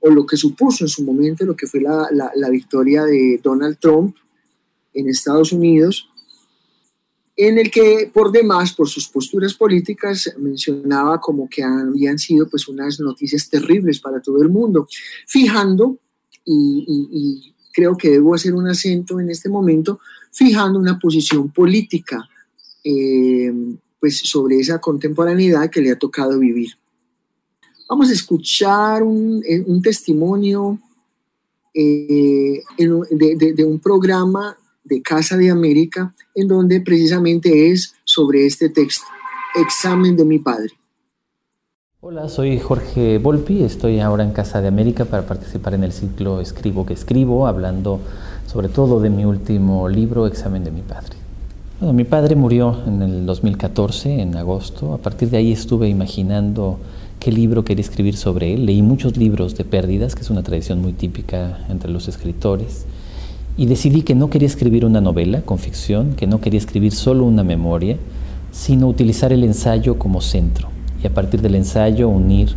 o, 0.00 0.10
lo 0.10 0.26
que 0.26 0.36
supuso 0.36 0.84
en 0.84 0.88
su 0.88 1.02
momento 1.02 1.44
lo 1.44 1.56
que 1.56 1.66
fue 1.66 1.80
la, 1.80 2.08
la, 2.34 2.50
victoria 2.50 3.04
de 3.04 3.40
Donald 3.42 3.78
Trump 3.78 4.14
en 4.92 5.08
Estados 5.08 5.52
Unidos, 5.52 6.08
en 7.36 7.58
el 7.58 7.70
que 7.70 8.10
por 8.12 8.30
demás, 8.30 8.74
por 8.74 8.88
sus 8.88 9.08
posturas 9.08 9.54
políticas, 9.54 10.34
mencionaba 10.38 11.20
como 11.20 11.48
que 11.48 11.62
habían 11.62 12.18
sido 12.18 12.48
pues 12.48 12.68
unas 12.68 13.00
noticias 13.00 13.48
terribles 13.48 14.00
para 14.00 14.20
todo 14.20 14.42
el 14.42 14.50
mundo, 14.50 14.86
fijando, 15.26 15.98
y, 16.44 17.54
creo 17.72 17.96
que 17.96 18.10
debo 18.10 18.34
hacer 18.34 18.52
un 18.52 18.68
acento 18.68 19.20
en 19.20 19.30
este 19.30 19.48
momento, 19.48 20.00
fijando 20.32 20.78
una 20.78 20.98
posición 20.98 21.50
política 21.50 22.28
eh, 22.82 23.52
pues, 24.00 24.18
sobre 24.18 24.58
esa 24.58 24.80
contemporaneidad 24.80 25.70
que 25.70 25.80
le 25.80 25.92
ha 25.92 25.98
tocado 25.98 26.38
vivir. 26.38 26.70
Vamos 27.88 28.08
a 28.08 28.12
escuchar 28.12 29.02
un, 29.02 29.42
eh, 29.46 29.64
testimonio 29.82 30.78
eh, 31.74 32.62
de, 32.78 33.64
un 33.64 33.78
programa 33.78 34.56
de 34.84 35.02
Casa 35.02 35.36
de 35.36 35.50
América 35.50 36.14
en 36.34 36.48
donde 36.48 36.80
precisamente 36.80 37.70
es 37.70 37.94
sobre 38.04 38.46
este 38.46 38.68
texto, 38.68 39.06
Examen 39.54 40.16
de 40.16 40.24
mi 40.24 40.38
Padre. 40.38 40.70
Hola, 42.00 42.28
soy 42.28 42.58
Jorge 42.58 43.18
Volpi, 43.18 43.62
estoy 43.62 44.00
ahora 44.00 44.24
en 44.24 44.32
Casa 44.32 44.62
de 44.62 44.68
América 44.68 45.04
para 45.04 45.26
participar 45.26 45.74
en 45.74 45.84
el 45.84 45.92
ciclo 45.92 46.40
Escribo 46.40 46.86
que 46.86 46.94
escribo, 46.94 47.46
hablando 47.46 48.00
sobre 48.46 48.68
todo 48.68 49.00
de 49.00 49.10
mi 49.10 49.24
último 49.24 49.88
libro, 49.88 50.26
Examen 50.26 50.64
de 50.64 50.70
mi 50.70 50.82
Padre. 50.82 51.19
Bueno, 51.80 51.94
mi 51.94 52.04
padre 52.04 52.36
murió 52.36 52.76
en 52.86 53.00
el 53.00 53.24
2014, 53.24 54.20
en 54.20 54.36
agosto. 54.36 54.92
A 54.92 54.98
partir 54.98 55.30
de 55.30 55.38
ahí 55.38 55.50
estuve 55.50 55.88
imaginando 55.88 56.78
qué 57.18 57.32
libro 57.32 57.64
quería 57.64 57.80
escribir 57.80 58.18
sobre 58.18 58.52
él. 58.52 58.66
Leí 58.66 58.82
muchos 58.82 59.16
libros 59.16 59.56
de 59.56 59.64
pérdidas, 59.64 60.14
que 60.14 60.20
es 60.20 60.28
una 60.28 60.42
tradición 60.42 60.82
muy 60.82 60.92
típica 60.92 61.60
entre 61.70 61.90
los 61.90 62.06
escritores. 62.06 62.84
Y 63.56 63.64
decidí 63.64 64.02
que 64.02 64.14
no 64.14 64.28
quería 64.28 64.46
escribir 64.46 64.84
una 64.84 65.00
novela 65.00 65.40
con 65.40 65.58
ficción, 65.58 66.16
que 66.16 66.26
no 66.26 66.42
quería 66.42 66.58
escribir 66.58 66.92
solo 66.92 67.24
una 67.24 67.44
memoria, 67.44 67.96
sino 68.52 68.86
utilizar 68.86 69.32
el 69.32 69.42
ensayo 69.42 69.98
como 69.98 70.20
centro. 70.20 70.68
Y 71.02 71.06
a 71.06 71.14
partir 71.14 71.40
del 71.40 71.54
ensayo 71.54 72.10
unir 72.10 72.54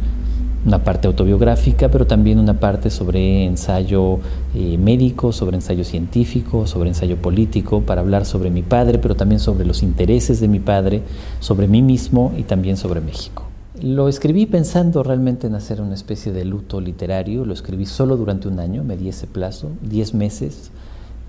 una 0.66 0.84
parte 0.84 1.08
autobiográfica, 1.08 1.90
pero 1.90 2.08
también 2.08 2.40
una 2.40 2.60
parte 2.60 2.90
sobre 2.90 3.46
ensayo 3.46 4.20
eh, 4.56 4.78
médico, 4.78 5.32
sobre 5.32 5.58
ensayo 5.58 5.84
científico, 5.84 6.68
sobre 6.68 6.90
ensayo 6.90 7.18
político, 7.18 7.82
para 7.82 8.02
hablar 8.02 8.26
sobre 8.26 8.50
mi 8.50 8.62
padre, 8.62 9.00
pero 9.00 9.16
también 9.16 9.40
sobre 9.40 9.66
los 9.66 9.84
intereses 9.84 10.40
de 10.40 10.48
mi 10.48 10.60
padre, 10.60 11.02
sobre 11.40 11.68
mí 11.68 11.82
mismo 11.82 12.34
y 12.38 12.44
también 12.44 12.78
sobre 12.78 13.02
México. 13.02 13.44
Lo 13.82 14.08
escribí 14.08 14.46
pensando 14.46 15.04
realmente 15.04 15.48
en 15.48 15.56
hacer 15.56 15.82
una 15.82 15.96
especie 15.96 16.32
de 16.32 16.46
luto 16.46 16.80
literario, 16.80 17.44
lo 17.44 17.54
escribí 17.54 17.86
solo 17.86 18.16
durante 18.16 18.48
un 18.48 18.60
año, 18.60 18.84
me 18.84 18.96
di 18.96 19.10
ese 19.10 19.28
plazo, 19.28 19.72
10 19.82 20.14
meses, 20.14 20.72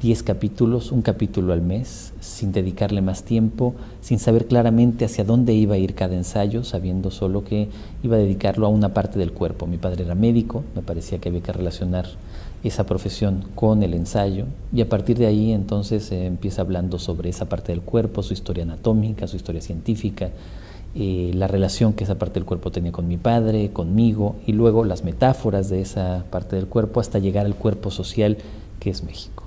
10 0.05 0.23
capítulos, 0.23 0.93
un 0.93 1.01
capítulo 1.01 1.55
al 1.55 1.63
mes, 1.63 2.13
sin 2.21 2.53
dedicarle 2.53 3.01
más 3.01 3.23
tiempo, 3.23 3.73
sin 4.03 4.19
saber 4.19 4.45
claramente 4.45 5.07
hacia 5.07 5.25
dónde 5.25 5.55
iba 5.55 5.77
a 5.77 5.79
ir 5.79 5.95
cada 5.95 6.15
ensayo, 6.15 6.63
sabiendo 6.63 7.11
solo 7.11 7.43
que 7.43 7.71
iba 8.03 8.17
a 8.17 8.19
dedicarlo 8.19 8.67
a 8.67 8.69
una 8.69 8.93
parte 8.93 9.19
del 9.19 9.33
cuerpo. 9.33 9.67
Mi 9.67 9.79
padre 9.79 10.05
era 10.05 10.15
médico, 10.15 10.63
me 10.75 10.83
parecía 10.83 11.17
que 11.17 11.31
había 11.31 11.41
que 11.41 11.55
relacionar 11.55 12.05
esa 12.63 12.85
profesión 12.85 13.47
con 13.55 13.83
el 13.83 13.95
ensayo 13.95 14.45
y 14.75 14.83
a 14.83 14.91
partir 14.91 15.17
de 15.17 15.25
ahí 15.25 15.53
entonces 15.53 16.13
empieza 16.13 16.61
hablando 16.61 16.99
sobre 16.99 17.31
esa 17.31 17.47
parte 17.47 17.73
del 17.73 17.81
cuerpo, 17.81 18.23
su 18.23 18.35
historia 18.35 18.65
anatómica, 18.65 19.27
su 19.27 19.37
historia 19.37 19.63
científica, 19.63 20.29
eh, 20.95 21.31
la 21.33 21.47
relación 21.47 21.95
que 21.95 22.05
esa 22.05 22.19
parte 22.19 22.35
del 22.35 22.45
cuerpo 22.45 22.71
tenía 22.71 22.93
con 22.93 23.09
mi 23.09 23.17
padre, 23.17 23.71
conmigo 23.73 24.37
y 24.47 24.53
luego 24.53 24.85
las 24.85 25.03
metáforas 25.03 25.71
de 25.71 25.81
esa 25.81 26.27
parte 26.31 26.57
del 26.57 26.67
cuerpo 26.67 27.01
hasta 27.01 27.19
llegar 27.21 27.47
al 27.47 27.55
cuerpo 27.55 27.91
social 27.91 28.37
que 28.81 28.91
es 28.91 29.03
México. 29.03 29.44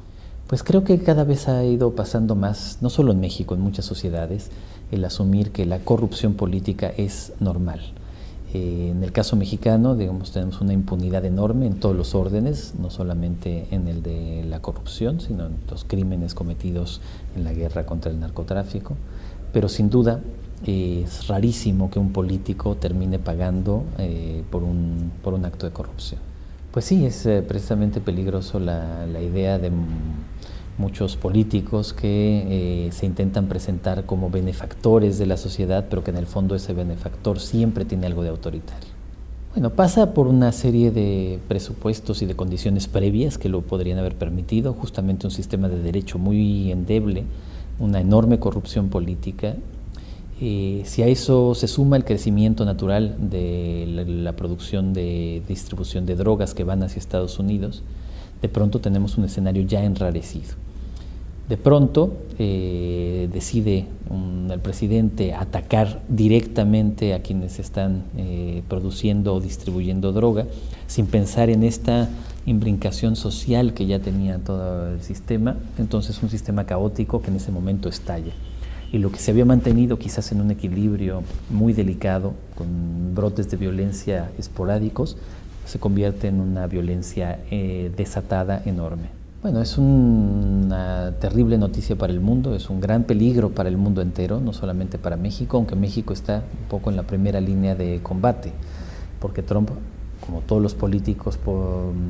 Pues 0.48 0.64
creo 0.64 0.86
que 0.86 0.98
cada 1.00 1.26
vez 1.26 1.50
ha 1.50 1.66
ido 1.66 1.92
pasando 1.92 2.34
más, 2.34 2.78
no 2.80 2.90
solo 2.90 3.12
en 3.12 3.20
México, 3.20 3.54
en 3.54 3.60
muchas 3.60 3.84
sociedades, 3.84 4.50
el 4.94 5.04
asumir 5.04 5.52
que 5.52 5.66
la 5.66 5.80
corrupción 5.80 6.36
política 6.36 6.88
es 6.96 7.34
normal. 7.42 7.82
Eh, 8.54 8.92
en 8.92 9.04
el 9.04 9.12
caso 9.12 9.36
mexicano, 9.36 9.98
digamos, 9.98 10.32
tenemos 10.32 10.62
una 10.62 10.72
impunidad 10.72 11.26
enorme 11.26 11.68
en 11.68 11.82
todos 11.82 11.98
los 11.98 12.16
órdenes, 12.16 12.76
no 12.80 12.90
solamente 12.90 13.68
en 13.72 13.90
el 13.90 14.02
de 14.02 14.46
la 14.46 14.62
corrupción, 14.62 15.20
sino 15.20 15.48
en 15.48 15.58
los 15.70 15.84
crímenes 15.84 16.34
cometidos 16.34 17.02
en 17.36 17.44
la 17.44 17.52
guerra 17.52 17.86
contra 17.86 18.10
el 18.10 18.22
narcotráfico. 18.22 18.96
Pero 19.52 19.68
sin 19.68 19.90
duda 19.90 20.22
eh, 20.66 21.02
es 21.04 21.28
rarísimo 21.28 21.92
que 21.92 22.00
un 22.00 22.14
político 22.14 22.76
termine 22.76 23.20
pagando 23.20 23.84
eh, 23.98 24.44
por, 24.50 24.64
un, 24.64 25.12
por 25.22 25.34
un 25.34 25.44
acto 25.44 25.66
de 25.66 25.74
corrupción. 25.74 26.22
Pues 26.72 26.86
sí, 26.86 27.06
es 27.06 27.28
precisamente 27.48 28.00
peligroso 28.00 28.60
la, 28.60 29.08
la 29.08 29.20
idea 29.22 29.58
de 29.58 29.72
muchos 30.78 31.16
políticos 31.16 31.94
que 31.94 32.88
eh, 32.88 32.92
se 32.92 33.06
intentan 33.06 33.48
presentar 33.48 34.06
como 34.06 34.30
benefactores 34.30 35.18
de 35.18 35.26
la 35.26 35.38
sociedad, 35.38 35.88
pero 35.90 36.04
que 36.04 36.12
en 36.12 36.18
el 36.18 36.28
fondo 36.28 36.56
ese 36.56 36.74
benefactor 36.74 37.40
siempre 37.40 37.86
tiene 37.86 38.06
algo 38.08 38.24
de 38.24 38.30
autoritario. 38.30 38.98
Bueno, 39.54 39.72
pasa 39.72 40.14
por 40.14 40.28
una 40.28 40.52
serie 40.52 40.92
de 40.92 41.40
presupuestos 41.48 42.22
y 42.22 42.28
de 42.28 42.36
condiciones 42.36 42.88
previas 42.88 43.40
que 43.40 43.50
lo 43.50 43.62
podrían 43.62 43.98
haber 43.98 44.16
permitido, 44.16 44.74
justamente 44.74 45.26
un 45.26 45.32
sistema 45.32 45.68
de 45.68 45.82
derecho 45.82 46.20
muy 46.20 46.72
endeble, 46.72 47.24
una 47.80 48.00
enorme 48.00 48.38
corrupción 48.40 48.90
política. 48.90 49.56
Eh, 50.40 50.84
si 50.86 51.02
a 51.02 51.08
eso 51.08 51.56
se 51.56 51.68
suma 51.68 51.98
el 51.98 52.06
crecimiento 52.06 52.66
natural 52.66 53.16
de 53.20 53.88
la, 53.88 54.04
la 54.04 54.36
producción 54.36 54.94
de 54.94 55.42
distribución 55.48 56.06
de 56.06 56.16
drogas 56.16 56.54
que 56.54 56.64
van 56.64 56.84
hacia 56.84 57.00
Estados 57.00 57.40
Unidos, 57.40 57.82
de 58.44 58.50
pronto 58.50 58.80
tenemos 58.80 59.18
un 59.18 59.26
escenario 59.26 59.64
ya 59.64 59.84
enrarecido. 59.84 60.67
De 61.50 61.56
pronto 61.56 62.14
eh, 62.40 63.30
decide 63.32 63.86
el 64.52 64.60
presidente 64.60 65.34
atacar 65.34 66.02
directamente 66.10 67.14
a 67.14 67.22
quienes 67.22 67.60
están 67.60 68.04
eh, 68.18 68.64
produciendo 68.68 69.36
o 69.36 69.40
distribuyendo 69.40 70.12
droga, 70.12 70.46
sin 70.88 71.06
pensar 71.06 71.50
en 71.50 71.64
esta 71.64 72.10
imbrincación 72.46 73.16
social 73.16 73.74
que 73.74 73.86
ya 73.86 74.00
tenía 74.00 74.40
todo 74.40 74.94
el 74.94 75.02
sistema, 75.02 75.58
entonces 75.78 76.22
un 76.24 76.30
sistema 76.30 76.66
caótico 76.66 77.22
que 77.22 77.30
en 77.30 77.38
ese 77.38 77.52
momento 77.52 77.90
estalla. 77.90 78.34
Y 78.92 79.00
lo 79.00 79.12
que 79.12 79.20
se 79.20 79.32
había 79.32 79.46
mantenido 79.46 80.00
quizás 80.00 80.32
en 80.32 80.42
un 80.42 80.52
equilibrio 80.52 81.24
muy 81.50 81.74
delicado, 81.74 82.34
con 82.56 83.14
brotes 83.14 83.50
de 83.50 83.58
violencia 83.58 84.32
esporádicos, 84.38 85.18
se 85.66 85.80
convierte 85.80 86.30
en 86.30 86.40
una 86.40 86.68
violencia 86.68 87.40
eh, 87.52 87.92
desatada 87.96 88.62
enorme. 88.66 89.17
Bueno, 89.44 89.62
es 89.62 89.78
una 89.78 91.14
terrible 91.20 91.60
noticia 91.60 91.96
para 91.96 92.12
el 92.12 92.20
mundo, 92.20 92.56
es 92.56 92.72
un 92.72 92.82
gran 92.82 93.04
peligro 93.04 93.52
para 93.52 93.70
el 93.70 93.78
mundo 93.78 94.02
entero, 94.02 94.40
no 94.40 94.52
solamente 94.52 94.98
para 94.98 95.16
México, 95.16 95.58
aunque 95.58 95.76
México 95.76 96.12
está 96.12 96.44
un 96.60 96.68
poco 96.70 96.90
en 96.90 96.96
la 96.96 97.04
primera 97.04 97.40
línea 97.40 97.76
de 97.76 98.00
combate, 98.02 98.52
porque 99.20 99.44
Trump, 99.44 99.70
como 100.26 100.42
todos 100.42 100.60
los 100.60 100.74
políticos 100.74 101.38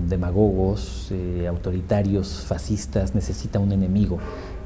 demagogos, 0.08 1.10
eh, 1.12 1.48
autoritarios, 1.50 2.46
fascistas, 2.48 3.13
necesita 3.13 3.60
un 3.60 3.74
enemigo, 3.74 4.20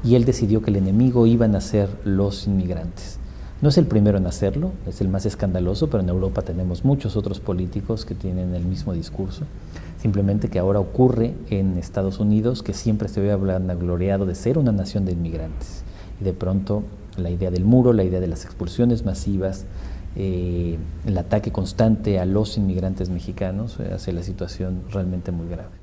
y 0.04 0.14
él 0.14 0.24
decidió 0.24 0.62
que 0.62 0.70
el 0.70 0.76
enemigo 0.76 1.26
iban 1.26 1.56
a 1.56 1.60
ser 1.60 1.88
los 2.04 2.46
inmigrantes. 2.46 3.18
No 3.60 3.70
es 3.70 3.78
el 3.78 3.86
primero 3.86 4.18
en 4.18 4.26
hacerlo, 4.26 4.70
es 4.86 5.00
el 5.00 5.08
más 5.08 5.26
escandaloso, 5.26 5.90
pero 5.90 6.02
en 6.02 6.08
Europa 6.08 6.42
tenemos 6.42 6.84
muchos 6.84 7.16
otros 7.16 7.40
políticos 7.40 8.04
que 8.04 8.14
tienen 8.14 8.54
el 8.54 8.64
mismo 8.64 8.92
discurso. 8.92 9.46
Simplemente 10.02 10.48
que 10.48 10.58
ahora 10.58 10.80
ocurre 10.80 11.32
en 11.48 11.78
Estados 11.78 12.18
Unidos 12.18 12.64
que 12.64 12.74
siempre 12.74 13.08
se 13.08 13.20
había 13.20 13.36
gloriado 13.36 14.26
de 14.26 14.34
ser 14.34 14.58
una 14.58 14.72
nación 14.72 15.04
de 15.04 15.12
inmigrantes. 15.12 15.84
Y 16.20 16.24
de 16.24 16.32
pronto 16.32 16.82
la 17.16 17.30
idea 17.30 17.52
del 17.52 17.64
muro, 17.64 17.92
la 17.92 18.02
idea 18.02 18.18
de 18.18 18.26
las 18.26 18.44
expulsiones 18.44 19.04
masivas, 19.04 19.64
eh, 20.16 20.76
el 21.06 21.18
ataque 21.18 21.52
constante 21.52 22.18
a 22.18 22.26
los 22.26 22.58
inmigrantes 22.58 23.10
mexicanos 23.10 23.78
eh, 23.78 23.92
hace 23.94 24.12
la 24.12 24.24
situación 24.24 24.82
realmente 24.90 25.30
muy 25.30 25.46
grave. 25.46 25.76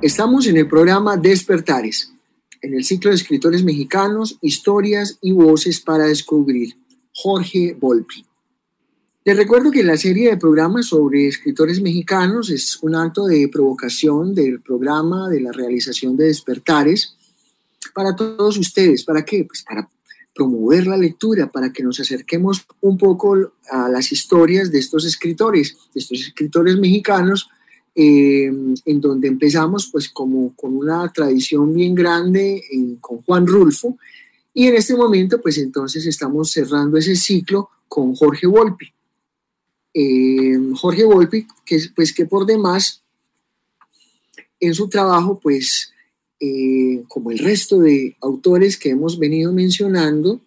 Estamos 0.00 0.46
en 0.46 0.56
el 0.56 0.68
programa 0.68 1.18
Despertares, 1.18 2.14
en 2.62 2.72
el 2.72 2.82
ciclo 2.82 3.10
de 3.10 3.16
escritores 3.16 3.62
mexicanos, 3.62 4.38
historias 4.40 5.18
y 5.20 5.32
voces 5.32 5.82
para 5.82 6.06
descubrir. 6.06 6.78
Jorge 7.12 7.76
Volpi. 7.78 8.24
Les 9.24 9.36
recuerdo 9.36 9.70
que 9.70 9.82
la 9.82 9.96
serie 9.96 10.30
de 10.30 10.36
programas 10.36 10.86
sobre 10.86 11.28
escritores 11.28 11.80
mexicanos 11.82 12.50
es 12.50 12.78
un 12.82 12.94
acto 12.94 13.26
de 13.26 13.48
provocación 13.48 14.34
del 14.34 14.60
programa 14.60 15.28
de 15.28 15.40
la 15.40 15.52
realización 15.52 16.16
de 16.16 16.26
despertares 16.26 17.14
para 17.94 18.16
todos 18.16 18.56
ustedes. 18.56 19.04
¿Para 19.04 19.24
qué? 19.24 19.44
Pues 19.44 19.62
para 19.62 19.88
promover 20.34 20.86
la 20.86 20.96
lectura, 20.96 21.50
para 21.50 21.72
que 21.72 21.82
nos 21.82 21.98
acerquemos 21.98 22.64
un 22.80 22.96
poco 22.96 23.52
a 23.70 23.88
las 23.88 24.12
historias 24.12 24.70
de 24.70 24.78
estos 24.78 25.04
escritores, 25.04 25.76
de 25.92 26.00
estos 26.00 26.20
escritores 26.20 26.76
mexicanos, 26.76 27.48
eh, 27.94 28.52
en 28.84 29.00
donde 29.00 29.26
empezamos 29.26 29.88
pues 29.90 30.08
como 30.08 30.54
con 30.54 30.76
una 30.76 31.12
tradición 31.12 31.74
bien 31.74 31.96
grande 31.96 32.62
con 33.00 33.20
Juan 33.22 33.48
Rulfo, 33.48 33.98
y 34.54 34.68
en 34.68 34.76
este 34.76 34.94
momento 34.94 35.40
pues 35.40 35.58
entonces 35.58 36.06
estamos 36.06 36.52
cerrando 36.52 36.96
ese 36.96 37.16
ciclo 37.16 37.70
con 37.88 38.14
Jorge 38.14 38.46
Volpi. 38.46 38.92
Eh, 39.94 40.58
Jorge 40.74 41.04
Volpi, 41.04 41.46
que, 41.64 41.80
pues, 41.94 42.12
que 42.12 42.26
por 42.26 42.46
demás 42.46 43.02
en 44.60 44.74
su 44.74 44.88
trabajo, 44.88 45.38
pues, 45.40 45.92
eh, 46.40 47.02
como 47.08 47.30
el 47.30 47.38
resto 47.38 47.80
de 47.80 48.16
autores 48.20 48.76
que 48.76 48.90
hemos 48.90 49.18
venido 49.18 49.52
mencionando, 49.52 50.40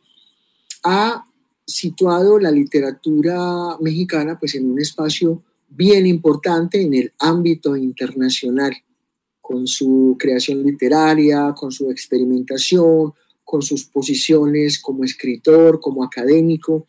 ha 0.83 1.25
situado 1.65 2.39
la 2.39 2.51
literatura 2.51 3.77
mexicana 3.79 4.37
pues, 4.39 4.55
en 4.55 4.69
un 4.69 4.79
espacio 4.79 5.43
bien 5.69 6.05
importante 6.05 6.81
en 6.81 6.93
el 6.93 7.13
ámbito 7.19 7.75
internacional, 7.77 8.73
con 9.39 9.67
su 9.67 10.15
creación 10.19 10.63
literaria, 10.63 11.53
con 11.57 11.71
su 11.71 11.89
experimentación, 11.89 13.13
con 13.43 13.61
sus 13.61 13.85
posiciones 13.85 14.79
como 14.79 15.03
escritor, 15.03 15.79
como 15.79 16.03
académico 16.03 16.87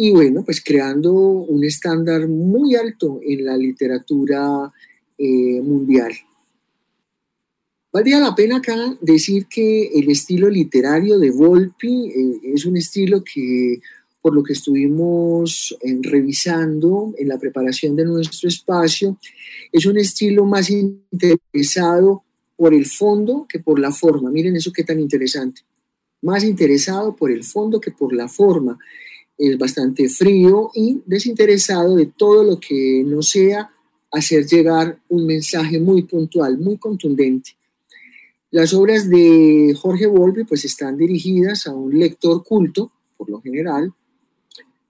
y 0.00 0.12
bueno, 0.12 0.44
pues 0.44 0.62
creando 0.64 1.12
un 1.12 1.64
estándar 1.64 2.28
muy 2.28 2.76
alto 2.76 3.18
en 3.20 3.44
la 3.44 3.56
literatura 3.56 4.72
eh, 5.18 5.60
mundial. 5.60 6.12
Valdría 7.92 8.20
la 8.20 8.32
pena 8.32 8.58
acá 8.58 8.96
decir 9.00 9.46
que 9.46 9.88
el 9.88 10.08
estilo 10.08 10.48
literario 10.48 11.18
de 11.18 11.32
Volpi 11.32 12.10
eh, 12.10 12.40
es 12.54 12.64
un 12.64 12.76
estilo 12.76 13.24
que, 13.24 13.80
por 14.22 14.36
lo 14.36 14.44
que 14.44 14.52
estuvimos 14.52 15.76
eh, 15.82 15.98
revisando 16.02 17.12
en 17.18 17.26
la 17.26 17.38
preparación 17.38 17.96
de 17.96 18.04
nuestro 18.04 18.48
espacio, 18.48 19.18
es 19.72 19.84
un 19.84 19.98
estilo 19.98 20.44
más 20.44 20.70
interesado 20.70 22.22
por 22.54 22.72
el 22.72 22.86
fondo 22.86 23.46
que 23.48 23.58
por 23.58 23.80
la 23.80 23.90
forma. 23.90 24.30
Miren 24.30 24.54
eso 24.54 24.72
qué 24.72 24.84
tan 24.84 25.00
interesante. 25.00 25.62
Más 26.22 26.44
interesado 26.44 27.16
por 27.16 27.32
el 27.32 27.42
fondo 27.42 27.80
que 27.80 27.90
por 27.90 28.14
la 28.14 28.28
forma. 28.28 28.78
Es 29.38 29.56
bastante 29.56 30.08
frío 30.08 30.70
y 30.74 31.00
desinteresado 31.06 31.94
de 31.94 32.06
todo 32.06 32.42
lo 32.42 32.58
que 32.58 33.02
no 33.06 33.22
sea 33.22 33.70
hacer 34.10 34.46
llegar 34.46 34.98
un 35.08 35.26
mensaje 35.26 35.78
muy 35.78 36.02
puntual, 36.02 36.58
muy 36.58 36.76
contundente. 36.76 37.52
Las 38.50 38.72
obras 38.72 39.08
de 39.08 39.76
Jorge 39.78 40.06
Volpi 40.06 40.44
pues 40.44 40.64
están 40.64 40.96
dirigidas 40.96 41.66
a 41.66 41.74
un 41.74 41.98
lector 41.98 42.42
culto, 42.42 42.90
por 43.16 43.28
lo 43.28 43.40
general, 43.40 43.92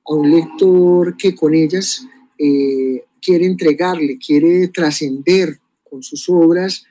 a 0.06 0.14
un 0.14 0.30
lector 0.30 1.16
que 1.16 1.34
con 1.34 1.54
ellas 1.54 2.06
eh, 2.38 3.04
quiere 3.20 3.46
entregarle, 3.46 4.18
quiere 4.18 4.68
trascender 4.68 5.58
con 5.88 6.02
sus 6.02 6.28
obras 6.28 6.84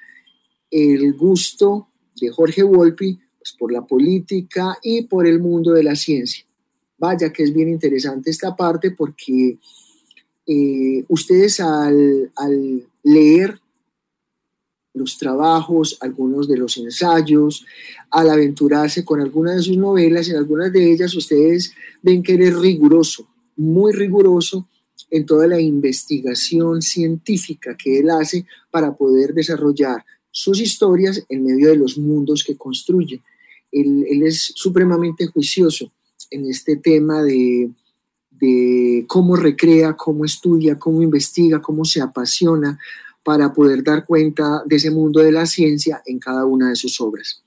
el 0.69 1.13
gusto 1.13 1.87
de 2.19 2.29
Jorge 2.29 2.63
Volpi 2.63 3.17
pues, 3.39 3.55
por 3.57 3.71
la 3.71 3.85
política 3.85 4.77
y 4.83 5.03
por 5.03 5.25
el 5.25 5.39
mundo 5.39 5.71
de 5.71 5.83
la 5.83 5.95
ciencia. 5.95 6.46
Vaya 6.97 7.31
que 7.31 7.43
es 7.43 7.53
bien 7.53 7.69
interesante 7.69 8.31
esta 8.31 8.55
parte 8.55 8.91
porque 8.91 9.59
eh, 10.47 11.03
ustedes 11.09 11.59
al, 11.59 12.31
leer 13.03 13.59
los 14.93 15.17
trabajos, 15.17 15.97
algunos 16.01 16.47
de 16.47 16.57
los 16.57 16.75
ensayos, 16.77 17.65
al 18.09 18.31
aventurarse 18.31 19.05
con 19.05 19.21
algunas 19.21 19.57
de 19.57 19.61
sus 19.61 19.77
novelas, 19.77 20.27
en 20.29 20.37
algunas 20.37 20.73
de 20.73 20.91
ellas 20.91 21.13
ustedes 21.13 21.71
ven 22.01 22.23
que 22.23 22.33
él 22.33 22.41
es 22.41 22.57
riguroso, 22.57 23.27
muy 23.57 23.91
riguroso 23.91 24.67
en 25.11 25.25
toda 25.25 25.45
la 25.45 25.61
investigación 25.61 26.81
científica 26.81 27.77
que 27.77 27.99
él 27.99 28.09
hace 28.09 28.47
para 28.71 28.95
poder 28.95 29.35
desarrollar 29.35 30.03
sus 30.31 30.59
historias 30.59 31.23
en 31.29 31.43
medio 31.43 31.69
de 31.69 31.77
los 31.77 31.97
mundos 31.99 32.43
que 32.43 32.57
construye. 32.57 33.21
Él 33.71 34.23
es 34.23 34.53
supremamente 34.55 35.27
juicioso 35.27 35.91
en 36.31 36.45
este 36.45 36.77
tema 36.77 37.23
de, 37.23 37.71
cómo 39.07 39.35
recrea, 39.35 39.93
cómo 39.95 40.25
estudia, 40.25 40.77
cómo 40.77 41.01
investiga, 41.01 41.61
cómo 41.61 41.85
se 41.85 42.01
apasiona 42.01 42.79
para 43.23 43.51
poder 43.51 43.83
dar 43.83 44.05
cuenta 44.05 44.63
de 44.65 44.75
ese 44.75 44.91
mundo 44.91 45.21
de 45.21 45.31
la 45.31 45.45
ciencia 45.45 46.01
en 46.05 46.19
cada 46.19 46.45
una 46.45 46.69
de 46.69 46.75
sus 46.75 47.01
obras. 47.01 47.41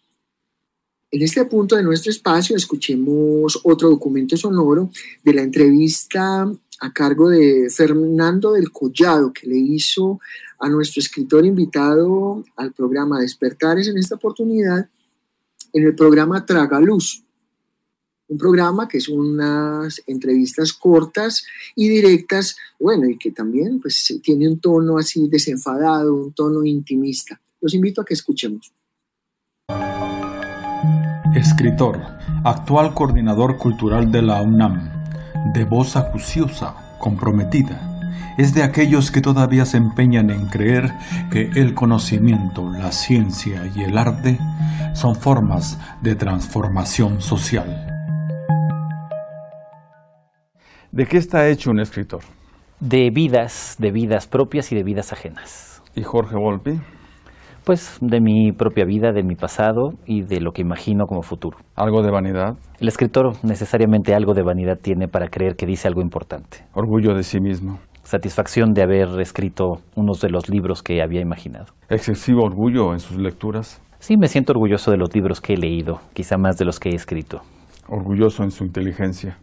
En 1.13 1.23
este 1.23 1.45
punto 1.45 1.75
de 1.75 1.83
nuestro 1.83 2.11
espacio 2.11 2.57
escuchemos 2.57 3.61
otro 3.65 3.91
documento 3.91 4.37
sonoro 4.37 4.91
de 5.25 5.35
la 5.35 5.43
entrevista 5.43 6.51
a 6.81 6.93
cargo 6.93 7.29
de 7.29 7.69
Fernando 7.71 8.53
del 8.53 8.71
Collado 8.71 9.33
que 9.33 9.47
le 9.47 9.59
hizo 9.59 10.21
a 10.59 10.69
nuestro 10.69 11.01
escritor 11.01 11.45
invitado 11.45 12.45
al 12.57 12.73
programa 12.73 13.21
Despertares 13.21 13.89
en 13.89 13.99
esta 13.99 14.17
oportunidad 14.17 14.89
en 15.73 15.87
el 15.87 15.95
programa 15.95 16.45
Tragaluz, 16.45 17.23
un 18.31 18.39
programa 18.39 18.87
que 18.87 18.99
es 18.99 19.09
unas 19.09 20.01
entrevistas 20.07 20.73
cortas 20.73 21.45
y 21.75 21.89
directas, 21.89 22.57
bueno, 22.79 23.09
y 23.09 23.19
que 23.19 23.33
también 23.33 23.81
pues, 23.81 24.21
tiene 24.23 24.49
un 24.49 24.61
tono 24.61 24.99
así 24.99 25.29
desenfadado, 25.29 26.15
un 26.15 26.33
tono 26.33 26.65
intimista. 26.65 27.41
Los 27.61 27.75
invito 27.75 28.01
a 28.01 28.05
que 28.05 28.15
escuchemos. 28.15 28.73
Escritor, 31.35 32.01
actual 32.45 32.95
coordinador 32.95 33.59
cultural 33.59 34.13
de 34.13 34.23
la 34.23 34.43
UNAM, 34.43 34.91
de 35.53 35.65
voz 35.65 35.97
acuciosa, 35.97 36.97
comprometida, 37.01 37.89
es 38.39 38.55
de 38.55 38.63
aquellos 38.63 39.11
que 39.11 39.21
todavía 39.21 39.67
se 39.67 39.77
empeñan 39.77 40.31
en 40.31 40.47
creer 40.47 40.93
que 41.33 41.51
el 41.57 41.75
conocimiento, 41.75 42.71
la 42.71 42.93
ciencia 42.93 43.71
y 43.75 43.83
el 43.83 43.99
arte 43.99 44.39
son 44.95 45.17
formas 45.17 45.79
de 46.01 46.15
transformación 46.15 47.21
social. 47.21 47.90
¿De 50.93 51.07
qué 51.07 51.19
está 51.19 51.49
hecho 51.49 51.71
un 51.71 51.79
escritor? 51.79 52.21
De 52.81 53.11
vidas, 53.15 53.77
de 53.79 53.93
vidas 53.93 54.27
propias 54.27 54.73
y 54.73 54.75
de 54.75 54.83
vidas 54.83 55.13
ajenas. 55.13 55.85
¿Y 55.95 56.03
Jorge 56.03 56.35
Volpi? 56.35 56.81
Pues 57.65 57.99
de 58.01 58.21
mi 58.21 58.51
propia 58.51 58.85
vida, 58.85 59.13
de 59.13 59.23
mi 59.23 59.37
pasado 59.37 59.91
y 60.05 60.23
de 60.23 60.41
lo 60.41 60.51
que 60.51 60.63
imagino 60.63 61.07
como 61.07 61.23
futuro. 61.23 61.59
¿Algo 61.77 62.03
de 62.03 62.11
vanidad? 62.11 62.57
El 62.81 62.89
escritor 62.89 63.35
necesariamente 63.45 64.15
algo 64.15 64.35
de 64.35 64.43
vanidad 64.43 64.79
tiene 64.83 65.07
para 65.07 65.29
creer 65.29 65.55
que 65.55 65.65
dice 65.65 65.87
algo 65.87 66.03
importante. 66.03 66.65
¿Orgullo 66.75 67.15
de 67.15 67.23
sí 67.23 67.39
mismo? 67.39 67.79
Satisfacción 68.03 68.73
de 68.73 68.83
haber 68.83 69.21
escrito 69.21 69.83
unos 69.95 70.21
de 70.21 70.31
los 70.31 70.49
libros 70.49 70.83
que 70.83 71.01
había 71.03 71.21
imaginado. 71.21 71.67
¿Excesivo 71.89 72.43
orgullo 72.43 72.93
en 72.95 72.99
sus 72.99 73.17
lecturas? 73.17 73.81
Sí, 74.01 74.17
me 74.17 74.27
siento 74.27 74.55
orgulloso 74.55 74.91
de 74.91 74.97
los 74.97 75.15
libros 75.15 75.41
que 75.41 75.53
he 75.53 75.57
leído, 75.57 76.01
quizá 76.15 76.37
más 76.37 76.57
de 76.57 76.65
los 76.65 76.81
que 76.81 76.89
he 76.89 76.97
escrito. 76.97 77.43
¿Orgulloso 77.87 78.43
en 78.43 78.51
su 78.51 78.65
inteligencia? 78.65 79.39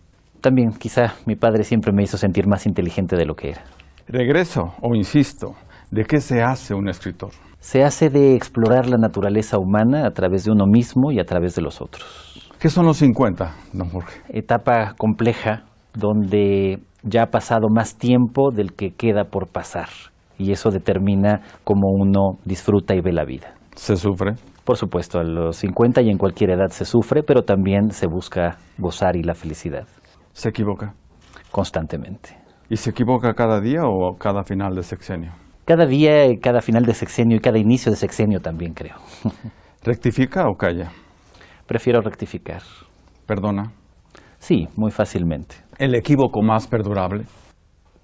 También, 0.48 0.70
quizá 0.72 1.14
mi 1.26 1.36
padre 1.36 1.66
siempre 1.66 1.92
me 1.92 2.04
hizo 2.04 2.18
sentir 2.18 2.48
más 2.48 2.66
inteligente 2.66 3.18
de 3.18 3.26
lo 3.26 3.36
que 3.36 3.50
era. 3.50 3.64
Regreso 4.08 4.76
o 4.82 4.96
insisto, 4.96 5.56
¿de 5.92 6.06
qué 6.06 6.22
se 6.22 6.42
hace 6.42 6.74
un 6.74 6.88
escritor? 6.88 7.32
Se 7.60 7.84
hace 7.84 8.10
de 8.10 8.34
explorar 8.34 8.88
la 8.88 8.96
naturaleza 8.96 9.58
humana 9.60 10.08
a 10.08 10.12
través 10.12 10.46
de 10.46 10.52
uno 10.52 10.66
mismo 10.66 11.12
y 11.12 11.20
a 11.20 11.26
través 11.26 11.54
de 11.56 11.62
los 11.62 11.82
otros. 11.82 12.50
¿Qué 12.62 12.70
son 12.70 12.86
los 12.86 12.96
50, 12.96 13.56
don 13.74 13.90
Jorge? 13.90 14.22
Etapa 14.30 14.94
compleja 14.98 15.66
donde 15.94 16.80
ya 17.04 17.24
ha 17.24 17.30
pasado 17.30 17.68
más 17.70 17.98
tiempo 17.98 18.52
del 18.56 18.72
que 18.72 18.92
queda 18.92 19.26
por 19.26 19.50
pasar 19.50 19.90
y 20.38 20.54
eso 20.54 20.70
determina 20.70 21.42
cómo 21.66 21.90
uno 21.90 22.40
disfruta 22.46 22.96
y 22.96 23.02
ve 23.02 23.12
la 23.12 23.26
vida. 23.26 23.54
¿Se 23.76 23.98
sufre? 23.98 24.36
Por 24.63 24.78
supuesto, 24.78 25.19
a 25.19 25.26
los 25.26 25.58
50 25.58 26.04
y 26.04 26.10
en 26.10 26.17
cualquier 26.17 26.52
edad 26.52 26.69
se 26.69 26.86
sufre, 26.86 27.21
pero 27.21 27.42
también 27.42 27.92
se 27.92 28.08
busca 28.08 28.56
gozar 28.78 29.17
y 29.17 29.24
la 29.24 29.34
felicidad. 29.34 29.86
¿Se 30.38 30.50
equivoca? 30.50 30.94
Constantemente. 31.50 32.38
¿Y 32.69 32.77
se 32.77 32.92
equivoca 32.92 33.33
cada 33.33 33.60
día 33.60 33.81
o 33.85 34.15
cada 34.19 34.44
final 34.44 34.75
de 34.75 34.83
sexenio? 34.83 35.31
Cada 35.65 35.88
día, 35.88 36.27
cada 36.40 36.62
final 36.62 36.83
de 36.83 36.94
sexenio 36.94 37.38
y 37.38 37.40
cada 37.40 37.58
inicio 37.58 37.92
de 37.92 37.98
sexenio 37.98 38.40
también 38.40 38.75
creo. 38.75 38.98
¿Rectifica 39.83 40.48
o 40.48 40.54
calla? 40.54 40.92
Prefiero 41.65 42.02
rectificar. 42.02 42.62
¿Perdona? 43.25 43.71
Sí, 44.38 44.67
muy 44.75 44.92
fácilmente. 44.92 45.56
¿El 45.79 45.96
equívoco 45.96 46.44
más 46.44 46.67
perdurable? 46.67 47.23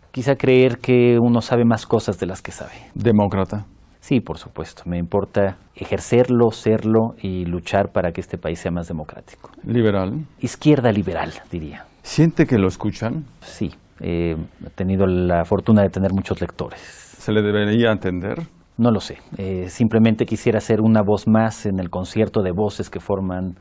Quizá 0.09 0.33
creer 0.33 0.79
que 0.79 1.19
uno 1.21 1.39
sabe 1.39 1.65
más 1.65 1.85
cosas 1.85 2.19
de 2.19 2.25
las 2.25 2.41
que 2.41 2.51
sabe. 2.51 2.73
¿Demócrata? 2.95 3.67
Sí, 3.99 4.21
por 4.21 4.39
supuesto. 4.39 4.81
Me 4.87 4.97
importa 4.97 5.57
ejercerlo, 5.75 6.49
serlo 6.49 7.13
y 7.21 7.45
luchar 7.45 7.91
para 7.93 8.11
que 8.11 8.21
este 8.21 8.39
país 8.39 8.57
sea 8.57 8.71
más 8.71 8.87
democrático. 8.87 9.51
¿Liberal? 9.63 10.25
Izquierda 10.39 10.91
liberal, 10.91 11.31
diría. 11.51 11.85
¿Siente 12.03 12.45
que 12.45 12.57
lo 12.59 12.67
escuchan? 12.67 13.23
Sí, 13.39 13.71
eh, 14.01 14.35
he 14.65 14.69
tenido 14.71 15.07
la 15.07 15.45
fortuna 15.45 15.81
de 15.81 15.89
tener 15.89 16.11
muchos 16.13 16.39
lectores. 16.41 16.79
¿Se 17.17 17.31
le 17.31 17.41
debería 17.41 17.91
entender? 17.91 18.39
No 18.77 18.91
lo 18.91 18.99
sé. 18.99 19.17
Eh, 19.37 19.69
simplemente 19.69 20.25
quisiera 20.25 20.59
ser 20.59 20.81
una 20.81 21.01
voz 21.01 21.27
más 21.27 21.65
en 21.65 21.79
el 21.79 21.89
concierto 21.89 22.41
de 22.41 22.51
voces 22.51 22.89
que 22.89 22.99
forman 22.99 23.55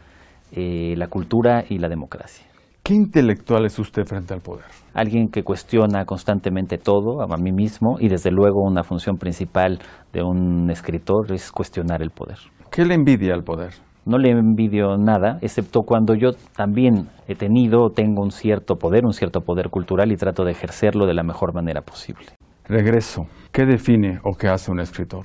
eh, 0.51 0.95
la 0.97 1.07
cultura 1.07 1.65
y 1.69 1.79
la 1.79 1.89
democracia. 1.89 2.45
¿Qué 2.83 2.95
intelectual 2.95 3.65
es 3.65 3.79
usted 3.79 4.05
frente 4.05 4.35
al 4.35 4.41
poder? 4.41 4.65
Alguien 4.93 5.29
que 5.29 5.45
cuestiona 5.45 6.05
constantemente 6.05 6.79
todo, 6.79 7.23
a 7.23 7.37
mí 7.37 7.53
mismo, 7.53 7.99
y 8.01 8.09
desde 8.09 8.33
luego 8.33 8.65
una 8.65 8.83
función 8.83 9.19
principal 9.19 9.79
de 10.13 10.25
un 10.25 10.69
escritor 10.69 11.33
es 11.33 11.53
cuestionar 11.53 12.03
el 12.03 12.11
poder. 12.11 12.39
¿Qué 12.73 12.85
le 12.85 12.95
envidia 12.95 13.35
al 13.35 13.45
poder? 13.45 13.73
No 14.05 14.19
le 14.19 14.31
envidio 14.31 14.97
nada, 14.97 15.39
excepto 15.43 15.83
cuando 15.83 16.15
yo 16.15 16.31
también 16.57 17.09
he 17.29 17.37
tenido, 17.37 17.91
tengo 17.91 18.23
un 18.23 18.33
cierto 18.33 18.75
poder, 18.75 19.05
un 19.05 19.13
cierto 19.13 19.41
poder 19.41 19.69
cultural 19.71 20.11
y 20.11 20.17
trato 20.17 20.45
de 20.45 20.51
ejercerlo 20.51 21.07
de 21.07 21.15
la 21.15 21.23
mejor 21.23 21.55
manera 21.55 21.83
posible. 21.83 22.27
Regreso. 22.65 23.27
¿Qué 23.53 23.65
define 23.65 24.19
o 24.25 24.37
qué 24.37 24.49
hace 24.49 24.73
un 24.73 24.81
escritor? 24.81 25.23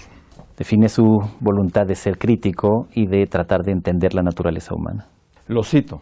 Define 0.57 0.89
su 0.89 1.03
voluntad 1.39 1.85
de 1.87 1.95
ser 1.95 2.17
crítico 2.17 2.87
y 2.93 3.07
de 3.07 3.25
tratar 3.25 3.61
de 3.63 3.71
entender 3.71 4.13
la 4.13 4.21
naturaleza 4.21 4.75
humana. 4.75 5.07
Lo 5.47 5.63
cito. 5.63 6.01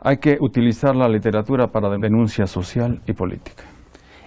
Hay 0.00 0.16
que 0.18 0.36
utilizar 0.40 0.94
la 0.94 1.08
literatura 1.08 1.68
para 1.68 1.88
denuncia 1.98 2.46
social 2.46 3.00
y 3.06 3.12
política. 3.12 3.64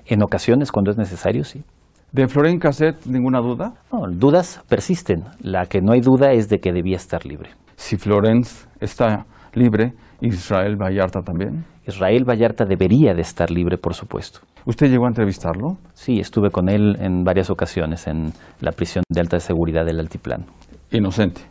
En 0.05 0.23
ocasiones, 0.23 0.71
cuando 0.71 0.91
es 0.91 0.97
necesario, 0.97 1.43
sí. 1.43 1.63
¿De 2.11 2.27
Florent 2.27 2.61
Cassette 2.61 3.05
ninguna 3.05 3.39
duda? 3.39 3.73
No, 3.91 4.07
dudas 4.09 4.63
persisten. 4.69 5.23
La 5.41 5.65
que 5.65 5.81
no 5.81 5.93
hay 5.93 6.01
duda 6.01 6.31
es 6.31 6.47
de 6.47 6.59
que 6.59 6.71
debía 6.71 6.95
estar 6.95 7.25
libre. 7.25 7.49
Si 7.77 7.95
Florence 7.95 8.67
está 8.81 9.25
libre, 9.53 9.93
Israel 10.19 10.75
Vallarta 10.75 11.21
también. 11.21 11.63
Israel 11.85 12.25
Vallarta 12.27 12.65
debería 12.65 13.13
de 13.13 13.21
estar 13.21 13.49
libre, 13.49 13.77
por 13.77 13.93
supuesto. 13.93 14.39
¿Usted 14.65 14.89
llegó 14.89 15.05
a 15.05 15.09
entrevistarlo? 15.09 15.77
Sí, 15.93 16.19
estuve 16.19 16.49
con 16.49 16.67
él 16.67 16.97
en 16.99 17.23
varias 17.23 17.49
ocasiones 17.49 18.07
en 18.07 18.33
la 18.59 18.71
prisión 18.71 19.03
de 19.09 19.21
alta 19.21 19.39
seguridad 19.39 19.85
del 19.85 19.99
Altiplano. 19.99 20.45
Inocente. 20.91 21.41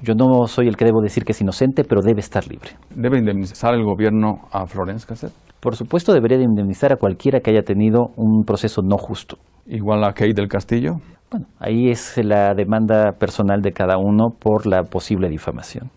Yo 0.00 0.14
no 0.14 0.46
soy 0.46 0.68
el 0.68 0.76
que 0.76 0.84
debo 0.84 1.00
decir 1.00 1.24
que 1.24 1.32
es 1.32 1.40
inocente, 1.40 1.82
pero 1.84 2.02
debe 2.02 2.20
estar 2.20 2.46
libre. 2.46 2.70
¿Debe 2.94 3.18
indemnizar 3.18 3.74
el 3.74 3.82
gobierno 3.82 4.42
a 4.52 4.64
Florence 4.66 5.06
Cassette? 5.06 5.32
Por 5.60 5.74
supuesto, 5.74 6.12
debería 6.12 6.38
de 6.38 6.44
indemnizar 6.44 6.92
a 6.92 6.96
cualquiera 6.96 7.40
que 7.40 7.50
haya 7.50 7.62
tenido 7.62 8.10
un 8.16 8.44
proceso 8.44 8.80
no 8.82 8.96
justo. 8.96 9.38
Igual 9.66 10.04
a 10.04 10.12
Kate 10.12 10.34
del 10.34 10.46
Castillo. 10.48 10.92
Bueno, 11.30 11.46
ahí 11.58 11.90
es 11.90 12.16
la 12.24 12.54
demanda 12.54 13.12
personal 13.18 13.60
de 13.60 13.72
cada 13.72 13.98
uno 13.98 14.28
por 14.38 14.66
la 14.66 14.84
posible 14.84 15.28
difamación. 15.28 15.90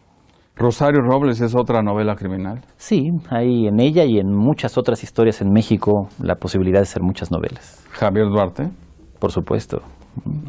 Rosario 0.56 1.02
Robles 1.02 1.40
es 1.40 1.56
otra 1.56 1.82
novela 1.82 2.16
criminal. 2.16 2.62
Sí, 2.78 3.10
hay 3.30 3.68
en 3.68 3.80
ella 3.80 4.04
y 4.04 4.20
en 4.20 4.28
muchas 4.34 4.78
otras 4.78 5.04
historias 5.04 5.42
en 5.42 5.52
México 5.52 6.10
la 6.22 6.36
posibilidad 6.36 6.80
de 6.80 6.86
ser 6.86 7.02
muchas 7.02 7.32
novelas. 7.32 7.86
Javier 7.92 8.26
Duarte, 8.28 8.70
Por 9.20 9.32
supuesto. 9.32 9.82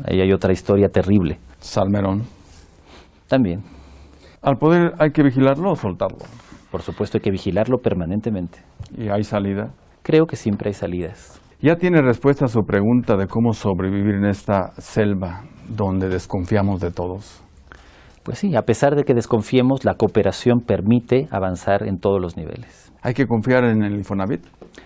Ahí 0.06 0.20
hay 0.20 0.32
otra 0.32 0.52
historia 0.52 0.88
terrible. 0.88 1.38
Salmerón. 1.60 2.22
También. 3.32 3.62
Al 4.42 4.58
poder 4.58 4.92
hay 4.98 5.10
que 5.10 5.22
vigilarlo 5.22 5.70
o 5.70 5.74
soltarlo. 5.74 6.18
Por 6.70 6.82
supuesto 6.82 7.16
hay 7.16 7.22
que 7.22 7.30
vigilarlo 7.30 7.78
permanentemente. 7.78 8.58
Y 8.94 9.08
hay 9.08 9.24
salida. 9.24 9.72
Creo 10.02 10.26
que 10.26 10.36
siempre 10.36 10.68
hay 10.68 10.74
salidas. 10.74 11.40
Ya 11.58 11.76
tiene 11.76 12.02
respuesta 12.02 12.44
a 12.44 12.48
su 12.48 12.60
pregunta 12.64 13.16
de 13.16 13.26
cómo 13.28 13.54
sobrevivir 13.54 14.16
en 14.16 14.26
esta 14.26 14.72
selva 14.76 15.44
donde 15.66 16.10
desconfiamos 16.10 16.82
de 16.82 16.90
todos. 16.90 17.42
Pues 18.22 18.38
sí, 18.38 18.54
a 18.54 18.66
pesar 18.66 18.96
de 18.96 19.04
que 19.04 19.14
desconfiemos, 19.14 19.86
la 19.86 19.94
cooperación 19.94 20.60
permite 20.60 21.26
avanzar 21.30 21.84
en 21.88 22.00
todos 22.00 22.20
los 22.20 22.36
niveles. 22.36 22.92
Hay 23.00 23.14
que 23.14 23.24
confiar 23.24 23.64
en 23.64 23.82
el 23.82 23.94
Infonavit. 23.94 24.42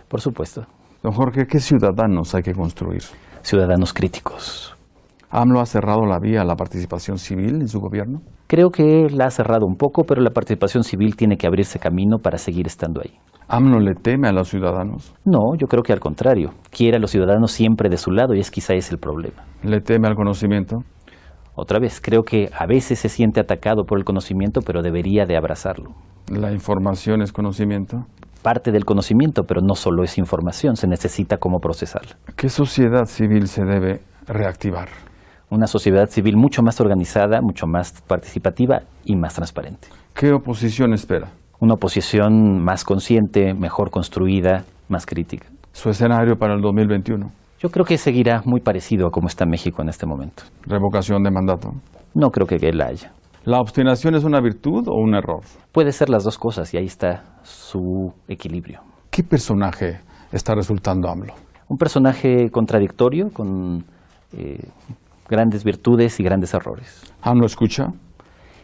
Por 0.06 0.20
supuesto, 0.20 0.62
Don 1.02 1.10
Jorge, 1.12 1.46
¿qué 1.48 1.58
ciudadanos 1.58 2.32
hay 2.36 2.42
que 2.42 2.52
construir? 2.52 3.02
ciudadanos 3.42 3.92
críticos. 3.92 4.76
¿AMLO 5.30 5.60
ha 5.60 5.66
cerrado 5.66 6.06
la 6.06 6.20
vía 6.20 6.42
a 6.42 6.44
la 6.44 6.54
participación 6.54 7.18
civil 7.18 7.60
en 7.60 7.66
su 7.66 7.80
gobierno? 7.80 8.20
Creo 8.48 8.70
que 8.70 9.08
la 9.10 9.26
ha 9.26 9.30
cerrado 9.30 9.66
un 9.66 9.74
poco, 9.74 10.04
pero 10.04 10.22
la 10.22 10.30
participación 10.30 10.84
civil 10.84 11.16
tiene 11.16 11.36
que 11.36 11.48
abrirse 11.48 11.80
camino 11.80 12.18
para 12.22 12.38
seguir 12.38 12.66
estando 12.68 13.00
ahí. 13.00 13.18
¿AMLO 13.48 13.80
le 13.80 13.94
teme 13.94 14.28
a 14.28 14.32
los 14.32 14.48
ciudadanos? 14.48 15.14
No, 15.24 15.56
yo 15.58 15.66
creo 15.66 15.82
que 15.82 15.92
al 15.92 15.98
contrario, 15.98 16.50
quiere 16.70 16.96
a 16.96 17.00
los 17.00 17.10
ciudadanos 17.10 17.50
siempre 17.50 17.88
de 17.88 17.96
su 17.96 18.12
lado 18.12 18.34
y 18.34 18.38
es 18.38 18.52
quizá 18.52 18.74
ese 18.74 18.94
el 18.94 19.00
problema. 19.00 19.44
¿Le 19.64 19.80
teme 19.80 20.06
al 20.06 20.14
conocimiento? 20.14 20.76
Otra 21.56 21.80
vez, 21.80 22.00
creo 22.00 22.22
que 22.22 22.48
a 22.56 22.66
veces 22.66 23.00
se 23.00 23.08
siente 23.08 23.40
atacado 23.40 23.84
por 23.84 23.98
el 23.98 24.04
conocimiento, 24.04 24.60
pero 24.64 24.80
debería 24.82 25.24
de 25.24 25.36
abrazarlo. 25.36 25.90
¿La 26.28 26.52
información 26.52 27.22
es 27.22 27.32
conocimiento? 27.32 28.06
Parte 28.42 28.70
del 28.70 28.84
conocimiento, 28.84 29.42
pero 29.42 29.60
no 29.60 29.74
solo 29.74 30.04
es 30.04 30.18
información, 30.18 30.76
se 30.76 30.86
necesita 30.86 31.38
cómo 31.38 31.58
procesarla. 31.58 32.16
¿Qué 32.36 32.48
sociedad 32.48 33.06
civil 33.06 33.48
se 33.48 33.64
debe 33.64 34.02
reactivar? 34.28 34.88
Una 35.48 35.66
sociedad 35.66 36.06
civil 36.08 36.36
mucho 36.36 36.62
más 36.62 36.80
organizada, 36.80 37.40
mucho 37.40 37.66
más 37.66 38.02
participativa 38.02 38.82
y 39.04 39.14
más 39.14 39.34
transparente. 39.34 39.88
¿Qué 40.12 40.32
oposición 40.32 40.92
espera? 40.92 41.28
Una 41.60 41.74
oposición 41.74 42.64
más 42.64 42.84
consciente, 42.84 43.54
mejor 43.54 43.90
construida, 43.90 44.64
más 44.88 45.06
crítica. 45.06 45.46
¿Su 45.72 45.90
escenario 45.90 46.36
para 46.36 46.54
el 46.54 46.60
2021? 46.60 47.30
Yo 47.60 47.70
creo 47.70 47.84
que 47.84 47.96
seguirá 47.96 48.42
muy 48.44 48.60
parecido 48.60 49.06
a 49.06 49.10
cómo 49.10 49.28
está 49.28 49.46
México 49.46 49.82
en 49.82 49.88
este 49.88 50.04
momento. 50.04 50.42
¿Revocación 50.66 51.22
de 51.22 51.30
mandato? 51.30 51.70
No 52.14 52.30
creo 52.30 52.46
que 52.46 52.58
la 52.72 52.86
haya. 52.86 53.12
¿La 53.44 53.60
obstinación 53.60 54.16
es 54.16 54.24
una 54.24 54.40
virtud 54.40 54.88
o 54.88 54.94
un 54.94 55.14
error? 55.14 55.42
Puede 55.70 55.92
ser 55.92 56.08
las 56.08 56.24
dos 56.24 56.36
cosas 56.38 56.74
y 56.74 56.78
ahí 56.78 56.86
está 56.86 57.22
su 57.42 58.12
equilibrio. 58.26 58.80
¿Qué 59.10 59.22
personaje 59.22 60.00
está 60.32 60.54
resultando 60.54 61.08
AMLO? 61.08 61.34
Un 61.68 61.76
personaje 61.76 62.50
contradictorio 62.50 63.30
con 63.30 63.84
eh, 64.36 64.68
grandes 65.28 65.64
virtudes 65.64 66.18
y 66.20 66.22
grandes 66.22 66.54
errores. 66.54 67.02
¿AMLO 67.22 67.46
escucha? 67.46 67.88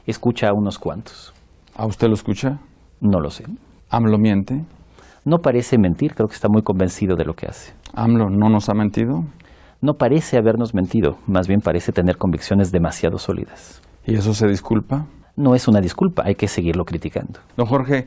Escucha 0.07 0.49
a 0.49 0.53
unos 0.53 0.79
cuantos. 0.79 1.33
¿A 1.77 1.87
usted 1.87 2.09
lo 2.09 2.15
escucha? 2.15 2.59
No 3.01 3.21
lo 3.21 3.31
sé. 3.31 3.45
¿AMLO 3.91 4.19
miente? 4.19 4.65
No 5.25 5.39
parece 5.39 5.79
mentir, 5.79 6.15
creo 6.15 6.29
que 6.29 6.35
está 6.35 6.49
muy 6.49 6.63
convencido 6.63 7.17
de 7.17 7.25
lo 7.25 7.35
que 7.35 7.47
hace. 7.47 7.73
¿AMLO 7.95 8.31
no 8.31 8.49
nos 8.49 8.69
ha 8.69 8.75
mentido? 8.75 9.25
No 9.81 9.95
parece 9.95 10.37
habernos 10.37 10.75
mentido, 10.75 11.19
más 11.27 11.49
bien 11.49 11.61
parece 11.61 11.93
tener 11.93 12.17
convicciones 12.17 12.71
demasiado 12.71 13.19
sólidas. 13.19 13.83
¿Y 14.07 14.15
eso 14.15 14.35
se 14.35 14.47
disculpa? 14.47 15.07
No 15.37 15.55
es 15.55 15.67
una 15.67 15.81
disculpa, 15.81 16.23
hay 16.27 16.35
que 16.35 16.47
seguirlo 16.47 16.85
criticando. 16.85 17.41
Don 17.57 17.67
Jorge, 17.67 18.07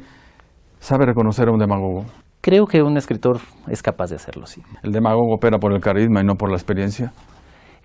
¿sabe 0.80 1.06
reconocer 1.06 1.48
a 1.48 1.52
un 1.52 1.60
demagogo? 1.60 2.06
Creo 2.42 2.66
que 2.66 2.82
un 2.82 2.96
escritor 2.98 3.40
es 3.68 3.82
capaz 3.82 4.10
de 4.10 4.18
hacerlo, 4.18 4.46
sí. 4.46 4.62
¿El 4.84 4.92
demagogo 4.92 5.34
opera 5.36 5.58
por 5.58 5.74
el 5.74 5.82
carisma 5.82 6.22
y 6.22 6.26
no 6.26 6.36
por 6.36 6.50
la 6.50 6.56
experiencia? 6.56 7.12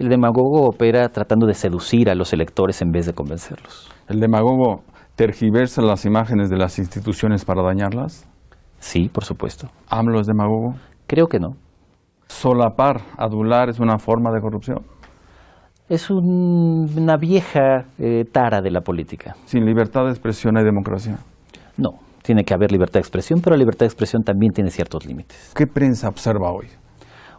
El 0.01 0.09
demagogo 0.09 0.67
opera 0.67 1.11
tratando 1.11 1.47
de 1.47 1.53
seducir 1.53 2.09
a 2.09 2.15
los 2.15 2.33
electores 2.33 2.81
en 2.81 2.91
vez 2.91 3.05
de 3.05 3.13
convencerlos. 3.13 3.87
¿El 4.09 4.19
demagogo 4.19 4.81
tergiversa 5.15 5.83
las 5.83 6.07
imágenes 6.07 6.49
de 6.49 6.57
las 6.57 6.79
instituciones 6.79 7.45
para 7.45 7.63
dañarlas? 7.63 8.27
Sí, 8.79 9.11
por 9.13 9.25
supuesto. 9.25 9.69
¿AMLO 9.91 10.21
es 10.21 10.27
demagogo? 10.27 10.73
Creo 11.07 11.27
que 11.27 11.39
no. 11.39 11.51
¿Solapar, 12.29 13.03
adular 13.19 13.69
es 13.69 13.79
una 13.79 13.99
forma 13.99 14.31
de 14.33 14.41
corrupción? 14.41 14.79
Es 15.91 16.09
un- 16.09 16.89
una 16.97 17.19
vieja 17.19 17.85
eh, 17.99 18.25
tara 18.33 18.63
de 18.63 18.71
la 18.71 18.81
política. 18.81 19.37
¿Sin 19.45 19.67
libertad 19.67 20.05
de 20.05 20.13
expresión 20.13 20.57
hay 20.57 20.65
democracia? 20.65 21.19
No, 21.77 21.91
tiene 22.23 22.45
que 22.45 22.55
haber 22.55 22.73
libertad 22.73 22.95
de 22.95 23.01
expresión, 23.01 23.43
pero 23.43 23.55
la 23.55 23.59
libertad 23.59 23.81
de 23.81 23.89
expresión 23.89 24.23
también 24.23 24.53
tiene 24.55 24.71
ciertos 24.71 25.05
límites. 25.05 25.53
¿Qué 25.55 25.67
prensa 25.67 26.09
observa 26.09 26.51
hoy? 26.53 26.69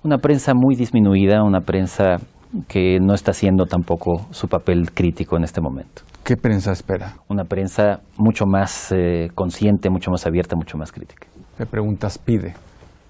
Una 0.03 0.17
prensa 0.19 0.53
muy 0.55 0.75
disminuida, 0.75 1.43
una 1.43 1.61
prensa 1.61 2.17
que 2.67 2.99
no 2.99 3.13
está 3.13 3.31
haciendo 3.31 3.65
tampoco 3.65 4.27
su 4.31 4.47
papel 4.47 4.91
crítico 4.93 5.37
en 5.37 5.43
este 5.43 5.61
momento. 5.61 6.03
¿Qué 6.23 6.37
prensa 6.37 6.71
espera? 6.71 7.15
Una 7.29 7.45
prensa 7.45 8.01
mucho 8.17 8.45
más 8.45 8.91
eh, 8.91 9.29
consciente, 9.33 9.89
mucho 9.89 10.11
más 10.11 10.25
abierta, 10.27 10.55
mucho 10.55 10.77
más 10.77 10.91
crítica. 10.91 11.27
¿Qué 11.57 11.65
preguntas 11.65 12.17
pide? 12.17 12.53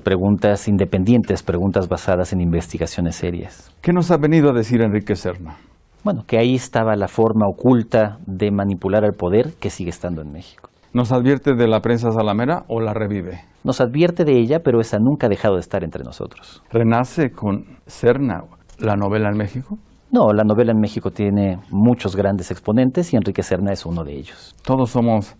Preguntas 0.03 0.67
independientes, 0.67 1.43
preguntas 1.43 1.87
basadas 1.87 2.33
en 2.33 2.41
investigaciones 2.41 3.15
serias. 3.15 3.71
¿Qué 3.81 3.93
nos 3.93 4.11
ha 4.11 4.17
venido 4.17 4.49
a 4.49 4.53
decir 4.53 4.81
Enrique 4.81 5.15
Serna? 5.15 5.57
Bueno, 6.03 6.23
que 6.25 6.39
ahí 6.39 6.55
estaba 6.55 6.95
la 6.95 7.07
forma 7.07 7.45
oculta 7.47 8.17
de 8.25 8.49
manipular 8.49 9.05
al 9.05 9.13
poder 9.13 9.53
que 9.59 9.69
sigue 9.69 9.91
estando 9.91 10.21
en 10.21 10.31
México. 10.31 10.69
¿Nos 10.93 11.11
advierte 11.11 11.53
de 11.53 11.67
la 11.67 11.81
prensa 11.81 12.11
salamera 12.11 12.63
o 12.67 12.81
la 12.81 12.93
revive? 12.93 13.41
Nos 13.63 13.79
advierte 13.79 14.25
de 14.25 14.39
ella, 14.39 14.59
pero 14.63 14.81
esa 14.81 14.97
nunca 14.99 15.27
ha 15.27 15.29
dejado 15.29 15.55
de 15.55 15.61
estar 15.61 15.83
entre 15.83 16.03
nosotros. 16.03 16.63
¿Renace 16.71 17.31
con 17.31 17.77
Serna 17.85 18.41
la 18.81 18.95
novela 18.95 19.29
en 19.29 19.37
México? 19.37 19.77
No, 20.11 20.33
la 20.33 20.43
novela 20.43 20.71
en 20.71 20.79
México 20.79 21.11
tiene 21.11 21.59
muchos 21.69 22.15
grandes 22.15 22.51
exponentes 22.51 23.13
y 23.13 23.15
Enrique 23.15 23.43
Serna 23.43 23.71
es 23.71 23.85
uno 23.85 24.03
de 24.03 24.13
ellos. 24.13 24.55
¿Todos 24.63 24.89
somos 24.89 25.35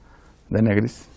de 0.49 0.61
negris? 0.61 1.09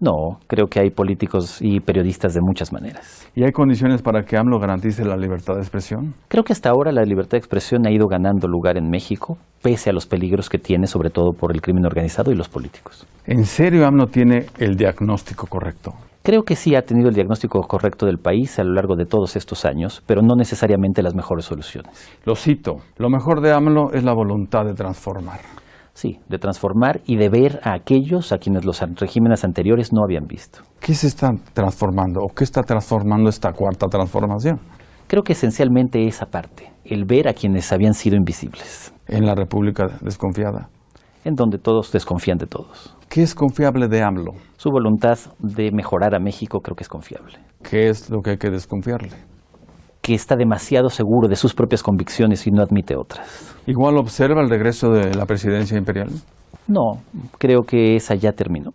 No, 0.00 0.38
creo 0.46 0.68
que 0.68 0.78
hay 0.78 0.90
políticos 0.90 1.58
y 1.60 1.80
periodistas 1.80 2.32
de 2.32 2.40
muchas 2.40 2.72
maneras. 2.72 3.28
¿Y 3.34 3.42
hay 3.42 3.50
condiciones 3.50 4.00
para 4.00 4.22
que 4.22 4.36
AMLO 4.36 4.60
garantice 4.60 5.04
la 5.04 5.16
libertad 5.16 5.54
de 5.54 5.60
expresión? 5.60 6.14
Creo 6.28 6.44
que 6.44 6.52
hasta 6.52 6.70
ahora 6.70 6.92
la 6.92 7.02
libertad 7.02 7.32
de 7.32 7.38
expresión 7.38 7.84
ha 7.84 7.90
ido 7.90 8.06
ganando 8.06 8.46
lugar 8.46 8.78
en 8.78 8.88
México, 8.88 9.38
pese 9.60 9.90
a 9.90 9.92
los 9.92 10.06
peligros 10.06 10.48
que 10.48 10.58
tiene, 10.58 10.86
sobre 10.86 11.10
todo 11.10 11.32
por 11.32 11.52
el 11.52 11.60
crimen 11.60 11.84
organizado 11.84 12.30
y 12.30 12.36
los 12.36 12.48
políticos. 12.48 13.06
¿En 13.26 13.44
serio 13.44 13.86
AMLO 13.86 14.06
tiene 14.06 14.46
el 14.58 14.76
diagnóstico 14.76 15.48
correcto? 15.48 15.92
Creo 16.28 16.42
que 16.42 16.56
sí 16.56 16.74
ha 16.74 16.82
tenido 16.82 17.08
el 17.08 17.14
diagnóstico 17.14 17.58
correcto 17.60 18.04
del 18.04 18.18
país 18.18 18.58
a 18.58 18.62
lo 18.62 18.74
largo 18.74 18.96
de 18.96 19.06
todos 19.06 19.34
estos 19.34 19.64
años, 19.64 20.02
pero 20.04 20.20
no 20.20 20.34
necesariamente 20.36 21.02
las 21.02 21.14
mejores 21.14 21.46
soluciones. 21.46 22.06
Lo 22.26 22.34
cito, 22.34 22.80
lo 22.98 23.08
mejor 23.08 23.40
de 23.40 23.54
AMLO 23.54 23.94
es 23.94 24.04
la 24.04 24.12
voluntad 24.12 24.66
de 24.66 24.74
transformar. 24.74 25.40
Sí, 25.94 26.18
de 26.28 26.36
transformar 26.36 27.00
y 27.06 27.16
de 27.16 27.30
ver 27.30 27.60
a 27.64 27.72
aquellos 27.72 28.32
a 28.32 28.36
quienes 28.36 28.66
los 28.66 28.78
regímenes 29.00 29.42
anteriores 29.42 29.90
no 29.94 30.02
habían 30.04 30.26
visto. 30.26 30.58
¿Qué 30.80 30.92
se 30.92 31.06
está 31.06 31.30
transformando 31.54 32.20
o 32.20 32.34
qué 32.34 32.44
está 32.44 32.60
transformando 32.60 33.30
esta 33.30 33.54
cuarta 33.54 33.86
transformación? 33.86 34.60
Creo 35.06 35.22
que 35.22 35.32
esencialmente 35.32 36.06
esa 36.06 36.26
parte, 36.26 36.70
el 36.84 37.06
ver 37.06 37.28
a 37.28 37.32
quienes 37.32 37.72
habían 37.72 37.94
sido 37.94 38.16
invisibles, 38.16 38.92
En 39.06 39.24
la 39.24 39.34
República 39.34 39.86
desconfiada. 40.02 40.68
En 41.24 41.34
donde 41.34 41.58
todos 41.58 41.92
desconfían 41.92 42.38
de 42.38 42.46
todos. 42.46 42.94
¿Qué 43.08 43.22
es 43.22 43.34
confiable 43.34 43.88
de 43.88 44.02
AMLO? 44.02 44.32
Su 44.56 44.70
voluntad 44.70 45.18
de 45.38 45.70
mejorar 45.72 46.14
a 46.14 46.18
México 46.18 46.60
creo 46.60 46.76
que 46.76 46.82
es 46.84 46.88
confiable. 46.88 47.38
¿Qué 47.62 47.88
es 47.88 48.10
lo 48.10 48.20
que 48.20 48.30
hay 48.30 48.36
que 48.38 48.50
desconfiarle? 48.50 49.16
Que 50.02 50.14
está 50.14 50.36
demasiado 50.36 50.88
seguro 50.88 51.28
de 51.28 51.36
sus 51.36 51.54
propias 51.54 51.82
convicciones 51.82 52.46
y 52.46 52.50
no 52.50 52.62
admite 52.62 52.96
otras. 52.96 53.56
Igual 53.66 53.96
observa 53.96 54.42
el 54.42 54.48
regreso 54.48 54.90
de 54.90 55.14
la 55.14 55.26
presidencia 55.26 55.76
imperial. 55.76 56.08
No, 56.66 57.02
creo 57.38 57.62
que 57.62 57.96
esa 57.96 58.14
ya 58.14 58.32
terminó. 58.32 58.70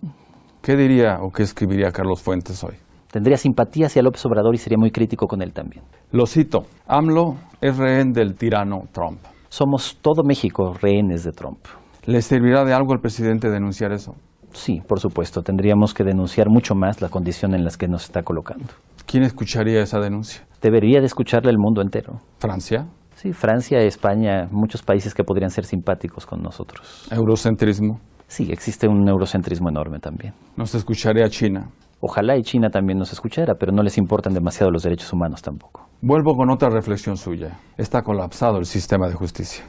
¿Qué 0.62 0.76
diría 0.76 1.18
o 1.22 1.30
qué 1.30 1.44
escribiría 1.44 1.92
Carlos 1.92 2.22
Fuentes 2.22 2.64
hoy? 2.64 2.76
Tendría 3.12 3.38
simpatía 3.38 3.86
hacia 3.86 4.02
López 4.02 4.26
Obrador 4.26 4.56
y 4.56 4.58
sería 4.58 4.78
muy 4.80 4.90
crítico 4.90 5.28
con 5.28 5.42
él 5.44 5.54
también. 5.54 5.84
Lo 6.12 6.26
cito, 6.26 6.64
AMLO 6.88 7.36
es 7.62 7.78
rehén 7.78 8.12
del 8.12 8.36
tirano 8.36 8.84
Trump. 8.92 9.20
Somos 9.50 10.00
todo 10.02 10.24
México 10.24 10.74
rehenes 10.82 11.24
de 11.24 11.32
Trump. 11.32 11.60
¿Le 12.06 12.22
servirá 12.22 12.66
de 12.66 12.74
algo 12.74 12.92
al 12.92 13.00
presidente 13.00 13.50
denunciar 13.50 13.94
eso? 13.94 14.16
Sí, 14.52 14.82
por 14.88 15.00
supuesto, 15.00 15.42
tendríamos 15.42 15.94
que 15.94 16.04
denunciar 16.04 16.48
mucho 16.50 16.76
más 16.76 17.02
la 17.02 17.10
condición 17.10 17.56
en 17.56 17.64
la 17.64 17.72
que 17.72 17.88
nos 17.88 18.04
está 18.04 18.24
colocando. 18.24 18.66
¿Quién 19.06 19.24
escucharía 19.24 19.82
esa 19.82 20.00
denuncia? 20.00 20.46
Debería 20.62 21.00
de 21.00 21.06
escucharle 21.06 21.50
el 21.50 21.58
mundo 21.58 21.82
entero. 21.82 22.20
¿Francia? 22.40 22.88
Sí, 23.16 23.32
Francia, 23.32 23.80
España, 23.80 24.48
muchos 24.52 24.84
países 24.84 25.14
que 25.14 25.24
podrían 25.24 25.50
ser 25.50 25.66
simpáticos 25.66 26.26
con 26.26 26.42
nosotros. 26.42 27.08
Eurocentrismo. 27.10 28.00
Sí, 28.28 28.50
existe 28.52 28.88
un 28.88 29.08
eurocentrismo 29.08 29.70
enorme 29.70 30.00
también. 30.00 30.34
Nos 30.58 30.76
escucharía 30.76 31.30
China. 31.30 31.70
Ojalá 32.02 32.36
y 32.36 32.42
China 32.42 32.70
también 32.70 33.00
nos 33.00 33.14
escuchara, 33.14 33.56
pero 33.58 33.72
no 33.72 33.82
les 33.82 33.98
importan 33.98 34.34
demasiado 34.34 34.72
los 34.72 34.84
derechos 34.84 35.14
humanos 35.14 35.42
tampoco. 35.42 35.88
Vuelvo 36.02 36.36
con 36.36 36.50
otra 36.50 36.70
reflexión 36.70 37.16
suya. 37.16 37.58
Está 37.78 38.02
colapsado 38.02 38.58
el 38.58 38.66
sistema 38.66 39.08
de 39.08 39.14
justicia. 39.14 39.64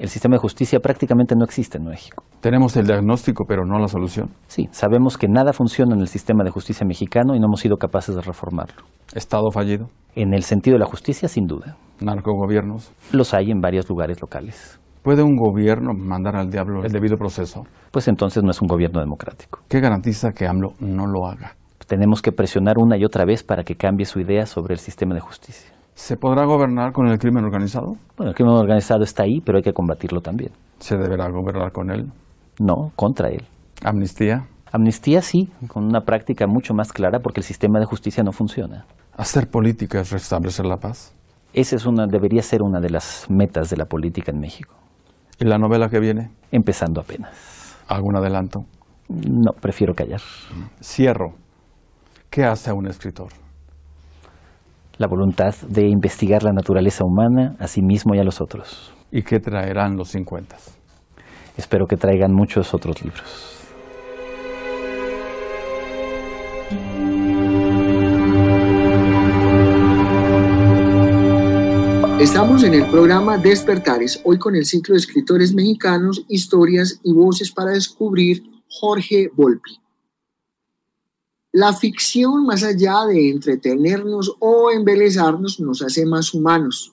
El 0.00 0.08
sistema 0.08 0.36
de 0.36 0.38
justicia 0.38 0.80
prácticamente 0.80 1.34
no 1.36 1.44
existe 1.44 1.76
en 1.76 1.84
México. 1.84 2.24
Tenemos 2.40 2.74
el 2.78 2.86
diagnóstico, 2.86 3.44
pero 3.46 3.66
no 3.66 3.78
la 3.78 3.86
solución. 3.86 4.30
Sí, 4.46 4.66
sabemos 4.70 5.18
que 5.18 5.28
nada 5.28 5.52
funciona 5.52 5.94
en 5.94 6.00
el 6.00 6.08
sistema 6.08 6.42
de 6.42 6.50
justicia 6.50 6.86
mexicano 6.86 7.34
y 7.34 7.38
no 7.38 7.48
hemos 7.48 7.60
sido 7.60 7.76
capaces 7.76 8.14
de 8.14 8.22
reformarlo. 8.22 8.82
Estado 9.14 9.50
fallido. 9.50 9.90
En 10.14 10.32
el 10.32 10.42
sentido 10.42 10.76
de 10.76 10.78
la 10.78 10.86
justicia, 10.86 11.28
sin 11.28 11.44
duda. 11.44 11.76
Narcogobiernos. 12.00 12.90
Los 13.12 13.34
hay 13.34 13.50
en 13.50 13.60
varios 13.60 13.90
lugares 13.90 14.22
locales. 14.22 14.80
¿Puede 15.02 15.22
un 15.22 15.36
gobierno 15.36 15.92
mandar 15.92 16.34
al 16.34 16.48
diablo 16.48 16.82
el 16.82 16.92
debido 16.92 17.18
proceso? 17.18 17.64
Pues 17.90 18.08
entonces 18.08 18.42
no 18.42 18.52
es 18.52 18.62
un 18.62 18.68
gobierno 18.68 19.00
democrático. 19.00 19.60
¿Qué 19.68 19.80
garantiza 19.80 20.30
que 20.32 20.46
AMLO 20.46 20.72
no 20.80 21.08
lo 21.08 21.26
haga? 21.26 21.56
Tenemos 21.86 22.22
que 22.22 22.32
presionar 22.32 22.76
una 22.78 22.96
y 22.96 23.04
otra 23.04 23.26
vez 23.26 23.42
para 23.44 23.64
que 23.64 23.74
cambie 23.74 24.06
su 24.06 24.18
idea 24.18 24.46
sobre 24.46 24.72
el 24.72 24.78
sistema 24.78 25.14
de 25.14 25.20
justicia. 25.20 25.70
¿Se 26.00 26.16
podrá 26.16 26.46
gobernar 26.46 26.92
con 26.92 27.06
el 27.08 27.18
crimen 27.18 27.44
organizado? 27.44 27.92
Bueno, 28.16 28.30
el 28.30 28.34
crimen 28.34 28.54
organizado 28.54 29.02
está 29.02 29.24
ahí, 29.24 29.40
pero 29.44 29.58
hay 29.58 29.62
que 29.62 29.74
combatirlo 29.74 30.22
también. 30.22 30.50
¿Se 30.78 30.96
deberá 30.96 31.28
gobernar 31.28 31.72
con 31.72 31.90
él? 31.90 32.10
No, 32.58 32.90
contra 32.96 33.28
él. 33.28 33.46
¿Amnistía? 33.84 34.46
Amnistía 34.72 35.20
sí, 35.20 35.50
con 35.68 35.84
una 35.84 36.00
práctica 36.00 36.46
mucho 36.48 36.72
más 36.72 36.90
clara 36.90 37.20
porque 37.20 37.40
el 37.40 37.44
sistema 37.44 37.78
de 37.78 37.84
justicia 37.84 38.24
no 38.24 38.32
funciona. 38.32 38.86
¿Hacer 39.12 39.48
política 39.48 40.00
es 40.00 40.10
restablecer 40.10 40.64
la 40.64 40.78
paz? 40.78 41.14
Esa 41.52 41.76
es 41.76 41.84
una, 41.84 42.06
debería 42.06 42.40
ser 42.40 42.62
una 42.62 42.80
de 42.80 42.88
las 42.88 43.26
metas 43.28 43.68
de 43.68 43.76
la 43.76 43.84
política 43.84 44.32
en 44.32 44.40
México. 44.40 44.74
¿Y 45.38 45.44
la 45.44 45.58
novela 45.58 45.90
que 45.90 46.00
viene? 46.00 46.30
Empezando 46.50 47.02
apenas. 47.02 47.76
¿Algún 47.88 48.16
adelanto? 48.16 48.60
No, 49.08 49.52
prefiero 49.52 49.92
callar. 49.92 50.22
Cierro. 50.82 51.34
¿Qué 52.30 52.44
hace 52.44 52.70
a 52.70 52.74
un 52.74 52.86
escritor? 52.88 53.28
La 55.00 55.06
voluntad 55.06 55.54
de 55.66 55.88
investigar 55.88 56.42
la 56.42 56.52
naturaleza 56.52 57.04
humana 57.06 57.56
a 57.58 57.66
sí 57.68 57.80
mismo 57.80 58.14
y 58.14 58.18
a 58.18 58.22
los 58.22 58.42
otros. 58.42 58.92
¿Y 59.10 59.22
qué 59.22 59.40
traerán 59.40 59.96
los 59.96 60.10
50? 60.10 60.54
Espero 61.56 61.86
que 61.86 61.96
traigan 61.96 62.34
muchos 62.34 62.74
otros 62.74 63.02
libros. 63.02 63.56
Estamos 72.20 72.62
en 72.64 72.74
el 72.74 72.90
programa 72.90 73.38
Despertares, 73.38 74.20
hoy 74.26 74.36
con 74.36 74.54
el 74.54 74.66
ciclo 74.66 74.92
de 74.92 74.98
escritores 74.98 75.54
mexicanos, 75.54 76.26
historias 76.28 77.00
y 77.02 77.14
voces 77.14 77.50
para 77.50 77.70
descubrir 77.70 78.42
Jorge 78.68 79.30
Volpi. 79.34 79.79
La 81.52 81.72
ficción, 81.72 82.44
más 82.44 82.62
allá 82.62 83.06
de 83.06 83.30
entretenernos 83.30 84.36
o 84.38 84.70
embelezarnos, 84.70 85.58
nos 85.58 85.82
hace 85.82 86.06
más 86.06 86.32
humanos. 86.32 86.92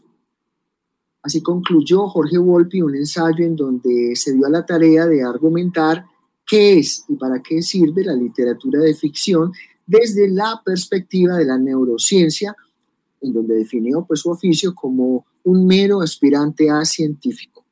Así 1.21 1.41
concluyó 1.41 2.07
Jorge 2.07 2.37
Volpi 2.37 2.81
un 2.81 2.95
ensayo 2.95 3.45
en 3.45 3.55
donde 3.55 4.15
se 4.15 4.33
dio 4.33 4.47
a 4.47 4.49
la 4.49 4.65
tarea 4.65 5.05
de 5.05 5.23
argumentar 5.23 6.05
qué 6.45 6.79
es 6.79 7.03
y 7.07 7.15
para 7.15 7.41
qué 7.43 7.61
sirve 7.61 8.03
la 8.03 8.13
literatura 8.13 8.79
de 8.79 8.95
ficción 8.95 9.51
desde 9.85 10.29
la 10.29 10.61
perspectiva 10.65 11.35
de 11.35 11.45
la 11.45 11.57
neurociencia, 11.57 12.55
en 13.21 13.33
donde 13.33 13.55
definió 13.55 14.05
pues, 14.05 14.21
su 14.21 14.29
oficio 14.29 14.73
como 14.73 15.25
un 15.43 15.67
mero 15.67 16.01
aspirante 16.01 16.69
a 16.69 16.83
científico. 16.83 17.65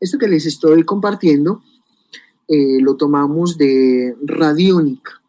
Esto 0.00 0.18
que 0.18 0.28
les 0.28 0.46
estoy 0.46 0.82
compartiendo 0.84 1.62
eh, 2.48 2.80
lo 2.80 2.96
tomamos 2.96 3.56
de 3.56 4.16
Radiónica, 4.24 5.19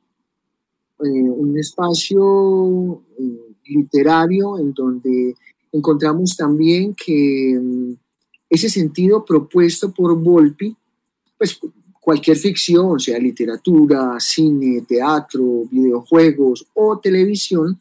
un 1.10 1.58
espacio 1.58 3.02
eh, 3.18 3.56
literario 3.66 4.60
en 4.60 4.74
donde 4.74 5.36
encontramos 5.72 6.36
también 6.36 6.94
que 6.94 7.58
mm, 7.60 7.94
ese 8.50 8.70
sentido 8.70 9.24
propuesto 9.24 9.92
por 9.92 10.16
Volpi, 10.22 10.76
pues 11.38 11.60
cualquier 12.00 12.38
ficción, 12.38 13.00
sea 13.00 13.18
literatura, 13.20 14.20
cine, 14.20 14.82
teatro, 14.88 15.64
videojuegos 15.72 16.66
o 16.74 17.00
televisión, 17.00 17.80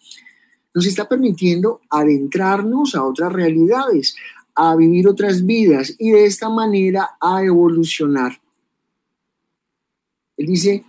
nos 0.73 0.87
está 0.87 1.09
permitiendo 1.09 1.81
adentrarnos 1.91 2.95
a 2.95 3.05
otras 3.05 3.33
realidades, 3.33 4.15
a 4.55 4.77
vivir 4.77 5.09
otras 5.09 5.45
vidas 5.45 5.95
y 5.99 6.11
de 6.11 6.27
esta 6.27 6.49
manera 6.49 7.11
a 7.21 7.43
evolucionar. 7.43 8.41
Él 10.37 10.47
dice, 10.47 10.85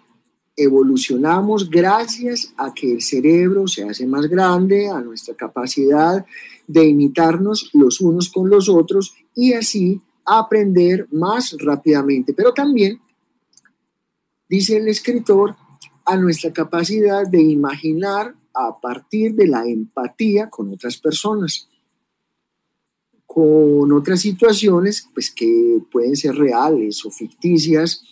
evolucionamos 0.64 1.70
gracias 1.70 2.53
a 2.57 2.74
que 2.74 2.93
el 2.93 3.01
cerebro 3.01 3.68
se 3.68 3.84
hace 3.84 4.05
más 4.05 4.28
grande, 4.28 4.89
a 4.89 4.99
nuestra 5.01 5.36
capacidad 5.36 6.26
de 6.68 6.86
imitarnos 6.86 7.70
los 7.74 8.01
unos 8.01 8.30
con 8.30 8.49
los 8.49 8.70
otros 8.70 9.14
y 9.36 9.53
así 9.53 10.01
aprender 10.26 11.07
más 11.12 11.55
rápidamente. 11.59 12.34
Pero 12.34 12.53
también, 12.53 12.99
dice 14.47 14.78
el 14.78 14.88
escritor, 14.88 15.55
a 16.05 16.18
nuestra 16.18 16.51
capacidad 16.51 17.28
de 17.28 17.41
imaginar 17.41 18.36
a 18.53 18.80
partir 18.80 19.34
de 19.34 19.47
la 19.47 19.66
empatía 19.66 20.49
con 20.49 20.74
otras 20.74 20.97
personas, 20.97 21.70
con 23.26 23.91
otras 23.93 24.20
situaciones 24.20 25.07
pues, 25.14 25.32
que 25.32 25.80
pueden 25.91 26.16
ser 26.16 26.36
reales 26.36 27.05
o 27.05 27.12
ficticias, 27.12 28.03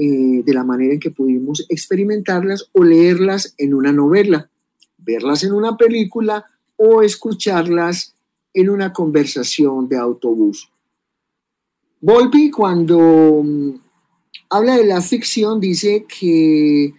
eh, 0.00 0.44
de 0.44 0.54
la 0.54 0.62
manera 0.62 0.94
en 0.94 1.00
que 1.00 1.10
pudimos 1.10 1.66
experimentarlas 1.68 2.70
o 2.72 2.84
leerlas 2.84 3.54
en 3.58 3.74
una 3.74 3.90
novela, 3.90 4.48
verlas 4.96 5.42
en 5.42 5.52
una 5.52 5.76
película 5.76 6.44
o 6.76 7.02
escucharlas 7.02 8.14
en 8.54 8.70
una 8.70 8.92
conversación 8.92 9.88
de 9.88 9.96
autobús. 9.96 10.70
Volpi 12.00 12.48
cuando 12.48 13.42
mm, 13.42 13.70
habla 14.50 14.76
de 14.76 14.86
la 14.86 15.00
ficción 15.00 15.58
dice 15.58 16.06
que 16.06 16.94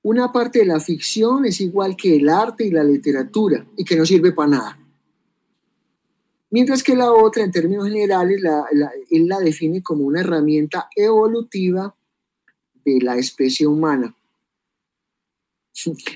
una 0.00 0.32
parte 0.32 0.60
de 0.60 0.64
la 0.64 0.80
ficción 0.80 1.44
es 1.44 1.60
igual 1.60 1.96
que 1.96 2.16
el 2.16 2.30
arte 2.30 2.64
y 2.64 2.70
la 2.70 2.82
literatura 2.82 3.62
y 3.76 3.84
que 3.84 3.94
no 3.94 4.06
sirve 4.06 4.32
para 4.32 4.48
nada. 4.48 4.78
Mientras 6.48 6.82
que 6.82 6.96
la 6.96 7.12
otra, 7.12 7.44
en 7.44 7.52
términos 7.52 7.88
generales, 7.88 8.40
él 9.10 9.28
la 9.28 9.38
define 9.38 9.82
como 9.82 10.04
una 10.04 10.20
herramienta 10.20 10.88
evolutiva 10.96 11.94
de 12.84 13.00
la 13.00 13.16
especie 13.16 13.66
humana. 13.66 14.14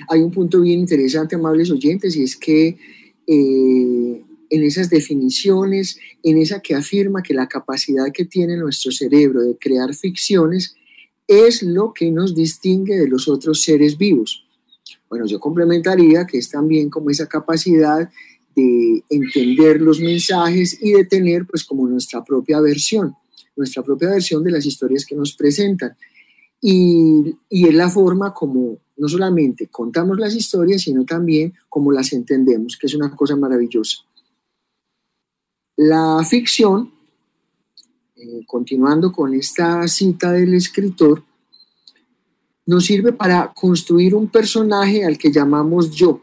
Hay 0.08 0.20
un 0.20 0.30
punto 0.30 0.60
bien 0.60 0.80
interesante, 0.80 1.36
amables 1.36 1.70
oyentes, 1.70 2.16
y 2.16 2.22
es 2.22 2.36
que 2.36 2.78
eh, 3.26 4.22
en 4.50 4.62
esas 4.62 4.90
definiciones, 4.90 5.98
en 6.22 6.38
esa 6.38 6.60
que 6.60 6.74
afirma 6.74 7.22
que 7.22 7.34
la 7.34 7.48
capacidad 7.48 8.12
que 8.12 8.24
tiene 8.24 8.56
nuestro 8.56 8.92
cerebro 8.92 9.42
de 9.42 9.56
crear 9.56 9.94
ficciones 9.94 10.76
es 11.26 11.62
lo 11.62 11.92
que 11.92 12.10
nos 12.10 12.34
distingue 12.34 12.96
de 12.96 13.08
los 13.08 13.28
otros 13.28 13.62
seres 13.62 13.98
vivos. 13.98 14.44
Bueno, 15.08 15.26
yo 15.26 15.40
complementaría 15.40 16.26
que 16.26 16.38
es 16.38 16.50
también 16.50 16.90
como 16.90 17.10
esa 17.10 17.28
capacidad 17.28 18.10
de 18.54 19.04
entender 19.10 19.80
los 19.80 20.00
mensajes 20.00 20.78
y 20.80 20.92
de 20.92 21.04
tener 21.04 21.46
pues 21.46 21.64
como 21.64 21.86
nuestra 21.86 22.24
propia 22.24 22.60
versión, 22.60 23.14
nuestra 23.54 23.82
propia 23.82 24.10
versión 24.10 24.42
de 24.42 24.50
las 24.50 24.64
historias 24.64 25.04
que 25.04 25.14
nos 25.14 25.34
presentan. 25.34 25.96
Y, 26.60 27.36
y 27.48 27.68
es 27.68 27.74
la 27.74 27.88
forma 27.88 28.32
como 28.32 28.78
no 28.96 29.08
solamente 29.08 29.68
contamos 29.68 30.18
las 30.18 30.34
historias, 30.34 30.82
sino 30.82 31.04
también 31.04 31.54
como 31.68 31.92
las 31.92 32.12
entendemos, 32.12 32.76
que 32.76 32.86
es 32.86 32.94
una 32.94 33.14
cosa 33.14 33.36
maravillosa. 33.36 33.98
La 35.76 36.24
ficción 36.24 36.90
eh, 38.18 38.46
continuando 38.46 39.12
con 39.12 39.34
esta 39.34 39.86
cita 39.86 40.32
del 40.32 40.54
escritor, 40.54 41.22
nos 42.64 42.86
sirve 42.86 43.12
para 43.12 43.52
construir 43.52 44.14
un 44.14 44.28
personaje 44.28 45.04
al 45.04 45.18
que 45.18 45.30
llamamos 45.30 45.90
yo 45.90 46.22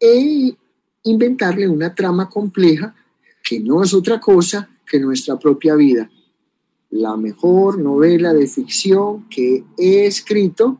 e 0.00 0.56
inventarle 1.02 1.68
una 1.68 1.94
trama 1.94 2.30
compleja 2.30 2.94
que 3.44 3.60
no 3.60 3.82
es 3.82 3.92
otra 3.92 4.18
cosa 4.18 4.70
que 4.86 4.98
nuestra 4.98 5.38
propia 5.38 5.74
vida. 5.74 6.10
La 6.90 7.16
mejor 7.16 7.78
novela 7.78 8.32
de 8.32 8.46
ficción 8.46 9.28
que 9.28 9.64
he 9.78 10.06
escrito 10.06 10.78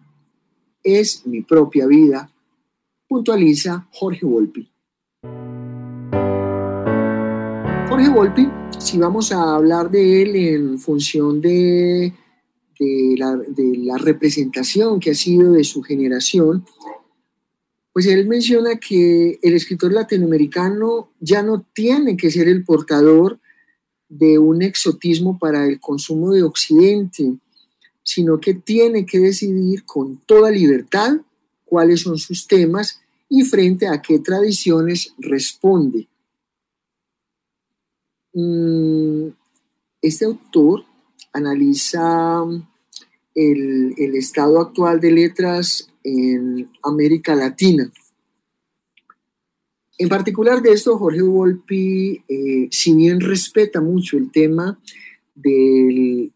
es 0.83 1.27
mi 1.27 1.43
propia 1.43 1.87
vida, 1.87 2.31
puntualiza 3.09 3.89
Jorge 3.93 4.27
Volpi. 4.27 4.71
Jorge 7.89 8.09
Volpi 8.09 8.61
si 8.81 8.99
vamos 8.99 9.31
a 9.33 9.57
hablar 9.57 9.91
de 9.91 10.23
él 10.23 10.37
en 10.37 10.79
función 10.79 11.41
de, 11.41 12.13
de, 12.79 13.17
la, 13.17 13.99
representación 13.99 14.99
que 15.01 15.11
ha 15.11 15.15
sido 15.15 15.53
de 15.53 15.65
su 15.65 15.83
generación, 15.83 16.65
pues 17.93 18.07
él 18.07 18.27
menciona 18.27 18.77
que 18.77 19.39
el 19.43 19.55
escritor 19.55 19.93
latinoamericano 19.93 21.13
ya 21.21 21.43
no 21.43 21.67
tiene 21.75 22.17
que 22.17 22.31
ser 22.31 22.49
el 22.49 22.65
portador 22.65 23.40
de 24.11 24.39
un 24.39 24.61
exotismo 24.61 25.39
para 25.39 25.65
el 25.65 25.81
consumo 25.81 26.33
de 26.33 26.43
Occidente, 26.43 27.33
sino 28.03 28.39
que 28.39 28.55
tiene 28.55 29.07
que 29.07 29.21
decidir 29.21 29.85
con 29.85 30.19
toda 30.27 30.51
libertad 30.51 31.19
cuáles 31.65 32.01
son 32.01 32.19
sus 32.19 32.47
temas 32.47 33.01
y 33.29 33.45
frente 33.45 33.87
a 33.87 34.03
qué 34.03 34.19
tradiciones 34.19 35.15
responde. 35.19 36.09
Mm, 38.33 39.29
este 40.03 40.25
autor 40.25 40.85
analiza 41.33 42.43
el, 43.35 43.95
estado 44.17 44.61
actual 44.61 45.01
de 45.01 45.13
letras 45.13 45.89
en 46.03 46.69
América 46.83 47.35
Latina. 47.35 47.91
En 50.01 50.09
particular 50.09 50.63
de 50.63 50.73
esto, 50.73 50.97
Jorge 50.97 51.21
Volpi, 51.21 52.23
eh, 52.27 52.69
si 52.71 52.95
bien 52.95 53.21
respeta 53.21 53.83
mucho 53.83 54.17
el 54.17 54.33
tema 54.33 54.81
del, 55.35 56.33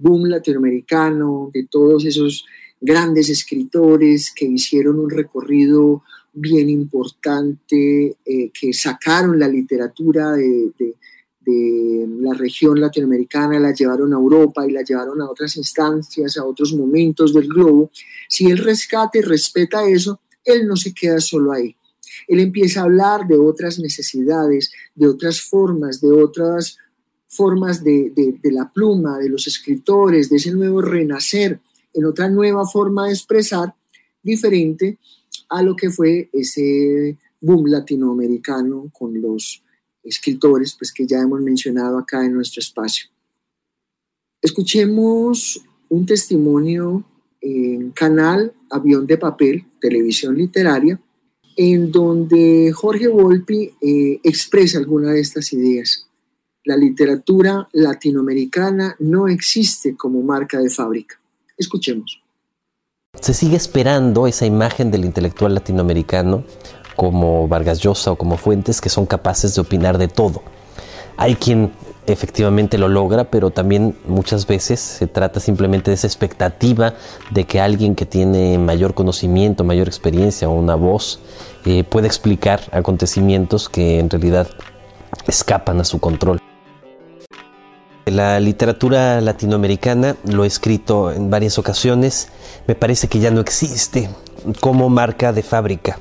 boom 0.00 0.28
latinoamericano, 0.28 1.50
de 1.52 1.66
todos 1.68 2.04
esos 2.04 2.46
grandes 2.80 3.28
escritores 3.28 4.32
que 4.32 4.44
hicieron 4.44 5.00
un 5.00 5.10
recorrido 5.10 6.04
bien 6.32 6.70
importante, 6.70 8.18
eh, 8.24 8.52
que 8.54 8.72
sacaron 8.72 9.36
la 9.36 9.48
literatura 9.48 10.34
de, 10.34 10.72
la 11.44 12.34
región 12.34 12.80
latinoamericana, 12.80 13.58
la 13.58 13.72
llevaron 13.72 14.12
a 14.12 14.16
Europa 14.16 14.64
y 14.64 14.70
la 14.70 14.82
llevaron 14.82 15.20
a 15.22 15.30
otras 15.30 15.56
instancias, 15.56 16.36
a 16.36 16.44
otros 16.44 16.72
momentos 16.72 17.34
del 17.34 17.48
globo, 17.48 17.90
si 18.28 18.46
él 18.46 18.58
rescata 18.58 19.18
y 19.18 19.22
respeta 19.22 19.88
eso, 19.88 20.20
él 20.44 20.68
no 20.68 20.76
se 20.76 20.92
queda 20.92 21.18
solo 21.20 21.50
ahí. 21.50 21.74
Él 22.26 22.40
empieza 22.40 22.80
a 22.80 22.84
hablar 22.84 23.26
de 23.26 23.36
otras 23.36 23.78
necesidades, 23.78 24.72
de 24.94 25.08
otras 25.08 25.40
formas, 25.40 26.00
de 26.00 26.10
otras 26.10 26.78
formas 27.28 27.84
de, 27.84 28.12
de 28.14 28.52
la 28.52 28.72
pluma, 28.72 29.18
de 29.18 29.28
los 29.28 29.46
escritores, 29.46 30.30
de 30.30 30.36
ese 30.36 30.52
nuevo 30.52 30.80
renacer, 30.80 31.60
en 31.94 32.04
otra 32.04 32.28
nueva 32.28 32.66
forma 32.66 33.06
de 33.06 33.12
expresar 33.12 33.74
diferente 34.22 34.98
a 35.48 35.62
lo 35.62 35.76
que 35.76 35.90
fue 35.90 36.28
ese 36.32 37.18
boom 37.40 37.66
latinoamericano 37.66 38.90
con 38.92 39.20
los 39.20 39.62
escritores 40.02 40.74
pues, 40.78 40.92
que 40.92 41.06
ya 41.06 41.20
hemos 41.20 41.40
mencionado 41.40 41.98
acá 41.98 42.24
en 42.24 42.34
nuestro 42.34 42.60
espacio. 42.60 43.08
Escuchemos 44.40 45.60
un 45.88 46.06
testimonio 46.06 47.04
en 47.40 47.90
canal 47.90 48.52
Avión 48.70 49.06
de 49.06 49.18
Papel, 49.18 49.64
Televisión 49.80 50.36
Literaria, 50.36 51.00
en 51.60 51.90
donde 51.90 52.70
Jorge 52.72 53.08
Volpi 53.08 53.74
eh, 53.80 54.20
expresa 54.22 54.78
alguna 54.78 55.10
de 55.10 55.20
estas 55.20 55.52
ideas. 55.52 56.06
La 56.64 56.76
literatura 56.76 57.68
latinoamericana 57.72 58.94
no 59.00 59.26
existe 59.26 59.96
como 59.96 60.22
marca 60.22 60.60
de 60.60 60.70
fábrica. 60.70 61.20
Escuchemos. 61.56 62.22
Se 63.20 63.34
sigue 63.34 63.56
esperando 63.56 64.28
esa 64.28 64.46
imagen 64.46 64.92
del 64.92 65.04
intelectual 65.04 65.52
latinoamericano 65.52 66.44
como 66.94 67.48
Vargas 67.48 67.80
Llosa 67.80 68.12
o 68.12 68.16
como 68.16 68.36
Fuentes 68.36 68.80
que 68.80 68.88
son 68.88 69.06
capaces 69.06 69.56
de 69.56 69.60
opinar 69.60 69.98
de 69.98 70.06
todo. 70.06 70.42
Hay 71.16 71.34
quien 71.34 71.72
efectivamente 72.12 72.78
lo 72.78 72.88
logra, 72.88 73.24
pero 73.24 73.50
también 73.50 73.96
muchas 74.06 74.46
veces 74.46 74.80
se 74.80 75.06
trata 75.06 75.40
simplemente 75.40 75.90
de 75.90 75.94
esa 75.94 76.06
expectativa 76.06 76.94
de 77.30 77.44
que 77.44 77.60
alguien 77.60 77.94
que 77.94 78.06
tiene 78.06 78.58
mayor 78.58 78.94
conocimiento, 78.94 79.64
mayor 79.64 79.88
experiencia 79.88 80.48
o 80.48 80.52
una 80.52 80.74
voz 80.74 81.20
eh, 81.64 81.84
pueda 81.84 82.06
explicar 82.06 82.60
acontecimientos 82.72 83.68
que 83.68 83.98
en 83.98 84.08
realidad 84.08 84.48
escapan 85.26 85.80
a 85.80 85.84
su 85.84 86.00
control. 86.00 86.40
La 88.06 88.40
literatura 88.40 89.20
latinoamericana, 89.20 90.16
lo 90.24 90.44
he 90.44 90.46
escrito 90.46 91.12
en 91.12 91.28
varias 91.28 91.58
ocasiones, 91.58 92.28
me 92.66 92.74
parece 92.74 93.08
que 93.08 93.18
ya 93.18 93.30
no 93.30 93.40
existe 93.40 94.08
como 94.60 94.88
marca 94.88 95.32
de 95.32 95.42
fábrica. 95.42 95.98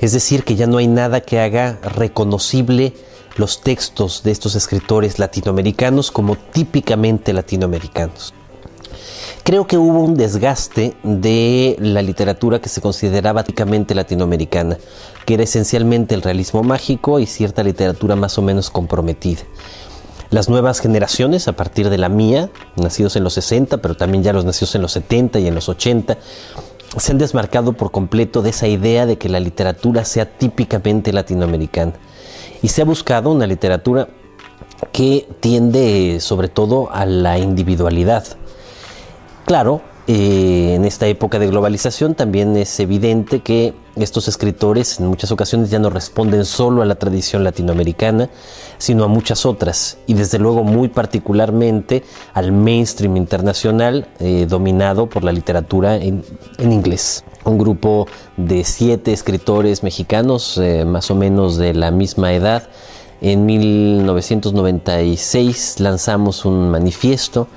Es 0.00 0.12
decir, 0.12 0.42
que 0.42 0.56
ya 0.56 0.66
no 0.66 0.78
hay 0.78 0.88
nada 0.88 1.20
que 1.20 1.38
haga 1.38 1.78
reconocible 1.82 2.94
los 3.36 3.60
textos 3.60 4.22
de 4.22 4.30
estos 4.30 4.54
escritores 4.54 5.18
latinoamericanos 5.18 6.10
como 6.10 6.36
típicamente 6.36 7.32
latinoamericanos. 7.32 8.34
Creo 9.42 9.66
que 9.66 9.76
hubo 9.76 10.00
un 10.00 10.14
desgaste 10.14 10.96
de 11.02 11.76
la 11.78 12.00
literatura 12.00 12.60
que 12.60 12.70
se 12.70 12.80
consideraba 12.80 13.44
típicamente 13.44 13.94
latinoamericana, 13.94 14.78
que 15.26 15.34
era 15.34 15.42
esencialmente 15.42 16.14
el 16.14 16.22
realismo 16.22 16.62
mágico 16.62 17.18
y 17.18 17.26
cierta 17.26 17.62
literatura 17.62 18.16
más 18.16 18.38
o 18.38 18.42
menos 18.42 18.70
comprometida. 18.70 19.42
Las 20.30 20.48
nuevas 20.48 20.80
generaciones, 20.80 21.46
a 21.46 21.52
partir 21.52 21.90
de 21.90 21.98
la 21.98 22.08
mía, 22.08 22.50
nacidos 22.76 23.16
en 23.16 23.24
los 23.24 23.34
60, 23.34 23.78
pero 23.78 23.96
también 23.96 24.24
ya 24.24 24.32
los 24.32 24.46
nacidos 24.46 24.74
en 24.74 24.82
los 24.82 24.92
70 24.92 25.38
y 25.40 25.46
en 25.46 25.54
los 25.54 25.68
80, 25.68 26.16
se 26.96 27.12
han 27.12 27.18
desmarcado 27.18 27.74
por 27.74 27.90
completo 27.90 28.40
de 28.40 28.50
esa 28.50 28.66
idea 28.66 29.04
de 29.04 29.18
que 29.18 29.28
la 29.28 29.40
literatura 29.40 30.04
sea 30.04 30.38
típicamente 30.38 31.12
latinoamericana. 31.12 31.92
Y 32.64 32.68
se 32.68 32.80
ha 32.80 32.86
buscado 32.86 33.30
una 33.30 33.46
literatura 33.46 34.08
que 34.90 35.28
tiende 35.40 36.16
sobre 36.20 36.48
todo 36.48 36.90
a 36.90 37.04
la 37.04 37.38
individualidad. 37.38 38.24
Claro, 39.44 39.82
eh, 40.06 40.74
en 40.74 40.84
esta 40.84 41.06
época 41.06 41.38
de 41.38 41.46
globalización 41.46 42.14
también 42.14 42.58
es 42.58 42.78
evidente 42.78 43.40
que 43.40 43.72
estos 43.96 44.28
escritores 44.28 45.00
en 45.00 45.06
muchas 45.06 45.32
ocasiones 45.32 45.70
ya 45.70 45.78
no 45.78 45.88
responden 45.88 46.44
solo 46.44 46.82
a 46.82 46.84
la 46.84 46.96
tradición 46.96 47.42
latinoamericana, 47.42 48.28
sino 48.76 49.04
a 49.04 49.08
muchas 49.08 49.46
otras, 49.46 49.96
y 50.06 50.12
desde 50.12 50.38
luego 50.38 50.62
muy 50.62 50.88
particularmente 50.88 52.04
al 52.34 52.52
mainstream 52.52 53.16
internacional 53.16 54.06
eh, 54.20 54.44
dominado 54.46 55.08
por 55.08 55.24
la 55.24 55.32
literatura 55.32 55.96
en, 55.96 56.22
inglés. 56.58 57.24
Un 57.44 57.56
grupo 57.56 58.06
de 58.36 58.62
siete 58.64 59.10
escritores 59.12 59.82
mexicanos, 59.82 60.58
eh, 60.58 60.84
más 60.84 61.10
o 61.10 61.14
menos 61.14 61.56
de 61.56 61.72
la 61.72 61.90
misma 61.90 62.34
edad, 62.34 62.68
en 63.22 63.46
1996 63.46 65.80
lanzamos 65.80 66.44
un 66.44 66.70
manifiesto 66.70 67.48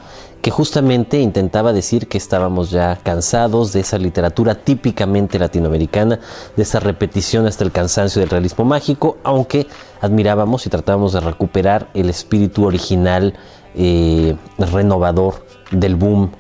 que 0.48 0.52
justamente 0.52 1.20
intentaba 1.20 1.74
decir 1.74 2.08
que 2.08 2.18
estábamos 2.18 2.72
ya 2.72 2.98
cansados 3.04 3.74
de 3.74 3.82
esa 3.82 3.98
literatura 3.98 4.56
típicamente 4.56 5.38
latinoamericana, 5.40 6.22
de 6.56 6.64
esa 6.64 6.80
repetición 6.80 7.48
hasta 7.48 7.66
el 7.66 7.74
cansancio 7.74 8.22
del 8.22 8.30
realismo 8.30 8.64
mágico, 8.64 9.18
aunque 9.26 9.68
admirábamos 10.00 10.66
y 10.66 10.70
tratábamos 10.70 11.12
de 11.12 11.20
recuperar 11.20 11.90
el 11.94 12.10
espíritu 12.10 12.64
original 12.64 13.34
eh, 13.76 14.38
renovador 14.58 15.46
del 15.72 15.98
boom. 15.98 16.32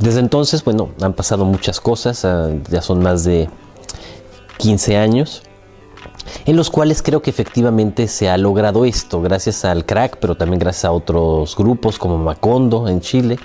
Desde 0.00 0.18
entonces, 0.18 0.64
bueno, 0.64 0.88
han 1.00 1.12
pasado 1.12 1.44
muchas 1.44 1.80
cosas, 1.80 2.24
ah, 2.24 2.50
ya 2.68 2.82
son 2.82 3.04
más 3.04 3.22
de 3.22 3.48
15 4.56 4.96
años 4.96 5.44
en 6.46 6.56
los 6.56 6.70
cuales 6.70 7.02
creo 7.02 7.22
que 7.22 7.30
efectivamente 7.30 8.08
se 8.08 8.28
ha 8.28 8.36
logrado 8.38 8.84
esto, 8.84 9.20
gracias 9.20 9.64
al 9.64 9.84
crack, 9.84 10.18
pero 10.20 10.36
también 10.36 10.58
gracias 10.58 10.86
a 10.86 10.92
otros 10.92 11.56
grupos 11.56 11.98
como 11.98 12.18
Macondo 12.18 12.88
en 12.88 13.00
Chile, 13.00 13.38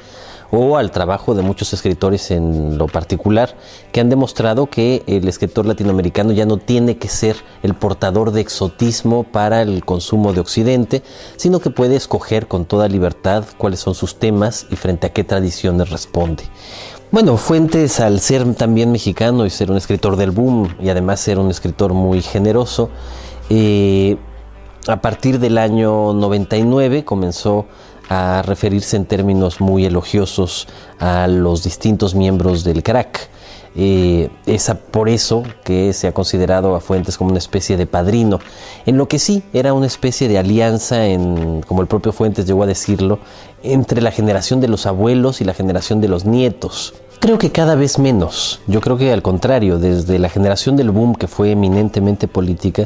o 0.56 0.78
al 0.78 0.92
trabajo 0.92 1.34
de 1.34 1.42
muchos 1.42 1.74
escritores 1.74 2.30
en 2.30 2.78
lo 2.78 2.86
particular, 2.86 3.56
que 3.92 4.00
han 4.00 4.10
demostrado 4.10 4.68
que 4.68 5.02
el 5.08 5.28
escritor 5.28 5.66
latinoamericano 5.66 6.32
ya 6.32 6.46
no 6.46 6.58
tiene 6.58 6.98
que 6.98 7.08
ser 7.08 7.38
el 7.64 7.74
portador 7.74 8.32
de 8.32 8.42
exotismo 8.42 9.24
para 9.24 9.64
el 9.64 9.84
consumo 9.84 10.32
de 10.32 10.42
Occidente, 10.42 11.02
sino 11.38 11.60
que 11.60 11.72
puede 11.72 11.96
escoger 11.96 12.48
con 12.48 12.66
toda 12.66 12.88
libertad 12.88 13.46
cuáles 13.58 13.80
son 13.80 13.96
sus 13.96 14.20
temas 14.20 14.68
y 14.70 14.76
frente 14.76 15.08
a 15.08 15.12
qué 15.12 15.24
tradiciones 15.24 15.90
responde. 15.90 16.44
Bueno, 17.14 17.38
Fuentes, 17.38 18.00
al 18.00 18.20
ser 18.22 18.56
también 18.56 18.92
mexicano 18.92 19.46
y 19.46 19.52
ser 19.52 19.70
un 19.70 19.78
escritor 19.78 20.16
del 20.16 20.32
boom 20.32 20.76
y 20.82 20.90
además 20.90 21.20
ser 21.20 21.38
un 21.38 21.52
escritor 21.52 21.94
muy 21.94 22.24
generoso, 22.24 22.90
eh, 23.52 24.18
a 24.88 25.00
partir 25.00 25.38
del 25.38 25.60
año 25.60 26.12
99 26.14 27.06
comenzó 27.06 27.68
a 28.10 28.42
referirse 28.42 28.98
en 28.98 29.06
términos 29.06 29.62
muy 29.62 29.86
elogiosos 29.86 30.68
a 30.98 31.28
los 31.28 31.64
distintos 31.64 32.16
miembros 32.16 32.64
del 32.64 32.82
crack. 32.82 33.30
Eh, 33.76 34.30
es 34.48 34.72
por 34.90 35.08
eso 35.08 35.44
que 35.64 35.94
se 35.94 36.08
ha 36.08 36.14
considerado 36.14 36.76
a 36.76 36.80
Fuentes 36.80 37.18
como 37.20 37.30
una 37.30 37.40
especie 37.40 37.78
de 37.78 37.86
padrino, 37.86 38.40
en 38.88 38.98
lo 38.98 39.08
que 39.08 39.20
sí 39.20 39.44
era 39.54 39.74
una 39.74 39.86
especie 39.86 40.28
de 40.28 40.40
alianza, 40.40 41.06
en, 41.06 41.62
como 41.62 41.82
el 41.82 41.88
propio 41.88 42.12
Fuentes 42.12 42.48
llegó 42.48 42.64
a 42.64 42.68
decirlo, 42.68 43.20
entre 43.62 44.02
la 44.02 44.10
generación 44.10 44.62
de 44.62 44.68
los 44.68 44.88
abuelos 44.88 45.42
y 45.42 45.44
la 45.44 45.54
generación 45.54 46.02
de 46.02 46.08
los 46.08 46.26
nietos. 46.26 46.96
Creo 47.24 47.38
que 47.38 47.54
cada 47.54 47.76
vez 47.76 48.00
menos. 48.00 48.60
Yo 48.68 48.82
creo 48.82 48.98
que 48.98 49.14
al 49.14 49.22
contrario, 49.22 49.80
desde 49.80 50.20
la 50.20 50.28
generación 50.28 50.76
del 50.76 50.92
boom 50.92 51.16
que 51.16 51.30
fue 51.30 51.52
eminentemente 51.52 52.28
política, 52.28 52.86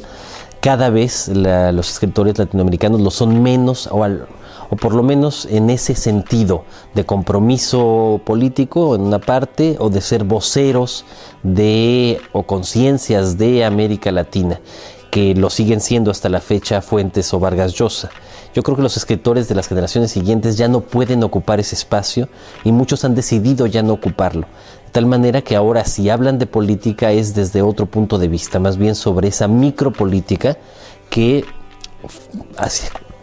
cada 0.60 0.92
vez 0.92 1.28
los 1.28 1.90
escritores 1.90 2.38
latinoamericanos 2.38 3.02
lo 3.02 3.10
son 3.10 3.42
menos 3.42 3.88
o, 3.88 4.06
o 4.06 4.76
por 4.76 4.94
lo 4.94 5.02
menos 5.02 5.48
en 5.50 5.72
ese 5.72 5.96
sentido 5.96 6.66
de 6.94 7.04
compromiso 7.04 8.22
político 8.26 8.94
en 8.94 9.02
una 9.02 9.18
parte 9.18 9.76
o 9.80 9.90
de 9.90 10.02
ser 10.02 10.24
voceros 10.24 11.04
de 11.42 12.22
o 12.32 12.44
conciencias 12.44 13.40
de 13.40 13.66
América 13.66 14.12
Latina 14.12 14.62
que 15.10 15.34
lo 15.34 15.50
siguen 15.50 15.82
siendo 15.82 16.12
hasta 16.12 16.30
la 16.30 16.42
fecha 16.42 16.84
Fuentes 16.84 17.34
o 17.34 17.40
Vargas 17.40 17.74
Llosa. 17.74 18.12
Yo 18.58 18.64
creo 18.64 18.76
que 18.76 18.82
los 18.82 18.98
escritores 18.98 19.48
de 19.48 19.54
las 19.54 19.68
generaciones 19.68 20.10
siguientes 20.10 20.58
ya 20.58 20.68
no 20.68 20.82
pueden 20.82 21.24
ocupar 21.24 21.60
ese 21.60 21.76
espacio 21.76 22.28
y 22.64 22.72
muchos 22.72 23.06
han 23.06 23.14
decidido 23.14 23.68
ya 23.68 23.84
no 23.84 23.94
ocuparlo. 23.94 24.48
De 24.84 24.92
tal 24.94 25.06
manera 25.06 25.44
que 25.44 25.56
ahora 25.56 25.86
si 25.86 26.10
hablan 26.10 26.40
de 26.40 26.48
política 26.48 27.12
es 27.12 27.36
desde 27.36 27.62
otro 27.62 27.86
punto 27.86 28.18
de 28.18 28.28
vista, 28.28 28.58
más 28.58 28.78
bien 28.78 28.96
sobre 28.96 29.28
esa 29.28 29.48
micropolítica 29.48 30.58
que 31.12 31.46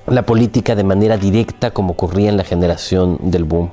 la 0.06 0.24
política 0.24 0.76
de 0.76 0.84
manera 0.84 1.16
directa 1.16 1.72
como 1.72 1.94
ocurría 1.94 2.28
en 2.28 2.36
la 2.36 2.44
generación 2.44 3.18
del 3.20 3.42
boom. 3.42 3.72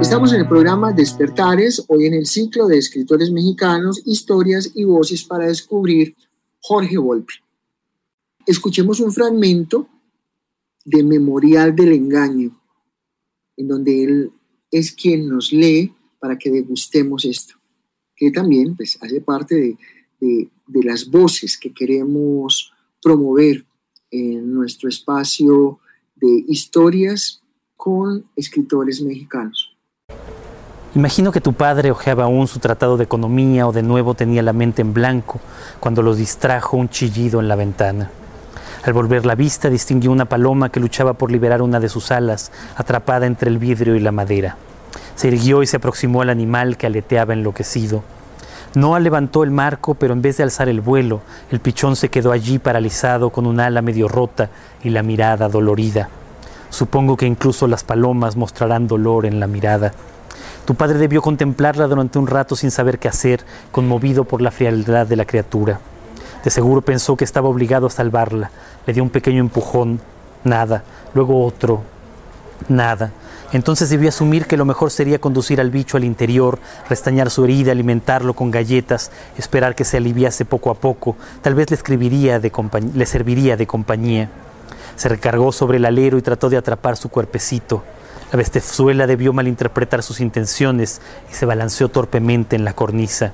Estamos 0.00 0.32
en 0.32 0.40
el 0.40 0.48
programa 0.48 0.90
Despertares, 0.90 1.84
hoy 1.86 2.06
en 2.06 2.14
el 2.14 2.26
ciclo 2.26 2.66
de 2.66 2.78
escritores 2.78 3.30
mexicanos, 3.30 4.02
historias 4.06 4.72
y 4.74 4.82
voces 4.82 5.22
para 5.22 5.46
descubrir 5.46 6.16
Jorge 6.60 6.98
Volpi 6.98 7.44
escuchemos 8.46 9.00
un 9.00 9.12
fragmento 9.12 9.88
de 10.84 11.02
Memorial 11.02 11.74
del 11.74 11.92
Engaño, 11.92 12.60
en 13.56 13.68
donde 13.68 14.04
él 14.04 14.32
es 14.70 14.92
quien 14.92 15.28
nos 15.28 15.52
lee 15.52 15.94
para 16.18 16.36
que 16.36 16.50
degustemos 16.50 17.24
esto, 17.24 17.54
que 18.16 18.30
también 18.30 18.76
pues, 18.76 18.98
hace 19.00 19.20
parte 19.20 19.54
de, 20.20 20.48
de 20.66 20.82
las 20.84 21.10
voces 21.10 21.58
que 21.58 21.72
queremos 21.72 22.72
promover 23.02 23.64
en 24.10 24.54
nuestro 24.54 24.88
espacio 24.88 25.78
de 26.14 26.44
historias 26.48 27.42
con 27.76 28.24
escritores 28.36 29.02
mexicanos. 29.02 29.76
Imagino 30.94 31.32
que 31.32 31.40
tu 31.40 31.52
padre 31.52 31.90
hojeaba 31.90 32.24
aún 32.24 32.46
su 32.46 32.60
tratado 32.60 32.96
de 32.96 33.04
economía 33.04 33.66
o 33.66 33.72
de 33.72 33.82
nuevo 33.82 34.14
tenía 34.14 34.42
la 34.42 34.52
mente 34.52 34.80
en 34.80 34.94
blanco 34.94 35.40
cuando 35.80 36.02
lo 36.02 36.14
distrajo 36.14 36.76
un 36.76 36.88
chillido 36.88 37.40
en 37.40 37.48
la 37.48 37.56
ventana. 37.56 38.10
Al 38.84 38.92
volver 38.92 39.24
la 39.24 39.34
vista 39.34 39.70
distinguió 39.70 40.12
una 40.12 40.26
paloma 40.26 40.68
que 40.68 40.78
luchaba 40.78 41.14
por 41.14 41.32
liberar 41.32 41.62
una 41.62 41.80
de 41.80 41.88
sus 41.88 42.10
alas, 42.10 42.52
atrapada 42.76 43.24
entre 43.24 43.48
el 43.48 43.56
vidrio 43.56 43.96
y 43.96 44.00
la 44.00 44.12
madera. 44.12 44.58
Se 45.14 45.28
irguió 45.28 45.62
y 45.62 45.66
se 45.66 45.78
aproximó 45.78 46.20
al 46.20 46.28
animal 46.28 46.76
que 46.76 46.86
aleteaba 46.86 47.32
enloquecido. 47.32 48.02
Noah 48.74 49.00
levantó 49.00 49.42
el 49.42 49.50
marco, 49.50 49.94
pero 49.94 50.12
en 50.12 50.20
vez 50.20 50.36
de 50.36 50.42
alzar 50.42 50.68
el 50.68 50.82
vuelo, 50.82 51.22
el 51.50 51.60
pichón 51.60 51.96
se 51.96 52.10
quedó 52.10 52.30
allí 52.30 52.58
paralizado 52.58 53.30
con 53.30 53.46
un 53.46 53.58
ala 53.58 53.80
medio 53.80 54.06
rota 54.06 54.50
y 54.82 54.90
la 54.90 55.02
mirada 55.02 55.48
dolorida. 55.48 56.10
Supongo 56.68 57.16
que 57.16 57.26
incluso 57.26 57.66
las 57.66 57.84
palomas 57.84 58.36
mostrarán 58.36 58.86
dolor 58.86 59.24
en 59.24 59.40
la 59.40 59.46
mirada. 59.46 59.92
Tu 60.66 60.74
padre 60.74 60.98
debió 60.98 61.22
contemplarla 61.22 61.86
durante 61.86 62.18
un 62.18 62.26
rato 62.26 62.54
sin 62.54 62.70
saber 62.70 62.98
qué 62.98 63.08
hacer, 63.08 63.44
conmovido 63.70 64.24
por 64.24 64.42
la 64.42 64.50
frialdad 64.50 65.06
de 65.06 65.16
la 65.16 65.24
criatura. 65.24 65.80
De 66.44 66.50
seguro 66.50 66.82
pensó 66.82 67.16
que 67.16 67.24
estaba 67.24 67.48
obligado 67.48 67.86
a 67.86 67.90
salvarla. 67.90 68.50
Le 68.86 68.92
dio 68.92 69.02
un 69.02 69.10
pequeño 69.10 69.40
empujón, 69.40 70.00
nada. 70.44 70.84
Luego 71.14 71.44
otro, 71.44 71.82
nada. 72.68 73.12
Entonces 73.52 73.88
debió 73.88 74.08
asumir 74.08 74.46
que 74.46 74.56
lo 74.56 74.64
mejor 74.64 74.90
sería 74.90 75.20
conducir 75.20 75.60
al 75.60 75.70
bicho 75.70 75.96
al 75.96 76.04
interior, 76.04 76.58
restañar 76.88 77.30
su 77.30 77.44
herida, 77.44 77.70
alimentarlo 77.70 78.34
con 78.34 78.50
galletas, 78.50 79.12
esperar 79.38 79.76
que 79.76 79.84
se 79.84 79.98
aliviase 79.98 80.44
poco 80.44 80.70
a 80.70 80.74
poco. 80.74 81.16
Tal 81.40 81.54
vez 81.54 81.70
le, 81.70 81.76
escribiría 81.76 82.40
de 82.40 82.50
le 82.94 83.06
serviría 83.06 83.56
de 83.56 83.66
compañía. 83.66 84.28
Se 84.96 85.08
recargó 85.08 85.52
sobre 85.52 85.78
el 85.78 85.84
alero 85.84 86.18
y 86.18 86.22
trató 86.22 86.50
de 86.50 86.56
atrapar 86.56 86.96
su 86.96 87.10
cuerpecito. 87.10 87.84
La 88.32 88.38
bestezuela 88.38 89.06
debió 89.06 89.32
malinterpretar 89.32 90.02
sus 90.02 90.20
intenciones 90.20 91.00
y 91.30 91.34
se 91.34 91.46
balanceó 91.46 91.88
torpemente 91.88 92.56
en 92.56 92.64
la 92.64 92.72
cornisa. 92.72 93.32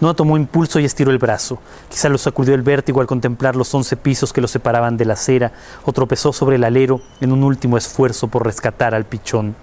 No 0.00 0.14
tomó 0.14 0.36
impulso 0.36 0.80
y 0.80 0.84
estiró 0.84 1.10
el 1.10 1.18
brazo. 1.18 1.58
Quizá 1.88 2.08
lo 2.08 2.18
sacudió 2.18 2.54
el 2.54 2.62
vértigo 2.62 3.00
al 3.00 3.06
contemplar 3.06 3.56
los 3.56 3.72
once 3.74 3.96
pisos 3.96 4.32
que 4.32 4.40
lo 4.40 4.48
separaban 4.48 4.96
de 4.96 5.04
la 5.04 5.14
acera, 5.14 5.52
o 5.84 5.92
tropezó 5.92 6.32
sobre 6.32 6.56
el 6.56 6.64
alero 6.64 7.00
en 7.20 7.32
un 7.32 7.44
último 7.44 7.76
esfuerzo 7.76 8.28
por 8.28 8.44
rescatar 8.44 8.94
al 8.94 9.04
pichón. 9.04 9.54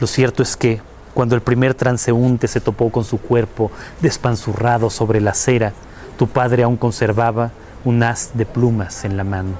Lo 0.00 0.06
cierto 0.06 0.42
es 0.42 0.56
que, 0.56 0.80
cuando 1.14 1.34
el 1.34 1.40
primer 1.40 1.74
transeúnte 1.74 2.46
se 2.48 2.60
topó 2.60 2.90
con 2.90 3.04
su 3.04 3.18
cuerpo 3.18 3.70
despanzurrado 4.02 4.90
sobre 4.90 5.20
la 5.20 5.30
acera, 5.30 5.72
tu 6.18 6.26
padre 6.26 6.62
aún 6.62 6.76
conservaba 6.76 7.50
un 7.84 8.02
haz 8.02 8.30
de 8.34 8.46
plumas 8.46 9.04
en 9.04 9.16
la 9.16 9.24
mano. 9.24 9.54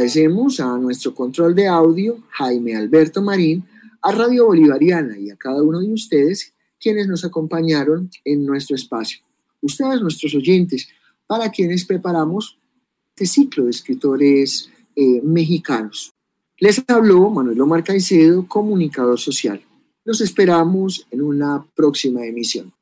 Agradecemos 0.00 0.58
a 0.60 0.78
nuestro 0.78 1.14
control 1.14 1.54
de 1.54 1.68
audio, 1.68 2.22
Jaime 2.30 2.74
Alberto 2.74 3.20
Marín, 3.20 3.62
a 4.00 4.10
Radio 4.10 4.46
Bolivariana 4.46 5.18
y 5.18 5.28
a 5.28 5.36
cada 5.36 5.62
uno 5.62 5.78
de 5.78 5.92
ustedes 5.92 6.54
quienes 6.80 7.06
nos 7.06 7.22
acompañaron 7.22 8.08
en 8.24 8.46
nuestro 8.46 8.76
espacio. 8.76 9.18
Ustedes, 9.60 10.00
nuestros 10.00 10.34
oyentes, 10.34 10.88
para 11.26 11.50
quienes 11.50 11.84
preparamos 11.84 12.58
este 13.14 13.26
ciclo 13.26 13.64
de 13.64 13.72
escritores 13.72 14.70
eh, 14.96 15.20
mexicanos. 15.22 16.14
Les 16.56 16.82
habló 16.88 17.28
Manuel 17.28 17.60
Omar 17.60 17.84
Caicedo, 17.84 18.48
comunicador 18.48 19.20
social. 19.20 19.60
Los 20.06 20.22
esperamos 20.22 21.06
en 21.10 21.20
una 21.20 21.62
próxima 21.74 22.24
emisión. 22.24 22.72